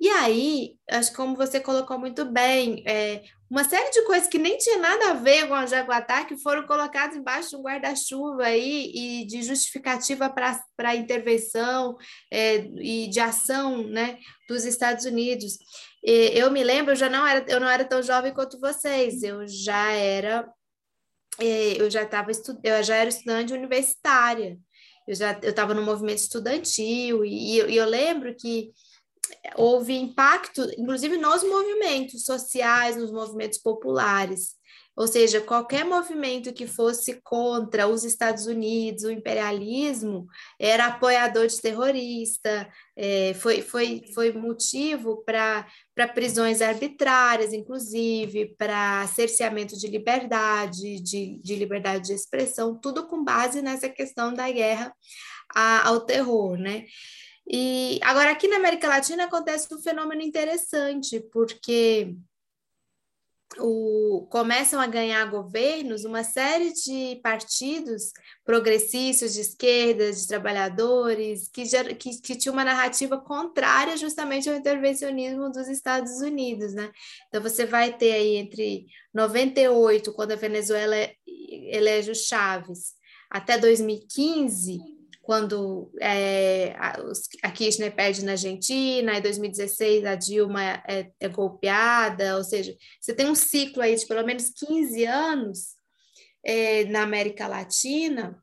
E 0.00 0.08
aí, 0.10 0.76
acho 0.88 1.10
que 1.10 1.16
como 1.16 1.34
você 1.34 1.58
colocou 1.58 1.98
muito 1.98 2.24
bem, 2.24 2.84
é, 2.86 3.24
uma 3.50 3.64
série 3.64 3.90
de 3.90 4.02
coisas 4.02 4.28
que 4.28 4.38
nem 4.38 4.56
tinha 4.56 4.78
nada 4.78 5.10
a 5.10 5.14
ver 5.14 5.48
com 5.48 5.54
a 5.54 5.66
Jaguatá, 5.66 6.24
que 6.24 6.36
foram 6.36 6.66
colocadas 6.66 7.16
embaixo 7.16 7.50
de 7.50 7.56
um 7.56 7.62
guarda-chuva 7.62 8.44
aí 8.44 8.92
e 8.94 9.26
de 9.26 9.42
justificativa 9.42 10.30
para 10.30 10.62
a 10.78 10.94
intervenção 10.94 11.96
é, 12.30 12.58
e 12.76 13.08
de 13.08 13.18
ação 13.18 13.88
né, 13.88 14.18
dos 14.48 14.64
Estados 14.64 15.04
Unidos. 15.04 15.58
E 16.04 16.30
eu 16.38 16.50
me 16.50 16.62
lembro, 16.62 16.92
eu 16.92 16.96
já 16.96 17.08
não 17.08 17.26
era, 17.26 17.44
eu 17.48 17.58
não 17.58 17.68
era 17.68 17.84
tão 17.84 18.00
jovem 18.00 18.32
quanto 18.32 18.60
vocês, 18.60 19.22
eu 19.24 19.48
já 19.48 19.90
era 19.90 20.48
eu 21.40 21.90
já 21.90 22.02
estava 22.02 22.30
eu 22.64 22.82
já 22.82 22.96
era 22.96 23.08
estudante 23.08 23.52
universitária, 23.52 24.58
eu 25.06 25.14
já 25.14 25.38
eu 25.42 25.50
estava 25.50 25.74
no 25.74 25.82
movimento 25.82 26.18
estudantil 26.18 27.24
e, 27.24 27.60
e 27.60 27.76
eu 27.76 27.86
lembro 27.86 28.34
que 28.34 28.72
houve 29.56 29.94
impacto, 29.94 30.62
inclusive 30.78 31.16
nos 31.16 31.42
movimentos 31.42 32.24
sociais, 32.24 32.96
nos 32.96 33.12
movimentos 33.12 33.58
populares. 33.58 34.57
Ou 34.98 35.06
seja, 35.06 35.40
qualquer 35.40 35.84
movimento 35.84 36.52
que 36.52 36.66
fosse 36.66 37.20
contra 37.22 37.86
os 37.86 38.02
Estados 38.02 38.46
Unidos, 38.46 39.04
o 39.04 39.12
imperialismo, 39.12 40.26
era 40.58 40.86
apoiador 40.86 41.46
de 41.46 41.60
terrorista, 41.60 42.68
é, 42.96 43.32
foi, 43.34 43.62
foi, 43.62 44.02
foi 44.12 44.32
motivo 44.32 45.22
para 45.24 45.64
prisões 46.12 46.60
arbitrárias, 46.60 47.52
inclusive, 47.52 48.56
para 48.58 49.06
cerceamento 49.06 49.78
de 49.78 49.86
liberdade, 49.86 51.00
de, 51.00 51.38
de 51.44 51.54
liberdade 51.54 52.08
de 52.08 52.14
expressão, 52.14 52.74
tudo 52.76 53.06
com 53.06 53.22
base 53.22 53.62
nessa 53.62 53.88
questão 53.88 54.34
da 54.34 54.50
guerra 54.50 54.92
a, 55.54 55.86
ao 55.86 56.00
terror, 56.00 56.58
né? 56.58 56.86
E 57.48 58.00
agora 58.02 58.32
aqui 58.32 58.48
na 58.48 58.56
América 58.56 58.88
Latina 58.88 59.26
acontece 59.26 59.72
um 59.72 59.80
fenômeno 59.80 60.22
interessante, 60.22 61.20
porque 61.32 62.16
o, 63.56 64.26
começam 64.30 64.80
a 64.80 64.86
ganhar 64.86 65.24
governos 65.30 66.04
uma 66.04 66.22
série 66.22 66.72
de 66.72 67.18
partidos 67.22 68.12
progressistas, 68.44 69.32
de 69.32 69.40
esquerda, 69.40 70.12
de 70.12 70.26
trabalhadores, 70.26 71.48
que, 71.48 71.64
que, 71.94 72.20
que 72.20 72.36
tinha 72.36 72.52
uma 72.52 72.64
narrativa 72.64 73.18
contrária 73.18 73.96
justamente 73.96 74.50
ao 74.50 74.56
intervencionismo 74.56 75.50
dos 75.50 75.68
Estados 75.68 76.20
Unidos, 76.20 76.74
né? 76.74 76.90
Então 77.28 77.42
você 77.42 77.64
vai 77.64 77.96
ter 77.96 78.12
aí 78.12 78.36
entre 78.36 78.86
98, 79.14 80.12
quando 80.12 80.32
a 80.32 80.36
Venezuela 80.36 80.96
elege 81.26 82.10
o 82.10 82.14
Chaves, 82.14 82.94
até 83.30 83.58
2015 83.58 84.97
quando 85.28 85.92
é, 86.00 86.74
a, 87.42 87.50
Kirchner 87.50 87.94
perde 87.94 88.24
na 88.24 88.32
Argentina, 88.32 89.18
em 89.18 89.20
2016 89.20 90.06
a 90.06 90.14
Dilma 90.14 90.64
é, 90.88 91.12
é, 91.20 91.28
golpeada, 91.28 92.38
ou 92.38 92.42
seja, 92.42 92.74
você 92.98 93.12
tem 93.12 93.28
um 93.28 93.34
ciclo 93.34 93.82
aí 93.82 93.94
de 93.94 94.06
pelo 94.06 94.24
menos 94.24 94.48
15 94.48 95.04
anos 95.04 95.74
é, 96.42 96.86
na 96.86 97.02
América 97.02 97.46
Latina 97.46 98.42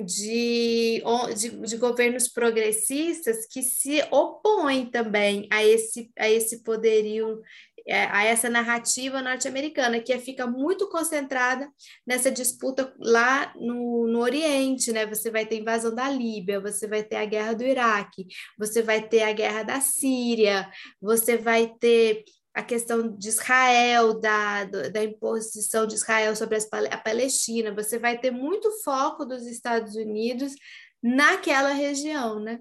de, 0.00 1.02
de, 1.36 1.50
de, 1.50 1.76
governos 1.76 2.28
progressistas 2.28 3.46
que 3.46 3.62
se 3.62 4.02
opõem 4.10 4.86
também 4.86 5.46
a 5.52 5.62
esse, 5.62 6.10
a 6.18 6.30
esse 6.30 6.62
poderio 6.62 7.42
a 7.88 8.24
essa 8.24 8.50
narrativa 8.50 9.22
norte-americana, 9.22 10.00
que 10.00 10.16
fica 10.18 10.46
muito 10.46 10.88
concentrada 10.88 11.70
nessa 12.06 12.30
disputa 12.30 12.92
lá 12.98 13.52
no, 13.56 14.08
no 14.08 14.20
Oriente, 14.20 14.92
né? 14.92 15.06
Você 15.06 15.30
vai 15.30 15.46
ter 15.46 15.60
invasão 15.60 15.94
da 15.94 16.08
Líbia, 16.08 16.60
você 16.60 16.86
vai 16.86 17.02
ter 17.02 17.16
a 17.16 17.24
guerra 17.24 17.54
do 17.54 17.64
Iraque, 17.64 18.26
você 18.58 18.82
vai 18.82 19.06
ter 19.06 19.22
a 19.22 19.32
guerra 19.32 19.62
da 19.62 19.80
Síria, 19.80 20.68
você 21.00 21.36
vai 21.36 21.72
ter 21.78 22.24
a 22.56 22.62
questão 22.62 23.14
de 23.14 23.28
Israel, 23.28 24.18
da, 24.18 24.64
da 24.64 25.04
imposição 25.04 25.86
de 25.86 25.94
Israel 25.94 26.34
sobre 26.34 26.56
as, 26.56 26.66
a 26.90 26.96
Palestina, 26.96 27.74
você 27.74 27.98
vai 27.98 28.18
ter 28.18 28.30
muito 28.30 28.70
foco 28.82 29.26
dos 29.26 29.46
Estados 29.46 29.94
Unidos 29.94 30.54
naquela 31.02 31.72
região, 31.72 32.40
né? 32.40 32.60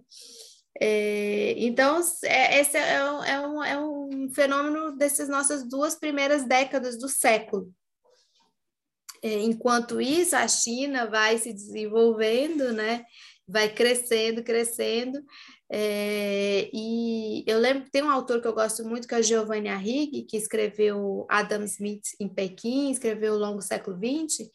É, 0.80 1.56
então, 1.58 2.02
é, 2.24 2.60
esse 2.60 2.78
é 2.78 3.12
um, 3.12 3.24
é, 3.24 3.48
um, 3.48 3.64
é 3.64 3.80
um 3.80 4.30
fenômeno 4.34 4.96
dessas 4.98 5.30
nossas 5.30 5.68
duas 5.68 5.96
primeiras 5.96 6.46
décadas 6.46 6.98
do 6.98 7.08
século. 7.08 7.72
É, 9.24 9.40
enquanto 9.40 10.02
isso, 10.02 10.36
a 10.36 10.48
China 10.48 11.08
vai 11.08 11.38
se 11.38 11.54
desenvolvendo, 11.54 12.74
né? 12.74 13.06
vai 13.48 13.72
crescendo, 13.74 14.44
crescendo. 14.44 15.24
É, 15.70 16.70
e 16.74 17.44
eu 17.48 17.60
lembro, 17.60 17.90
tem 17.90 18.04
um 18.04 18.10
autor 18.10 18.42
que 18.42 18.48
eu 18.48 18.54
gosto 18.54 18.84
muito, 18.84 19.08
que 19.08 19.16
é 19.16 19.22
Giovanni 19.22 19.70
Arrighi, 19.70 20.24
que 20.24 20.38
escreveu 20.38 21.26
Adam 21.30 21.64
Smith 21.64 22.04
em 22.20 22.28
Pequim, 22.28 22.92
escreveu 22.92 23.34
o 23.34 23.38
Longo 23.38 23.62
Século 23.62 23.98
XX. 23.98 24.50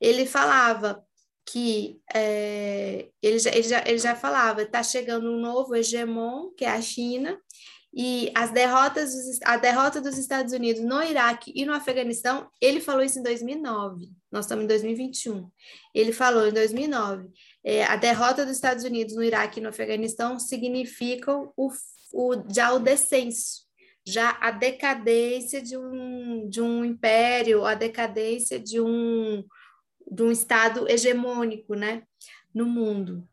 Ele 0.00 0.26
falava 0.26 1.04
que 1.50 2.00
é, 2.14 3.08
ele, 3.22 3.38
já, 3.38 3.50
ele, 3.50 3.62
já, 3.62 3.84
ele 3.86 3.98
já 3.98 4.14
falava, 4.14 4.62
está 4.62 4.82
chegando 4.82 5.30
um 5.30 5.40
novo 5.40 5.74
hegemon, 5.74 6.50
que 6.50 6.64
é 6.64 6.68
a 6.68 6.80
China, 6.80 7.38
e 7.92 8.30
as 8.34 8.50
derrotas, 8.50 9.12
a 9.42 9.56
derrota 9.56 10.00
dos 10.00 10.18
Estados 10.18 10.52
Unidos 10.52 10.82
no 10.82 11.02
Iraque 11.02 11.52
e 11.54 11.64
no 11.64 11.72
Afeganistão, 11.72 12.48
ele 12.60 12.80
falou 12.80 13.02
isso 13.02 13.18
em 13.18 13.22
2009, 13.22 14.10
nós 14.30 14.44
estamos 14.44 14.64
em 14.64 14.68
2021. 14.68 15.50
Ele 15.94 16.12
falou 16.12 16.46
em 16.46 16.52
2009, 16.52 17.28
é, 17.64 17.84
a 17.84 17.96
derrota 17.96 18.44
dos 18.44 18.54
Estados 18.54 18.84
Unidos 18.84 19.16
no 19.16 19.24
Iraque 19.24 19.58
e 19.58 19.62
no 19.62 19.70
Afeganistão 19.70 20.38
significam 20.38 21.50
o, 21.56 21.70
o, 22.12 22.34
já 22.52 22.74
o 22.74 22.78
descenso, 22.78 23.66
já 24.06 24.36
a 24.40 24.50
decadência 24.50 25.62
de 25.62 25.78
um, 25.78 26.46
de 26.48 26.60
um 26.60 26.84
império, 26.84 27.64
a 27.64 27.74
decadência 27.74 28.60
de 28.60 28.80
um, 28.82 29.42
de 30.10 30.22
um 30.22 30.30
Estado 30.30 30.88
hegemônico 30.88 31.74
né, 31.74 32.02
no 32.54 32.66
mundo. 32.66 33.28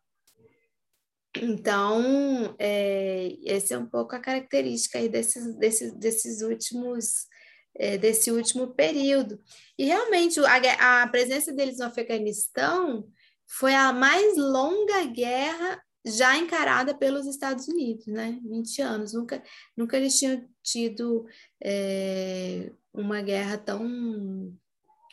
Então, 1.37 2.55
é, 2.57 3.35
essa 3.45 3.73
é 3.73 3.77
um 3.77 3.85
pouco 3.85 4.15
a 4.15 4.19
característica 4.19 4.97
aí 4.97 5.09
desses, 5.09 5.55
desses, 5.57 5.93
desses 5.93 6.41
últimos, 6.41 7.27
é, 7.75 7.97
desse 7.97 8.31
último 8.31 8.73
período. 8.73 9.41
E 9.77 9.85
realmente 9.85 10.39
a, 10.39 11.03
a 11.03 11.07
presença 11.07 11.51
deles 11.51 11.79
no 11.79 11.85
Afeganistão 11.85 13.07
foi 13.47 13.73
a 13.73 13.91
mais 13.91 14.37
longa 14.37 15.03
guerra 15.05 15.81
já 16.05 16.37
encarada 16.37 16.93
pelos 16.93 17.25
Estados 17.25 17.67
Unidos, 17.67 18.05
né? 18.05 18.39
20 18.43 18.81
anos. 18.81 19.13
Nunca, 19.13 19.43
nunca 19.75 19.97
eles 19.97 20.17
tinham 20.17 20.47
tido 20.63 21.25
é, 21.63 22.71
uma 22.93 23.21
guerra 23.21 23.57
tão, 23.57 24.55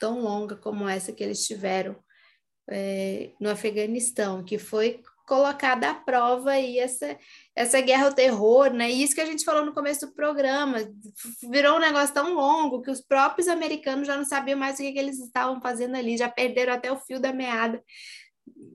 tão 0.03 0.21
longa 0.21 0.57
como 0.57 0.89
essa 0.89 1.13
que 1.13 1.23
eles 1.23 1.47
tiveram 1.47 1.95
é, 2.69 3.31
no 3.39 3.49
Afeganistão, 3.49 4.43
que 4.43 4.59
foi 4.59 5.01
colocada 5.29 5.91
à 5.91 5.95
prova 5.95 6.51
aí 6.51 6.77
essa, 6.77 7.17
essa 7.55 7.81
guerra 7.81 8.07
ao 8.07 8.13
terror, 8.13 8.73
né? 8.73 8.91
E 8.91 9.01
isso 9.01 9.15
que 9.15 9.21
a 9.21 9.25
gente 9.25 9.45
falou 9.45 9.65
no 9.65 9.73
começo 9.73 10.05
do 10.05 10.13
programa, 10.13 10.79
virou 11.49 11.77
um 11.77 11.81
negócio 11.81 12.13
tão 12.13 12.35
longo 12.35 12.83
que 12.83 12.91
os 12.91 13.01
próprios 13.01 13.47
americanos 13.47 14.09
já 14.09 14.17
não 14.17 14.25
sabiam 14.25 14.59
mais 14.59 14.75
o 14.75 14.83
que, 14.83 14.93
que 14.93 14.99
eles 14.99 15.21
estavam 15.21 15.61
fazendo 15.61 15.95
ali, 15.95 16.17
já 16.17 16.29
perderam 16.29 16.73
até 16.73 16.91
o 16.91 16.99
fio 16.99 17.21
da 17.21 17.33
meada 17.33 17.81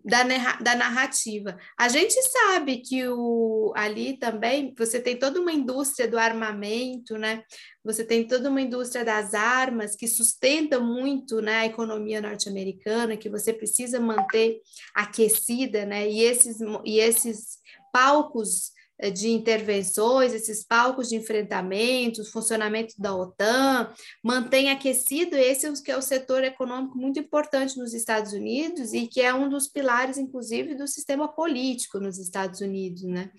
da, 0.08 0.24
da 0.62 0.76
narrativa. 0.76 1.58
A 1.78 1.90
gente 1.90 2.16
sabe 2.22 2.78
que 2.78 3.06
o, 3.08 3.74
ali 3.76 4.18
também 4.18 4.74
você 4.78 5.02
tem 5.02 5.18
toda 5.18 5.40
uma 5.40 5.52
indústria 5.52 6.08
do 6.08 6.18
armamento, 6.18 7.18
né? 7.18 7.44
Você 7.84 8.06
tem 8.06 8.26
toda 8.26 8.50
uma 8.50 8.62
indústria 8.62 9.04
das 9.04 9.34
armas 9.34 9.96
que 9.96 10.08
sustenta 10.08 10.80
muito 10.80 11.42
né, 11.42 11.58
a 11.58 11.66
economia 11.66 12.22
norte-americana, 12.22 13.18
que 13.18 13.30
você 13.30 13.52
precisa 13.52 14.00
manter 14.00 14.62
aquecida, 14.96 15.86
né? 15.86 16.10
E 16.10 16.22
esses, 16.22 16.58
e 16.86 17.00
esses 17.00 17.60
palcos 17.92 18.72
de 19.14 19.30
intervenções, 19.30 20.34
esses 20.34 20.64
palcos 20.64 21.10
de 21.10 21.16
enfrentamento, 21.16 22.30
funcionamento 22.32 22.96
da 22.98 23.16
OTAN, 23.16 23.94
mantém 24.24 24.70
aquecido 24.72 25.36
esse 25.36 25.68
é 25.68 25.74
que 25.84 25.92
é 25.92 25.98
o 25.98 26.02
setor 26.02 26.44
econômico 26.44 26.98
muito 26.98 27.20
importante 27.20 27.78
nos 27.78 27.94
Estados 27.94 28.34
Unidos 28.34 28.94
e 28.94 29.08
que 29.08 29.22
é 29.22 29.34
um 29.34 29.50
dos 29.50 29.68
pilares, 29.68 30.18
inclusive, 30.18 30.76
do 30.76 30.88
sistema 30.88 31.28
político 31.28 32.00
nos 32.00 32.18
Estados 32.18 32.62
Unidos, 32.62 33.04
né? 33.04 33.30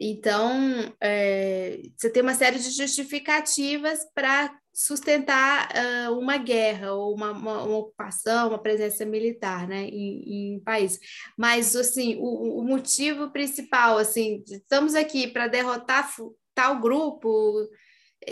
Então, 0.00 0.94
é, 1.02 1.80
você 1.96 2.08
tem 2.08 2.22
uma 2.22 2.34
série 2.34 2.58
de 2.58 2.70
justificativas 2.70 4.00
para 4.14 4.56
sustentar 4.78 5.68
uh, 5.74 6.16
uma 6.16 6.36
guerra 6.36 6.92
ou 6.92 7.12
uma, 7.12 7.32
uma, 7.32 7.64
uma, 7.64 7.78
ocupação, 7.78 8.50
uma 8.50 8.62
presença 8.62 9.04
militar, 9.04 9.66
né, 9.66 9.86
em, 9.86 10.54
em 10.54 10.60
país. 10.60 11.00
Mas, 11.36 11.74
assim, 11.74 12.14
o, 12.14 12.60
o, 12.60 12.62
motivo 12.62 13.32
principal, 13.32 13.98
assim, 13.98 14.44
estamos 14.46 14.94
aqui 14.94 15.26
para 15.26 15.48
derrotar 15.48 16.08
tal 16.54 16.80
grupo, 16.80 17.68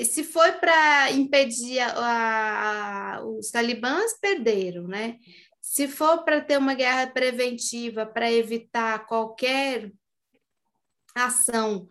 se 0.05 0.23
foi 0.23 0.53
para 0.53 1.11
impedir 1.11 1.81
a, 1.81 3.17
a, 3.17 3.27
os 3.27 3.51
talibãs, 3.51 4.17
perderam, 4.21 4.87
né? 4.87 5.17
Se 5.61 5.89
for 5.89 6.23
para 6.23 6.41
ter 6.41 6.59
uma 6.59 6.75
guerra 6.75 7.09
preventiva, 7.09 8.07
para 8.07 8.31
evitar 8.31 9.05
qualquer 9.07 9.91
ação 11.13 11.89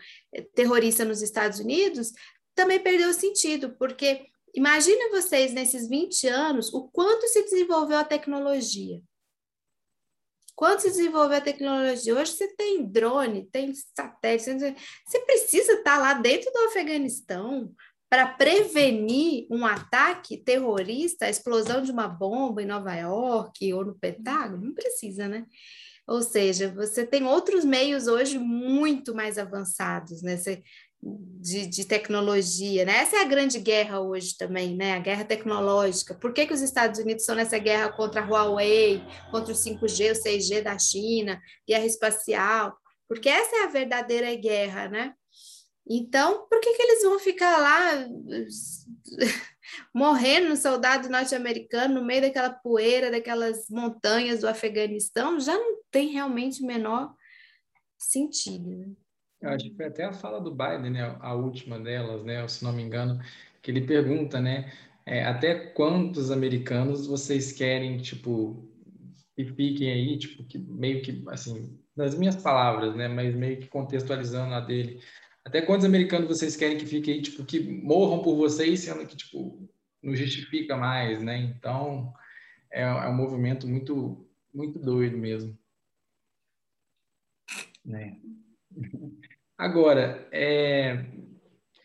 terrorista 0.54 1.04
nos 1.04 1.22
Estados 1.22 1.60
Unidos, 1.60 2.14
também 2.56 2.80
perdeu 2.80 3.14
sentido, 3.14 3.76
porque 3.78 4.28
Imaginem 4.56 5.12
vocês, 5.12 5.54
nesses 5.54 5.90
20 5.90 6.28
anos, 6.28 6.74
o 6.74 6.88
quanto 6.88 7.28
se 7.28 7.44
desenvolveu 7.44 7.98
a 7.98 8.06
tecnologia. 8.06 9.02
Quanto 10.56 10.84
se 10.84 10.90
desenvolveu 10.90 11.38
a 11.38 11.42
tecnologia? 11.42 12.16
Hoje 12.16 12.32
você 12.32 12.56
tem 12.56 12.86
drone, 12.86 13.50
tem 13.52 13.74
satélite, 13.76 14.78
você 15.06 15.20
precisa 15.26 15.74
estar 15.74 15.98
lá 15.98 16.14
dentro 16.14 16.50
do 16.54 16.60
Afeganistão 16.60 17.74
para 18.10 18.28
prevenir 18.28 19.46
um 19.52 19.66
ataque 19.66 20.38
terrorista, 20.38 21.26
a 21.26 21.30
explosão 21.30 21.82
de 21.82 21.92
uma 21.92 22.08
bomba 22.08 22.64
em 22.64 22.66
Nova 22.66 22.96
York 22.96 23.74
ou 23.74 23.84
no 23.84 24.00
Pentágono? 24.00 24.68
Não 24.68 24.74
precisa, 24.74 25.28
né? 25.28 25.46
Ou 26.08 26.22
seja, 26.22 26.72
você 26.72 27.06
tem 27.06 27.26
outros 27.26 27.66
meios 27.66 28.08
hoje 28.08 28.38
muito 28.38 29.14
mais 29.14 29.38
avançados, 29.38 30.22
né? 30.22 30.38
Você, 30.38 30.64
de, 31.06 31.68
de, 31.68 31.86
tecnologia, 31.86 32.84
né? 32.84 32.98
Essa 32.98 33.18
é 33.18 33.22
a 33.22 33.28
grande 33.28 33.60
guerra 33.60 34.00
hoje 34.00 34.36
também, 34.36 34.76
né? 34.76 34.94
A 34.94 35.00
guerra 35.00 35.24
tecnológica. 35.24 36.16
Por 36.16 36.34
que, 36.34 36.48
que 36.48 36.54
os 36.54 36.62
Estados 36.62 37.00
Unidos 37.00 37.22
estão 37.22 37.36
nessa 37.36 37.60
guerra 37.60 37.92
contra 37.92 38.22
a 38.22 38.26
Huawei, 38.26 39.04
contra 39.30 39.54
o 39.54 39.56
5G, 39.56 40.12
o 40.12 40.24
6G 40.24 40.64
da 40.64 40.80
China, 40.80 41.40
guerra 41.68 41.86
espacial? 41.86 42.76
Porque 43.08 43.30
essa 43.30 43.58
é 43.58 43.64
a 43.64 43.70
verdadeira 43.70 44.34
guerra, 44.34 44.90
né? 44.90 45.14
Então, 45.88 46.48
por 46.50 46.60
que, 46.60 46.74
que 46.74 46.82
eles 46.82 47.04
vão 47.04 47.20
ficar 47.20 47.58
lá 47.58 48.08
morrendo 49.94 50.58
soldado 50.58 51.08
norte-americano 51.08 51.94
no 51.94 52.06
meio 52.06 52.24
daquela 52.24 52.50
poeira, 52.50 53.12
daquelas 53.12 53.70
montanhas 53.70 54.42
do 54.42 54.48
Afeganistão? 54.48 55.40
Já 55.40 55.56
não 55.56 55.84
tem 55.92 56.08
realmente 56.08 56.64
o 56.64 56.66
menor 56.66 57.14
sentido, 58.00 58.76
né? 58.76 59.05
Eu 59.46 59.52
acho 59.52 59.70
que 59.70 59.76
foi 59.76 59.86
até 59.86 60.04
a 60.04 60.12
fala 60.12 60.42
do 60.42 60.50
Biden, 60.50 60.90
né, 60.92 61.18
a 61.20 61.36
última 61.36 61.80
delas, 61.80 62.24
né, 62.24 62.48
se 62.48 62.64
não 62.64 62.74
me 62.74 62.82
engano, 62.82 63.22
que 63.62 63.70
ele 63.70 63.82
pergunta, 63.86 64.42
né, 64.42 64.74
é, 65.06 65.24
até 65.24 65.54
quantos 65.54 66.32
americanos 66.32 67.06
vocês 67.06 67.52
querem, 67.52 68.00
tipo, 68.00 68.68
que 69.36 69.46
fiquem 69.46 69.92
aí, 69.92 70.18
tipo, 70.18 70.44
que 70.46 70.58
meio 70.58 71.04
que, 71.04 71.24
assim, 71.30 71.80
nas 71.96 72.18
minhas 72.18 72.36
palavras, 72.36 72.96
né, 72.96 73.08
mas 73.08 73.36
meio 73.36 73.60
que 73.60 73.68
contextualizando 73.68 74.56
a 74.56 74.60
dele, 74.62 75.00
até 75.46 75.62
quantos 75.62 75.86
americanos 75.86 76.28
vocês 76.28 76.56
querem 76.56 76.80
que 76.80 76.88
fiquem 76.88 77.14
aí, 77.16 77.22
tipo, 77.22 77.46
que 77.46 77.60
morram 77.60 78.24
por 78.24 78.36
vocês, 78.36 78.80
sendo 78.80 79.06
que, 79.06 79.16
tipo, 79.16 79.70
não 80.02 80.16
justifica 80.16 80.76
mais, 80.76 81.22
né, 81.22 81.38
então 81.38 82.12
é, 82.72 82.82
é 82.82 83.08
um 83.10 83.16
movimento 83.16 83.68
muito, 83.68 84.28
muito 84.52 84.80
doido 84.80 85.16
mesmo. 85.20 85.56
Né? 87.86 88.20
Agora, 89.58 90.28
é, 90.32 91.06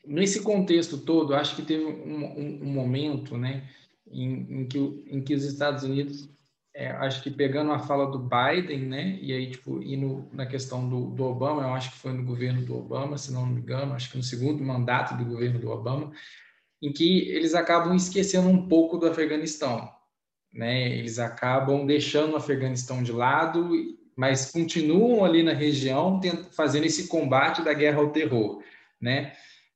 nesse 0.05 0.43
contexto 0.43 0.99
todo, 0.99 1.35
acho 1.35 1.55
que 1.55 1.63
teve 1.63 1.85
um, 1.85 2.25
um, 2.25 2.61
um 2.63 2.73
momento 2.73 3.37
né, 3.37 3.69
em, 4.11 4.63
em, 4.63 4.67
que, 4.67 4.79
em 4.79 5.23
que 5.23 5.35
os 5.35 5.45
Estados 5.45 5.85
Unidos, 5.85 6.29
é, 6.75 6.91
acho 6.91 7.23
que 7.23 7.31
pegando 7.31 7.71
a 7.71 7.79
fala 7.79 8.11
do 8.11 8.19
Biden, 8.19 8.87
né, 8.87 9.19
e 9.23 9.33
aí 9.33 9.51
tipo, 9.51 9.81
indo 9.83 10.29
na 10.33 10.47
questão 10.47 10.89
do, 10.89 11.11
do 11.11 11.25
Obama, 11.25 11.63
eu 11.63 11.75
acho 11.75 11.93
que 11.93 11.99
foi 11.99 12.13
no 12.13 12.25
governo 12.25 12.63
do 12.63 12.77
Obama, 12.77 13.17
se 13.17 13.33
não 13.33 13.47
me 13.47 13.61
engano, 13.61 13.95
acho 13.95 14.11
que 14.11 14.17
no 14.17 14.23
segundo 14.23 14.65
mandato 14.65 15.17
do 15.17 15.25
governo 15.25 15.61
do 15.61 15.71
Obama, 15.71 16.13
em 16.83 16.93
que 16.93 17.29
eles 17.29 17.55
acabam 17.55 17.95
esquecendo 17.95 18.49
um 18.49 18.67
pouco 18.67 18.97
do 18.97 19.07
Afeganistão. 19.07 19.89
Né? 20.53 20.91
Eles 20.99 21.19
acabam 21.19 21.87
deixando 21.87 22.33
o 22.33 22.37
Afeganistão 22.37 23.03
de 23.03 23.13
lado 23.13 23.71
mas 24.17 24.51
continuam 24.51 25.25
ali 25.25 25.43
na 25.43 25.53
região 25.53 26.21
fazendo 26.53 26.87
esse 26.87 27.09
combate 27.09 27.63
da 27.63 27.73
guerra 27.73 27.99
ao 27.99 28.11
terror, 28.11 28.63
né? 29.01 29.33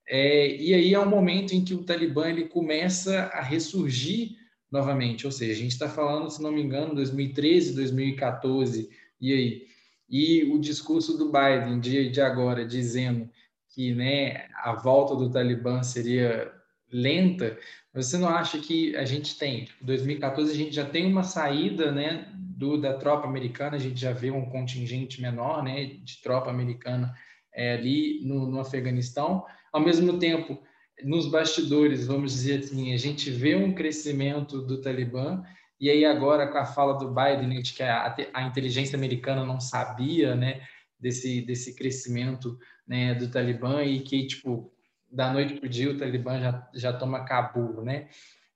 É, 0.07 0.57
e 0.57 0.74
aí 0.74 0.93
é 0.93 1.01
um 1.01 1.09
momento 1.09 1.55
em 1.55 1.64
que 1.64 1.72
o 1.74 1.82
Talibã 1.82 2.28
ele 2.28 2.45
começa 2.45 3.30
a 3.32 3.41
ressurgir 3.41 4.37
novamente, 4.70 5.24
ou 5.24 5.32
seja, 5.32 5.53
a 5.53 5.57
gente 5.57 5.72
está 5.72 5.89
falando, 5.89 6.30
se 6.30 6.43
não 6.43 6.53
me 6.53 6.61
engano, 6.61 6.95
2013, 6.95 7.74
2014, 7.74 8.91
e 9.20 9.32
aí? 9.32 9.66
E 10.09 10.45
o 10.45 10.59
discurso 10.59 11.16
do 11.16 11.32
Biden 11.32 11.80
de, 11.80 12.11
de 12.11 12.20
agora 12.20 12.66
dizendo 12.66 13.30
que 13.74 13.95
né, 13.95 14.47
a 14.62 14.72
volta 14.72 15.14
do 15.16 15.30
Talibã 15.30 15.82
seria 15.82 16.53
lenta, 16.93 17.59
você 17.93 18.18
não 18.18 18.28
acha 18.28 18.59
que 18.59 18.95
a 18.97 19.05
gente 19.05 19.39
tem, 19.39 19.64
tipo, 19.64 19.85
2014 19.85 20.51
a 20.51 20.55
gente 20.55 20.74
já 20.74 20.85
tem 20.85 21.07
uma 21.07 21.24
saída, 21.24 21.91
né, 21.91 22.28
do, 22.57 22.80
da 22.80 22.94
tropa 22.94 23.26
americana, 23.26 23.76
a 23.76 23.80
gente 23.80 24.00
já 24.00 24.12
vê 24.12 24.30
um 24.30 24.48
contingente 24.48 25.20
menor 25.20 25.62
né, 25.62 25.86
de 25.86 26.20
tropa 26.22 26.50
americana 26.50 27.14
é, 27.52 27.74
ali 27.74 28.20
no, 28.24 28.46
no 28.46 28.61
Afeganistão. 28.61 29.44
Ao 29.72 29.80
mesmo 29.80 30.18
tempo, 30.18 30.62
nos 31.02 31.28
bastidores, 31.28 32.07
vamos 32.07 32.32
dizer 32.32 32.61
assim, 32.61 32.92
a 32.92 32.96
gente 32.96 33.30
vê 33.30 33.57
um 33.57 33.74
crescimento 33.74 34.62
do 34.62 34.80
Talibã 34.80 35.42
E 35.80 35.90
aí 35.90 36.05
agora 36.05 36.46
com 36.46 36.59
a 36.59 36.64
fala 36.64 36.94
do 36.94 37.12
Biden, 37.12 37.48
né, 37.48 37.61
de 37.61 37.72
que 37.72 37.82
a, 37.82 38.14
a 38.32 38.42
inteligência 38.42 38.96
americana 38.96 39.44
não 39.44 39.61
sabia, 39.61 40.34
né, 40.34 40.62
desse, 40.98 41.42
desse 41.42 41.74
crescimento 41.74 42.57
né, 42.86 43.14
do 43.14 43.30
Talibã 43.30 43.82
e 43.82 44.00
que, 44.00 44.26
tipo, 44.26 44.72
da 45.11 45.32
noite 45.32 45.55
para 45.55 45.66
o 45.66 45.68
dia 45.68 45.90
o 45.90 45.98
Talibã 45.98 46.40
já, 46.40 46.70
já 46.74 46.92
toma 46.92 47.24
Cabul, 47.24 47.82
né? 47.82 48.09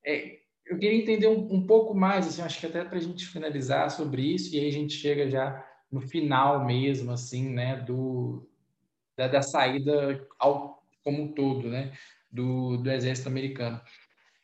É, 0.04 0.38
eu 0.68 0.78
queria 0.78 0.98
entender 0.98 1.26
um, 1.26 1.54
um, 1.54 1.66
pouco 1.66 1.94
mais, 1.94 2.26
assim, 2.26 2.42
acho 2.42 2.60
que 2.60 2.66
até 2.66 2.84
para 2.84 2.98
a 2.98 3.00
gente 3.00 3.26
finalizar 3.26 3.90
sobre 3.90 4.22
isso, 4.22 4.54
e 4.54 4.60
aí 4.60 4.68
a 4.68 4.72
gente 4.72 4.92
chega 4.92 5.28
já 5.28 5.64
no 5.90 6.00
final 6.00 6.66
mesmo, 6.66 7.10
assim, 7.10 7.48
né, 7.48 7.76
do, 7.76 8.46
da, 9.16 9.28
da 9.28 9.40
saída 9.40 10.26
ao, 10.38 10.82
como 11.02 11.22
um 11.22 11.32
todo, 11.32 11.68
né, 11.68 11.92
do, 12.30 12.76
do 12.76 12.90
exército 12.90 13.28
americano. 13.28 13.80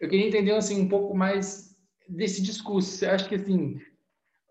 Eu 0.00 0.08
queria 0.08 0.26
entender, 0.26 0.52
assim, 0.52 0.80
um 0.80 0.88
pouco 0.88 1.14
mais 1.14 1.76
desse 2.08 2.42
discurso. 2.42 2.88
Você 2.88 3.06
acha 3.06 3.28
que, 3.28 3.34
assim, 3.34 3.78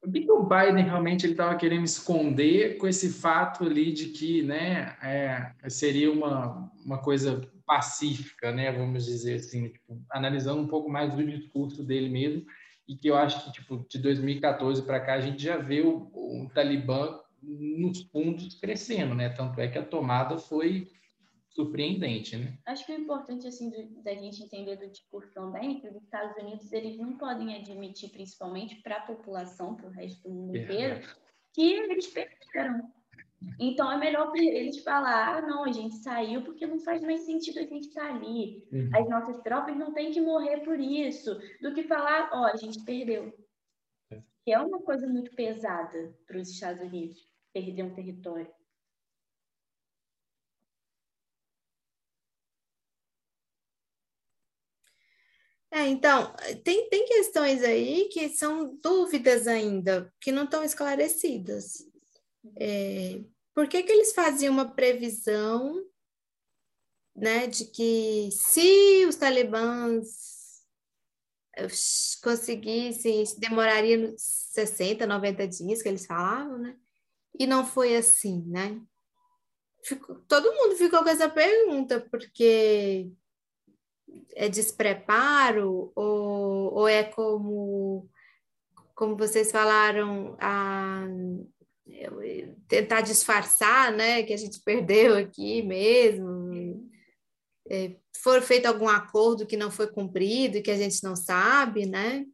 o 0.03 0.11
que, 0.11 0.29
o 0.31 0.43
Biden 0.43 0.83
realmente 0.83 1.25
estava 1.25 1.55
querendo 1.55 1.85
esconder 1.85 2.77
com 2.77 2.87
esse 2.87 3.09
fato 3.09 3.63
ali 3.63 3.91
de 3.91 4.07
que, 4.09 4.43
né, 4.43 4.95
é, 5.01 5.69
seria 5.69 6.11
uma, 6.11 6.71
uma 6.85 6.99
coisa 6.99 7.41
pacífica, 7.65 8.51
né, 8.51 8.71
vamos 8.71 9.05
dizer 9.05 9.35
assim, 9.35 9.69
tipo, 9.69 10.01
analisando 10.11 10.61
um 10.61 10.67
pouco 10.67 10.89
mais 10.89 11.13
do 11.13 11.25
discurso 11.25 11.83
dele 11.83 12.09
mesmo, 12.09 12.45
e 12.87 12.95
que 12.95 13.07
eu 13.07 13.15
acho 13.15 13.45
que 13.45 13.51
tipo 13.51 13.85
de 13.89 13.99
2014 13.99 14.83
para 14.83 14.99
cá 14.99 15.13
a 15.13 15.21
gente 15.21 15.41
já 15.41 15.57
vê 15.57 15.81
o, 15.81 16.09
o, 16.13 16.49
Talibã 16.53 17.19
nos 17.41 18.03
fundos 18.03 18.55
crescendo, 18.55 19.15
né? 19.15 19.29
Tanto 19.29 19.59
é 19.59 19.67
que 19.67 19.77
a 19.77 19.85
tomada 19.85 20.37
foi 20.37 20.89
surpreendente, 21.49 22.35
né? 22.35 22.57
Acho 22.65 22.85
que 22.85 22.91
o 22.91 22.99
importante 22.99 23.47
assim 23.47 23.69
da 24.03 24.13
gente 24.15 24.43
entender 24.43 24.77
do 24.77 24.89
discurso 24.89 25.33
também 25.33 25.77
é 25.77 25.79
que 25.79 25.87
os 25.87 26.03
Estados 26.03 26.35
Unidos 26.41 26.71
eles 26.71 26.97
não 26.97 27.17
podem 27.17 27.55
admitir, 27.55 28.09
principalmente 28.09 28.81
para 28.81 28.97
a 28.97 29.01
população, 29.01 29.75
para 29.75 29.87
o 29.87 29.91
resto 29.91 30.23
do 30.23 30.33
mundo 30.33 30.57
inteiro, 30.57 31.01
que 31.53 31.73
eles 31.73 32.07
perderam 32.07 32.91
então 33.59 33.91
é 33.91 33.97
melhor 33.97 34.31
para 34.31 34.41
eles 34.41 34.83
falar, 34.83 35.37
ah, 35.37 35.41
não, 35.41 35.63
a 35.63 35.71
gente 35.71 35.95
saiu 35.97 36.43
porque 36.43 36.65
não 36.65 36.79
faz 36.79 37.01
mais 37.01 37.21
sentido 37.21 37.59
a 37.59 37.63
gente 37.63 37.87
estar 37.87 38.07
tá 38.07 38.15
ali. 38.15 38.63
Uhum. 38.71 38.89
As 38.93 39.09
nossas 39.09 39.41
tropas 39.41 39.75
não 39.77 39.93
têm 39.93 40.11
que 40.11 40.21
morrer 40.21 40.59
por 40.59 40.79
isso, 40.79 41.37
do 41.61 41.73
que 41.73 41.83
falar, 41.83 42.29
ó, 42.33 42.41
oh, 42.41 42.45
a 42.45 42.55
gente 42.55 42.83
perdeu. 42.83 43.33
É. 44.11 44.21
Que 44.43 44.51
é 44.51 44.59
uma 44.59 44.81
coisa 44.81 45.07
muito 45.07 45.33
pesada 45.35 46.15
para 46.25 46.37
os 46.37 46.49
Estados 46.49 46.81
Unidos, 46.81 47.27
perder 47.53 47.83
um 47.83 47.93
território. 47.93 48.51
É, 55.71 55.87
então, 55.87 56.31
tem, 56.63 56.87
tem 56.87 57.03
questões 57.07 57.63
aí 57.63 58.07
que 58.09 58.29
são 58.29 58.75
dúvidas 58.75 59.47
ainda, 59.47 60.13
que 60.21 60.31
não 60.31 60.43
estão 60.43 60.63
esclarecidas. 60.63 61.83
É, 62.59 63.23
por 63.53 63.67
que, 63.67 63.83
que 63.83 63.91
eles 63.91 64.13
faziam 64.13 64.53
uma 64.53 64.73
previsão 64.73 65.83
né, 67.15 67.47
de 67.47 67.65
que 67.65 68.29
se 68.31 69.05
os 69.05 69.15
talibãs 69.15 70.65
eh, 71.55 71.67
conseguissem, 72.23 73.23
demoraria 73.37 74.13
60, 74.17 75.05
90 75.05 75.47
dias 75.47 75.81
que 75.81 75.89
eles 75.89 76.05
falavam, 76.05 76.57
né? 76.57 76.75
E 77.37 77.45
não 77.45 77.65
foi 77.65 77.95
assim, 77.95 78.43
né? 78.47 78.81
Ficou, 79.83 80.15
todo 80.27 80.53
mundo 80.53 80.75
ficou 80.75 81.03
com 81.03 81.09
essa 81.09 81.29
pergunta, 81.29 81.99
porque 82.09 83.11
é 84.35 84.49
despreparo 84.49 85.91
ou, 85.95 86.73
ou 86.73 86.87
é 86.87 87.03
como, 87.03 88.09
como 88.95 89.17
vocês 89.17 89.51
falaram, 89.51 90.37
a, 90.39 91.05
tentar 92.67 93.01
disfarçar, 93.01 93.91
né, 93.91 94.23
que 94.23 94.33
a 94.33 94.37
gente 94.37 94.61
perdeu 94.61 95.15
aqui 95.15 95.61
mesmo. 95.61 96.89
É, 97.69 97.95
for 98.21 98.41
feito 98.41 98.65
algum 98.65 98.89
acordo 98.89 99.45
que 99.45 99.55
não 99.55 99.71
foi 99.71 99.87
cumprido 99.87 100.61
que 100.61 100.71
a 100.71 100.77
gente 100.77 101.03
não 101.03 101.15
sabe, 101.15 101.85
né? 101.85 102.25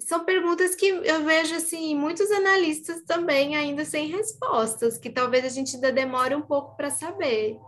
São 0.00 0.24
perguntas 0.26 0.74
que 0.74 0.86
eu 0.86 1.24
vejo 1.24 1.54
assim 1.54 1.94
muitos 1.94 2.30
analistas 2.30 3.02
também 3.04 3.56
ainda 3.56 3.84
sem 3.84 4.08
respostas, 4.08 4.98
que 4.98 5.08
talvez 5.08 5.44
a 5.44 5.48
gente 5.48 5.74
ainda 5.74 5.90
demore 5.90 6.34
um 6.34 6.42
pouco 6.42 6.76
para 6.76 6.90
saber 6.90 7.58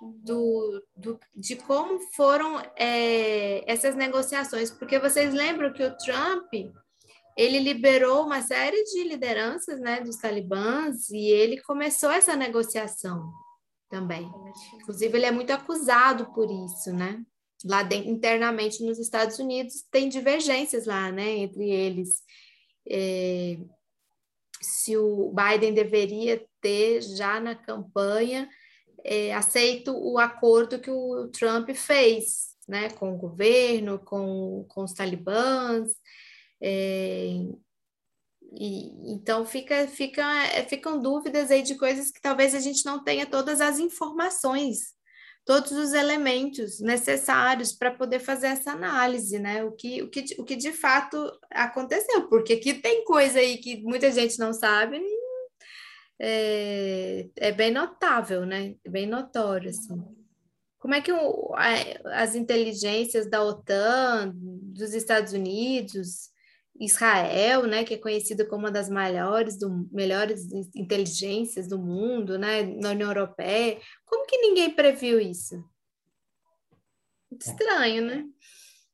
do, 0.00 0.82
do, 0.96 1.20
de 1.36 1.56
como 1.56 2.00
foram 2.14 2.60
é, 2.76 3.70
essas 3.70 3.94
negociações, 3.94 4.70
porque 4.70 4.98
vocês 4.98 5.32
lembram 5.32 5.72
que 5.72 5.84
o 5.84 5.96
Trump 5.96 6.52
ele 7.36 7.58
liberou 7.58 8.24
uma 8.24 8.42
série 8.42 8.82
de 8.84 9.04
lideranças 9.04 9.80
né, 9.80 10.00
dos 10.00 10.16
talibãs 10.16 11.10
e 11.10 11.28
ele 11.28 11.60
começou 11.62 12.10
essa 12.10 12.36
negociação 12.36 13.30
também. 13.88 14.30
Inclusive, 14.74 15.16
ele 15.16 15.26
é 15.26 15.30
muito 15.30 15.50
acusado 15.50 16.32
por 16.32 16.50
isso, 16.50 16.92
né? 16.92 17.22
Lá 17.64 17.82
dentro, 17.82 18.10
internamente 18.10 18.82
nos 18.82 18.98
Estados 18.98 19.38
Unidos 19.38 19.84
tem 19.90 20.08
divergências 20.08 20.86
lá, 20.86 21.12
né, 21.12 21.28
entre 21.28 21.68
eles. 21.68 22.22
É, 22.88 23.58
se 24.60 24.96
o 24.96 25.32
Biden 25.32 25.74
deveria 25.74 26.44
ter 26.60 27.02
já 27.02 27.38
na 27.40 27.54
campanha 27.54 28.48
é, 29.04 29.32
aceito 29.34 29.92
o 29.92 30.18
acordo 30.18 30.78
que 30.78 30.90
o 30.90 31.28
Trump 31.28 31.70
fez, 31.70 32.56
né, 32.68 32.90
com 32.90 33.14
o 33.14 33.18
governo, 33.18 33.98
com, 33.98 34.64
com 34.68 34.84
os 34.84 34.92
talibãs, 34.92 35.90
é, 36.62 37.34
e, 38.52 39.12
então 39.12 39.46
fica, 39.46 39.86
fica, 39.86 40.22
é, 40.46 40.64
ficam 40.64 41.00
dúvidas 41.00 41.50
aí 41.50 41.62
de 41.62 41.76
coisas 41.76 42.10
que 42.10 42.20
talvez 42.20 42.54
a 42.54 42.60
gente 42.60 42.84
não 42.84 43.02
tenha 43.02 43.26
todas 43.26 43.60
as 43.60 43.78
informações, 43.78 44.94
todos 45.44 45.72
os 45.72 45.92
elementos 45.92 46.80
necessários 46.80 47.72
para 47.72 47.92
poder 47.92 48.18
fazer 48.18 48.48
essa 48.48 48.72
análise, 48.72 49.38
né? 49.38 49.64
O 49.64 49.72
que, 49.72 50.02
o, 50.02 50.10
que, 50.10 50.24
o 50.38 50.44
que 50.44 50.56
de 50.56 50.72
fato 50.72 51.30
aconteceu, 51.50 52.28
porque 52.28 52.54
aqui 52.54 52.74
tem 52.74 53.04
coisa 53.04 53.38
aí 53.38 53.58
que 53.58 53.82
muita 53.82 54.10
gente 54.10 54.38
não 54.38 54.52
sabe, 54.52 55.00
é, 56.18 57.28
é 57.36 57.52
bem 57.52 57.70
notável, 57.70 58.44
né? 58.44 58.74
Bem 58.86 59.06
notório, 59.06 59.70
assim. 59.70 60.02
Como 60.78 60.94
é 60.94 61.00
que 61.00 61.12
o, 61.12 61.54
as 62.06 62.34
inteligências 62.34 63.28
da 63.28 63.42
OTAN, 63.44 64.32
dos 64.34 64.94
Estados 64.94 65.32
Unidos, 65.32 66.29
Israel, 66.80 67.66
né, 67.66 67.84
que 67.84 67.94
é 67.94 67.98
conhecida 67.98 68.46
como 68.46 68.64
uma 68.64 68.70
das 68.70 68.88
maiores, 68.88 69.58
do, 69.58 69.86
melhores 69.92 70.50
inteligências 70.74 71.68
do 71.68 71.78
mundo, 71.78 72.38
né, 72.38 72.62
na 72.62 72.90
União 72.90 73.08
Europeia. 73.10 73.78
Como 74.06 74.26
que 74.26 74.38
ninguém 74.38 74.70
previu 74.70 75.20
isso? 75.20 75.62
Muito 77.30 77.46
estranho, 77.46 78.04
né? 78.06 78.24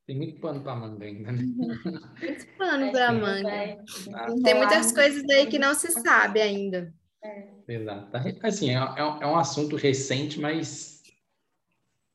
Tem 0.07 0.17
muito 0.17 0.41
pano 0.41 0.63
para 0.63 0.77
manga 0.77 1.05
ainda. 1.05 1.33
Né? 1.33 1.43
Muito 1.43 2.47
pano 2.59 2.93
para 2.93 3.13
manga. 3.13 3.85
Tem 4.45 4.55
muitas 4.55 4.93
coisas 4.93 5.25
aí 5.31 5.47
que 5.47 5.59
não 5.59 5.75
se 5.75 5.91
sabe 5.91 6.41
ainda. 6.41 6.93
É. 7.25 7.49
Exato. 7.69 8.17
Assim, 8.43 8.71
é, 8.71 8.75
é, 8.75 9.01
é 9.01 9.27
um 9.27 9.37
assunto 9.37 9.75
recente, 9.75 10.39
mas 10.39 10.97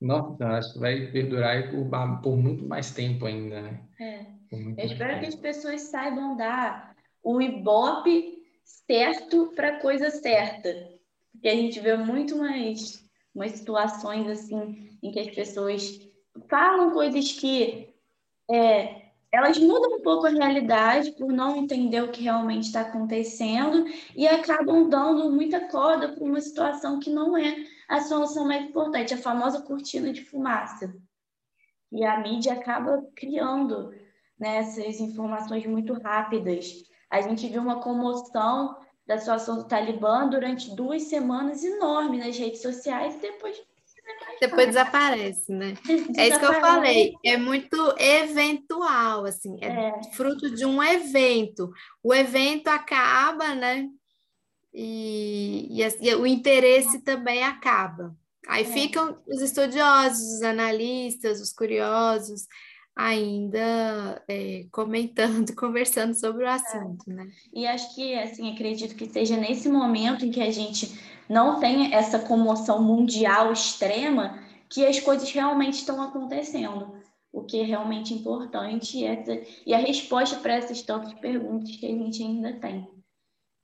nossa, 0.02 0.48
acho 0.58 0.74
que 0.74 0.80
vai 0.80 1.12
perdurar 1.12 1.70
por, 1.70 1.88
por 2.22 2.36
muito 2.36 2.66
mais 2.66 2.92
tempo 2.92 3.26
ainda, 3.28 3.62
né? 3.62 3.82
É. 4.00 4.41
Eu 4.52 4.86
espero 4.86 5.20
que 5.20 5.28
as 5.28 5.36
pessoas 5.36 5.82
saibam 5.82 6.36
dar 6.36 6.96
o 7.24 7.42
ibope 7.42 8.44
certo 8.64 9.52
para 9.56 9.70
a 9.70 9.80
coisa 9.80 10.10
certa. 10.10 10.70
Porque 11.32 11.48
a 11.48 11.56
gente 11.56 11.80
vê 11.80 11.96
muito 11.96 12.38
mais 12.38 13.04
umas 13.34 13.52
situações 13.54 14.28
assim 14.28 14.98
em 15.02 15.12
que 15.12 15.20
as 15.20 15.34
pessoas 15.34 16.00
falam 16.50 16.92
coisas 16.92 17.32
que 17.32 17.94
é, 18.50 19.02
elas 19.32 19.58
mudam 19.58 19.98
um 19.98 20.02
pouco 20.02 20.28
a 20.28 20.30
realidade 20.30 21.12
por 21.14 21.32
não 21.32 21.56
entender 21.56 22.02
o 22.02 22.12
que 22.12 22.24
realmente 22.24 22.66
está 22.66 22.82
acontecendo 22.82 23.86
e 24.16 24.28
acabam 24.28 24.90
dando 24.90 25.32
muita 25.32 25.62
corda 25.70 26.10
para 26.10 26.24
uma 26.24 26.42
situação 26.42 27.00
que 27.00 27.10
não 27.10 27.38
é 27.38 27.66
a 27.88 28.02
solução 28.02 28.46
mais 28.46 28.66
importante, 28.66 29.14
a 29.14 29.18
famosa 29.18 29.62
cortina 29.62 30.12
de 30.12 30.24
fumaça. 30.26 30.94
E 31.92 32.04
a 32.04 32.20
mídia 32.20 32.54
acaba 32.54 33.06
criando 33.16 33.94
né, 34.42 34.58
essas 34.58 35.00
informações 35.00 35.66
muito 35.68 35.94
rápidas. 35.94 36.84
A 37.10 37.22
gente 37.22 37.48
viu 37.48 37.62
uma 37.62 37.80
comoção 37.80 38.76
da 39.06 39.18
situação 39.18 39.58
do 39.58 39.68
Talibã 39.68 40.28
durante 40.28 40.76
duas 40.76 41.04
semanas 41.04 41.64
enorme 41.64 42.18
nas 42.18 42.38
redes 42.38 42.62
sociais 42.62 43.16
e 43.16 43.20
depois 43.20 43.62
depois 44.42 44.68
desaparece, 44.68 45.52
né? 45.52 45.74
Desaparece. 45.86 46.12
É 46.20 46.28
isso 46.28 46.40
que 46.40 46.46
eu 46.46 46.60
falei, 46.60 47.14
é 47.24 47.38
muito 47.38 47.96
eventual, 48.00 49.26
assim, 49.26 49.58
é, 49.62 49.68
é, 49.68 50.04
fruto 50.14 50.50
de 50.54 50.66
um 50.66 50.82
evento. 50.82 51.72
O 52.04 52.14
evento 52.14 52.68
acaba, 52.68 53.54
né? 53.54 53.88
E, 54.74 55.68
e, 55.70 56.10
e 56.10 56.16
o 56.16 56.26
interesse 56.26 57.04
também 57.04 57.44
acaba. 57.44 58.16
Aí 58.48 58.64
é. 58.64 58.66
ficam 58.66 59.22
os 59.28 59.42
estudiosos, 59.42 60.38
os 60.38 60.42
analistas, 60.42 61.40
os 61.40 61.54
curiosos, 61.54 62.48
ainda 62.96 64.24
é, 64.28 64.66
comentando, 64.72 65.54
conversando 65.56 66.14
sobre 66.14 66.44
o 66.44 66.50
assunto, 66.50 67.10
é. 67.10 67.14
né? 67.14 67.32
E 67.54 67.66
acho 67.66 67.96
que, 67.96 68.14
assim, 68.16 68.52
acredito 68.54 68.96
que 68.96 69.08
seja 69.08 69.38
nesse 69.38 69.70
momento 69.70 70.26
em 70.26 70.32
que 70.32 70.42
a 70.42 70.52
gente 70.52 71.00
não 71.30 71.60
tem 71.60 71.94
essa 71.94 72.20
comoção 72.20 72.84
mundial 72.84 73.52
extrema 73.54 74.40
que 74.70 74.86
as 74.86 75.00
coisas 75.00 75.32
realmente 75.32 75.76
estão 75.76 76.02
acontecendo. 76.02 77.00
O 77.34 77.44
que 77.44 77.62
é 77.62 77.64
realmente 77.64 78.14
importante 78.14 78.98
e, 78.98 79.06
essa, 79.06 79.42
e 79.66 79.74
a 79.74 79.78
resposta 79.78 80.38
para 80.38 80.56
essas 80.56 80.82
tantas 80.82 81.14
perguntas 81.14 81.74
que 81.78 81.86
a 81.86 81.90
gente 81.90 82.22
ainda 82.22 82.54
tem. 82.60 82.90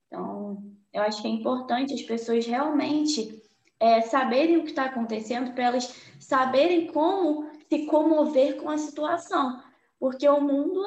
Então, 0.07 0.63
eu 0.93 1.01
acho 1.01 1.21
que 1.21 1.27
é 1.27 1.31
importante 1.31 1.93
as 1.93 2.01
pessoas 2.01 2.45
realmente 2.45 3.41
é, 3.79 4.01
saberem 4.01 4.57
o 4.57 4.63
que 4.63 4.69
está 4.69 4.85
acontecendo, 4.85 5.53
para 5.53 5.65
elas 5.65 5.93
saberem 6.19 6.87
como 6.87 7.49
se 7.69 7.85
comover 7.85 8.57
com 8.57 8.69
a 8.69 8.77
situação, 8.77 9.61
porque 9.99 10.27
o 10.27 10.41
mundo 10.41 10.85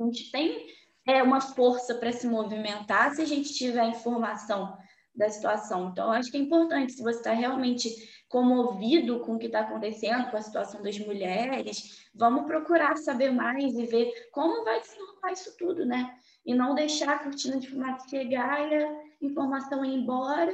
a 0.00 0.04
gente 0.04 0.30
tem 0.30 0.66
é, 1.06 1.22
uma 1.22 1.40
força 1.40 1.94
para 1.94 2.12
se 2.12 2.26
movimentar 2.26 3.14
se 3.14 3.22
a 3.22 3.26
gente 3.26 3.52
tiver 3.52 3.84
informação 3.86 4.76
da 5.14 5.28
situação. 5.28 5.90
Então, 5.90 6.10
acho 6.10 6.30
que 6.30 6.36
é 6.36 6.40
importante, 6.40 6.92
se 6.92 7.02
você 7.02 7.18
está 7.18 7.32
realmente 7.32 7.88
comovido 8.28 9.20
com 9.20 9.34
o 9.34 9.38
que 9.38 9.46
está 9.46 9.60
acontecendo, 9.60 10.30
com 10.30 10.36
a 10.36 10.42
situação 10.42 10.82
das 10.82 10.98
mulheres, 10.98 12.08
vamos 12.14 12.46
procurar 12.46 12.96
saber 12.96 13.30
mais 13.30 13.74
e 13.74 13.86
ver 13.86 14.12
como 14.32 14.64
vai 14.64 14.80
desenrolar 14.80 15.32
isso 15.32 15.56
tudo, 15.56 15.86
né? 15.86 16.18
E 16.44 16.54
não 16.54 16.74
deixar 16.74 17.14
a 17.14 17.18
cortina 17.18 17.58
de 17.58 17.68
fumaça 17.68 18.08
chegar 18.08 18.72
e 18.72 18.74
a 18.74 19.04
informação 19.20 19.84
ir 19.84 19.94
embora 19.94 20.52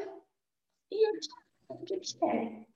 e 0.91 1.11
o 1.69 1.79
que 1.85 1.95
eles 1.95 2.13
querem. 2.13 2.70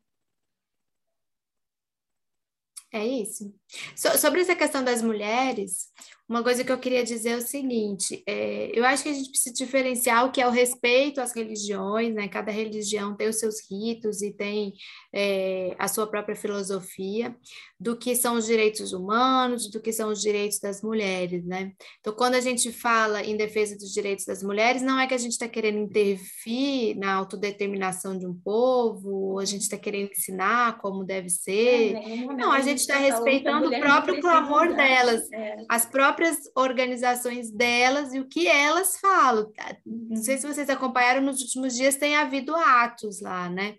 É 2.95 3.05
isso. 3.05 3.53
So, 3.97 4.17
sobre 4.17 4.41
essa 4.43 4.55
questão 4.55 4.85
das 4.85 5.03
mulheres, 5.03 5.89
uma 6.27 6.43
coisa 6.43 6.65
que 6.65 6.73
eu 6.73 6.79
queria 6.79 7.05
dizer 7.05 7.31
é 7.31 7.37
o 7.37 7.43
seguinte: 7.43 8.23
é, 8.27 8.71
eu 8.73 8.85
acho 8.85 9.03
que 9.03 9.11
a 9.11 9.13
gente 9.13 9.29
precisa 9.29 9.55
diferenciar 9.55 10.25
o 10.25 10.33
que 10.33 10.41
é 10.41 10.49
o 10.49 10.51
respeito 10.51 11.21
às 11.21 11.35
religiões, 11.35 12.15
né? 12.15 12.29
Cada 12.29 12.51
religião 12.51 13.15
tem 13.15 13.29
os 13.29 13.39
seus 13.39 13.57
ritos 13.71 14.23
e 14.23 14.33
tem 14.33 14.73
é, 15.13 15.77
a 15.79 15.87
sua 15.87 16.07
própria 16.07 16.35
filosofia, 16.35 17.37
do 17.79 17.95
que 17.95 18.17
são 18.17 18.37
os 18.37 18.47
direitos 18.47 18.95
humanos, 18.95 19.71
do 19.71 19.83
que 19.83 19.93
são 19.93 20.11
os 20.11 20.23
direitos 20.23 20.59
das 20.61 20.83
mulheres, 20.83 21.45
né? 21.45 21.73
Então, 22.01 22.15
quando 22.15 22.37
a 22.37 22.41
gente 22.41 22.73
fala 22.73 23.23
em 23.23 23.37
defesa 23.37 23.77
dos 23.77 23.93
direitos 23.93 24.25
das 24.25 24.43
mulheres, 24.43 24.81
não 24.81 24.99
é 24.99 25.07
que 25.07 25.15
a 25.15 25.19
gente 25.19 25.33
está 25.33 25.47
querendo 25.47 25.79
intervir 25.79 26.97
na 26.97 27.13
autodeterminação 27.13 28.17
de 28.17 28.27
um 28.27 28.35
povo, 28.35 29.33
ou 29.33 29.39
a 29.39 29.45
gente 29.45 29.63
está 29.63 29.77
querendo 29.77 30.11
ensinar 30.11 30.79
como 30.79 31.05
deve 31.05 31.29
ser. 31.29 31.97
É, 31.97 32.27
não, 32.35 32.51
a 32.51 32.63
gente 32.63 32.79
está 32.79 32.97
respeitando 32.97 33.69
o 33.69 33.79
próprio 33.79 34.21
clamor 34.23 34.75
delas, 34.75 35.31
é. 35.31 35.57
as 35.69 35.85
próprias 35.85 36.14
próprias 36.15 36.39
organizações 36.55 37.51
delas 37.51 38.15
e 38.15 38.21
o 38.21 38.29
que 38.29 38.47
elas 38.47 38.99
falam. 38.99 39.53
Não 39.85 40.23
sei 40.23 40.39
se 40.39 40.47
vocês 40.47 40.71
acompanharam, 40.71 41.21
nos 41.21 41.41
últimos 41.41 41.75
dias 41.75 41.97
tem 41.97 42.15
havido 42.15 42.55
atos 42.55 43.21
lá, 43.21 43.49
né? 43.49 43.77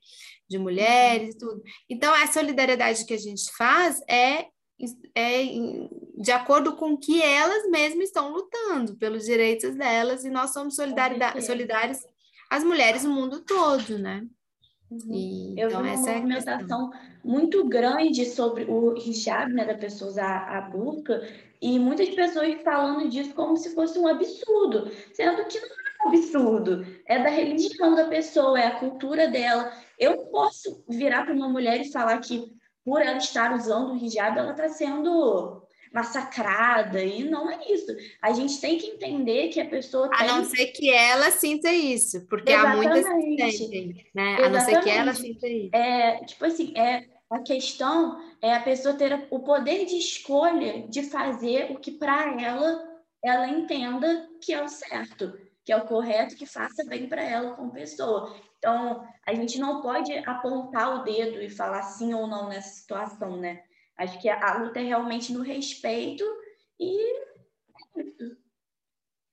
De 0.49 0.59
mulheres 0.59 1.33
e 1.33 1.37
tudo. 1.37 1.63
Então, 1.89 2.13
a 2.13 2.27
solidariedade 2.27 3.05
que 3.05 3.13
a 3.13 3.17
gente 3.17 3.49
faz 3.57 4.01
é, 4.09 4.47
é 5.15 5.43
de 6.17 6.31
acordo 6.31 6.75
com 6.75 6.97
que 6.97 7.21
elas 7.21 7.69
mesmas 7.69 8.05
estão 8.05 8.31
lutando 8.31 8.97
pelos 8.97 9.25
direitos 9.25 9.75
delas, 9.75 10.25
e 10.25 10.29
nós 10.29 10.51
somos 10.51 10.75
solidárias 10.75 11.99
as 12.49 12.63
mulheres 12.63 13.03
no 13.03 13.13
mundo 13.13 13.43
todo, 13.43 13.97
né? 13.97 14.23
Uhum. 14.91 14.99
E, 15.09 15.59
eu 15.59 15.69
então, 15.69 15.81
vi 15.81 15.87
uma 15.87 15.93
essa 15.93 16.11
movimentação 16.11 16.93
é 16.93 16.99
muito 17.23 17.67
grande 17.67 18.25
sobre 18.25 18.65
o 18.65 18.95
hijab, 18.95 19.51
né, 19.51 19.65
da 19.65 19.73
pessoa 19.73 20.11
usar 20.11 20.47
a 20.47 20.61
burca, 20.61 21.27
e 21.61 21.79
muitas 21.79 22.09
pessoas 22.09 22.61
falando 22.63 23.09
disso 23.09 23.33
como 23.33 23.57
se 23.57 23.73
fosse 23.73 23.97
um 23.97 24.07
absurdo, 24.07 24.91
sendo 25.13 25.43
que 25.45 25.59
não 25.59 25.67
é 25.67 26.05
um 26.05 26.09
absurdo, 26.09 26.85
é 27.07 27.21
da 27.21 27.29
religião 27.29 27.95
da 27.95 28.05
pessoa, 28.05 28.59
é 28.59 28.67
a 28.67 28.79
cultura 28.79 29.27
dela. 29.27 29.71
Eu 29.97 30.25
posso 30.27 30.83
virar 30.87 31.25
para 31.25 31.33
uma 31.33 31.49
mulher 31.49 31.81
e 31.81 31.91
falar 31.91 32.19
que 32.19 32.53
por 32.83 33.01
ela 33.01 33.17
estar 33.17 33.55
usando 33.55 33.93
o 33.93 33.97
hijab, 33.97 34.37
ela 34.37 34.51
está 34.51 34.69
sendo 34.69 35.64
massacrada, 35.95 37.01
e 37.01 37.23
não 37.23 37.49
é 37.49 37.57
isso. 37.69 37.87
A 38.21 38.33
gente 38.33 38.59
tem 38.59 38.77
que 38.77 38.87
entender 38.87 39.47
que 39.47 39.61
a 39.61 39.65
pessoa 39.65 40.09
tem... 40.09 40.27
A 40.27 40.35
não 40.35 40.43
ser 40.43 40.67
que 40.67 40.91
ela 40.91 41.31
sinta 41.31 41.71
isso, 41.71 42.27
porque 42.27 42.51
Exatamente. 42.51 42.87
há 42.87 43.13
muitas 43.13 43.49
que 43.49 43.51
sentem, 43.51 44.05
né? 44.13 44.33
Exatamente. 44.33 44.43
A 44.43 44.49
não 44.49 44.59
ser 44.59 44.83
que 44.83 44.89
ela 44.89 45.13
sinta 45.13 45.47
isso. 45.47 45.69
É, 45.73 46.25
tipo 46.25 46.45
assim, 46.45 46.77
é, 46.77 47.05
a 47.29 47.39
questão 47.39 48.21
é 48.41 48.53
a 48.53 48.59
pessoa 48.59 48.95
ter 48.95 49.25
o 49.31 49.39
poder 49.39 49.85
de 49.85 49.97
escolha 49.97 50.85
de 50.89 51.03
fazer 51.03 51.71
o 51.71 51.79
que 51.79 51.91
para 51.91 52.41
ela 52.41 52.93
ela 53.23 53.47
entenda 53.47 54.29
que 54.39 54.53
é 54.53 54.61
o 54.61 54.67
certo, 54.67 55.33
que 55.63 55.71
é 55.71 55.77
o 55.77 55.85
correto, 55.85 56.35
que 56.35 56.45
faça 56.45 56.85
bem 56.85 57.07
para 57.07 57.23
ela 57.23 57.55
como 57.55 57.71
pessoa. 57.71 58.35
Então, 58.59 59.03
a 59.25 59.33
gente 59.33 59.57
não 59.57 59.81
pode 59.81 60.11
apontar 60.27 60.99
o 60.99 61.03
dedo 61.03 61.41
e 61.41 61.49
falar 61.49 61.81
sim 61.83 62.13
ou 62.13 62.27
não 62.27 62.49
nessa 62.49 62.69
situação, 62.69 63.37
né? 63.37 63.63
Acho 63.97 64.21
que 64.21 64.27
a, 64.27 64.57
luta 64.57 64.79
é 64.79 64.83
realmente 64.83 65.31
no 65.31 65.41
respeito 65.41 66.23
e 66.79 67.25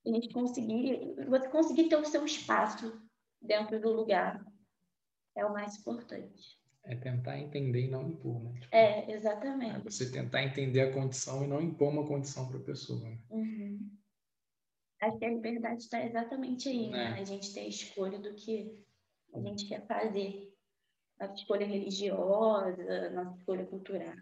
a 0.07 0.09
gente 0.09 0.29
conseguir, 0.31 1.15
você 1.29 1.49
conseguir 1.49 1.89
ter 1.89 1.97
o 1.97 2.05
seu 2.05 2.25
espaço 2.25 3.01
dentro 3.41 3.81
do 3.81 3.93
lugar 3.93 4.45
é 5.37 5.45
o 5.45 5.53
mais 5.53 5.77
importante. 5.79 6.61
É 6.85 6.97
tentar 6.97 7.39
entender 7.39 7.87
e 7.87 7.91
não 7.91 8.09
impor, 8.09 8.43
né? 8.43 8.53
Tipo, 8.61 8.75
é, 8.75 9.13
exatamente. 9.13 9.77
É 9.77 9.79
você 9.79 10.11
tentar 10.11 10.43
entender 10.43 10.81
a 10.81 10.93
condição 10.93 11.45
e 11.45 11.47
não 11.47 11.61
impor 11.61 11.93
uma 11.93 12.07
condição 12.07 12.49
para 12.49 12.59
a 12.59 12.63
pessoa. 12.63 13.01
Né? 13.01 13.19
Uhum. 13.31 13.91
Acho 15.01 15.19
que 15.19 15.25
a 15.25 15.31
liberdade 15.31 15.83
está 15.83 16.05
exatamente 16.05 16.69
aí, 16.69 16.91
né? 16.91 17.19
É. 17.19 17.21
A 17.21 17.25
gente 17.25 17.53
ter 17.53 17.61
a 17.61 17.69
escolha 17.69 18.19
do 18.19 18.35
que 18.35 18.85
a 19.33 19.41
gente 19.41 19.67
quer 19.67 19.87
fazer. 19.87 20.52
Nossa 21.23 21.35
escolha 21.35 21.65
religiosa, 21.65 23.11
nossa 23.11 23.37
escolha 23.39 23.65
cultural. 23.65 24.13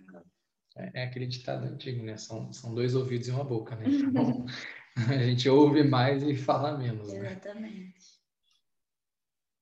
É, 0.77 1.01
é 1.01 1.05
aquele 1.05 1.27
ditado 1.27 1.65
antigo, 1.65 2.05
né? 2.05 2.19
São, 2.19 2.53
são 2.53 2.75
dois 2.75 2.95
ouvidos 2.95 3.27
e 3.29 3.31
uma 3.31 3.43
boca, 3.43 3.75
né? 3.75 3.87
Então, 4.93 5.15
a 5.15 5.23
gente 5.23 5.49
ouve 5.49 5.83
mais 5.83 6.23
e 6.23 6.37
fala 6.37 6.77
menos, 6.77 7.11
né? 7.13 7.31
Exatamente. 7.31 8.21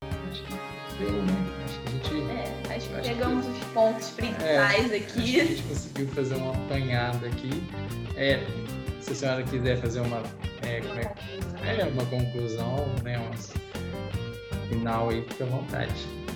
Acho 0.03 0.43
que 0.43 0.51
deu, 0.99 1.23
né? 1.23 1.33
Acho 1.65 1.81
que 1.81 1.87
a 1.87 1.91
gente... 1.93 2.71
É 2.71 2.75
Acho 2.75 2.89
que 2.89 3.09
pegamos 3.09 3.47
que... 3.47 3.53
os 3.53 3.65
pontos 3.73 4.11
principais 4.11 4.93
é, 4.93 4.97
aqui. 4.97 5.41
a 5.41 5.45
gente 5.45 5.63
conseguiu 5.63 6.09
fazer 6.09 6.35
uma 6.35 6.65
apanhada 6.65 7.27
aqui. 7.29 7.51
É, 8.17 8.39
se 9.01 9.13
a 9.13 9.15
senhora 9.15 9.45
quiser 9.45 9.77
fazer 9.81 10.01
uma, 10.01 10.23
é, 10.67 10.81
é, 10.81 11.81
é, 11.81 11.85
uma 11.85 12.05
conclusão, 12.07 12.77
né, 13.05 13.17
um 13.19 14.69
final 14.69 15.11
aí, 15.11 15.23
fica 15.23 15.45
à 15.45 15.47
vontade. 15.47 16.28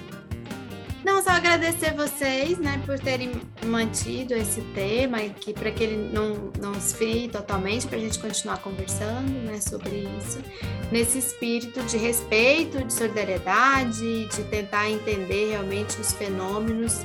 Não, 1.05 1.20
só 1.22 1.30
agradecer 1.30 1.94
vocês, 1.94 2.59
né, 2.59 2.80
por 2.86 2.98
terem 2.98 3.32
mantido 3.66 4.34
esse 4.34 4.61
tema 4.74 5.20
e 5.20 5.30
que 5.30 5.53
para 5.53 5.70
que 5.70 5.82
ele 5.82 6.12
não, 6.12 6.53
não 6.61 6.72
esfrie 6.72 7.28
totalmente, 7.28 7.86
para 7.88 7.98
a 7.98 8.00
gente 8.00 8.18
continuar 8.18 8.59
conversando, 8.59 9.28
né, 9.44 9.61
sobre 9.61 10.09
isso, 10.18 10.38
nesse 10.92 11.18
espírito 11.18 11.82
de 11.82 11.96
respeito, 11.96 12.84
de 12.84 12.92
solidariedade, 12.92 14.26
de 14.26 14.44
tentar 14.44 14.88
entender 14.88 15.50
realmente 15.50 16.00
os 16.00 16.12
fenômenos, 16.12 17.00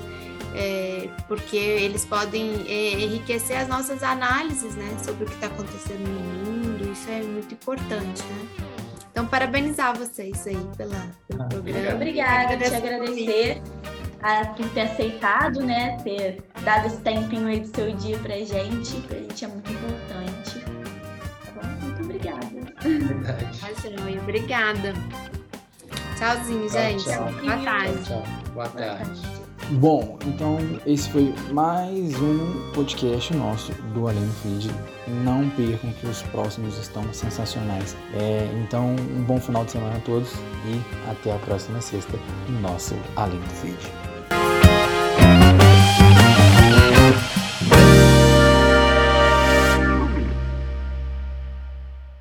é, 0.54 1.10
porque 1.28 1.58
eles 1.58 2.06
podem 2.06 2.66
é, 2.68 2.92
enriquecer 3.02 3.58
as 3.58 3.68
nossas 3.68 4.04
análises, 4.04 4.76
né, 4.76 4.96
sobre 5.04 5.24
o 5.24 5.28
que 5.28 5.34
está 5.34 5.48
acontecendo 5.48 6.08
no 6.08 6.20
mundo. 6.20 6.92
Isso 6.92 7.10
é 7.10 7.22
muito 7.24 7.54
importante, 7.54 8.24
né? 8.24 8.67
Então, 9.18 9.26
parabenizar 9.26 9.98
vocês 9.98 10.46
aí 10.46 10.56
pela, 10.78 11.08
pelo 11.28 11.42
ah, 11.42 11.46
programa. 11.46 11.96
Obrigada, 11.96 12.56
te 12.56 12.76
agradecer 12.76 13.64
a, 14.22 14.46
por 14.46 14.70
ter 14.70 14.82
aceitado, 14.82 15.60
né? 15.64 15.98
Ter 16.04 16.44
dado 16.62 16.86
esse 16.86 16.98
tempinho 16.98 17.48
aí 17.48 17.62
do 17.62 17.76
seu 17.76 17.96
dia 17.96 18.16
pra 18.20 18.36
gente. 18.36 18.96
Pra 19.08 19.18
gente 19.18 19.44
é 19.44 19.48
muito 19.48 19.72
importante. 19.72 20.60
Tá 20.60 21.52
bom? 21.56 21.68
Muito 21.82 22.04
obrigada. 22.04 22.46
Verdade. 22.80 24.20
obrigada. 24.20 24.94
Tchauzinho, 26.16 26.70
tchau, 26.70 26.80
gente. 26.80 27.04
Tchau. 27.06 27.34
Boa 27.42 27.58
tarde. 27.58 28.04
Tchau, 28.04 28.24
Boa 28.54 28.70
tarde. 28.70 29.04
Boa 29.04 29.18
tarde. 29.18 29.47
Bom, 29.70 30.18
então 30.26 30.58
esse 30.86 31.10
foi 31.10 31.34
mais 31.52 32.16
um 32.22 32.72
podcast 32.74 33.36
nosso 33.36 33.74
do 33.94 34.08
Além 34.08 34.26
do 34.26 34.34
Feed. 34.36 34.72
Não 35.26 35.50
percam 35.50 35.92
que 35.92 36.08
os 36.08 36.22
próximos 36.24 36.78
estão 36.78 37.04
sensacionais. 37.12 37.94
É, 38.14 38.50
então, 38.64 38.96
um 38.96 39.24
bom 39.24 39.38
final 39.42 39.66
de 39.66 39.72
semana 39.72 39.98
a 39.98 40.00
todos 40.00 40.32
e 40.66 41.10
até 41.12 41.36
a 41.36 41.40
próxima 41.40 41.82
sexta 41.82 42.18
no 42.48 42.62
nosso 42.62 42.96
Além 43.18 43.40
do 43.40 43.50
Feed. 43.50 44.67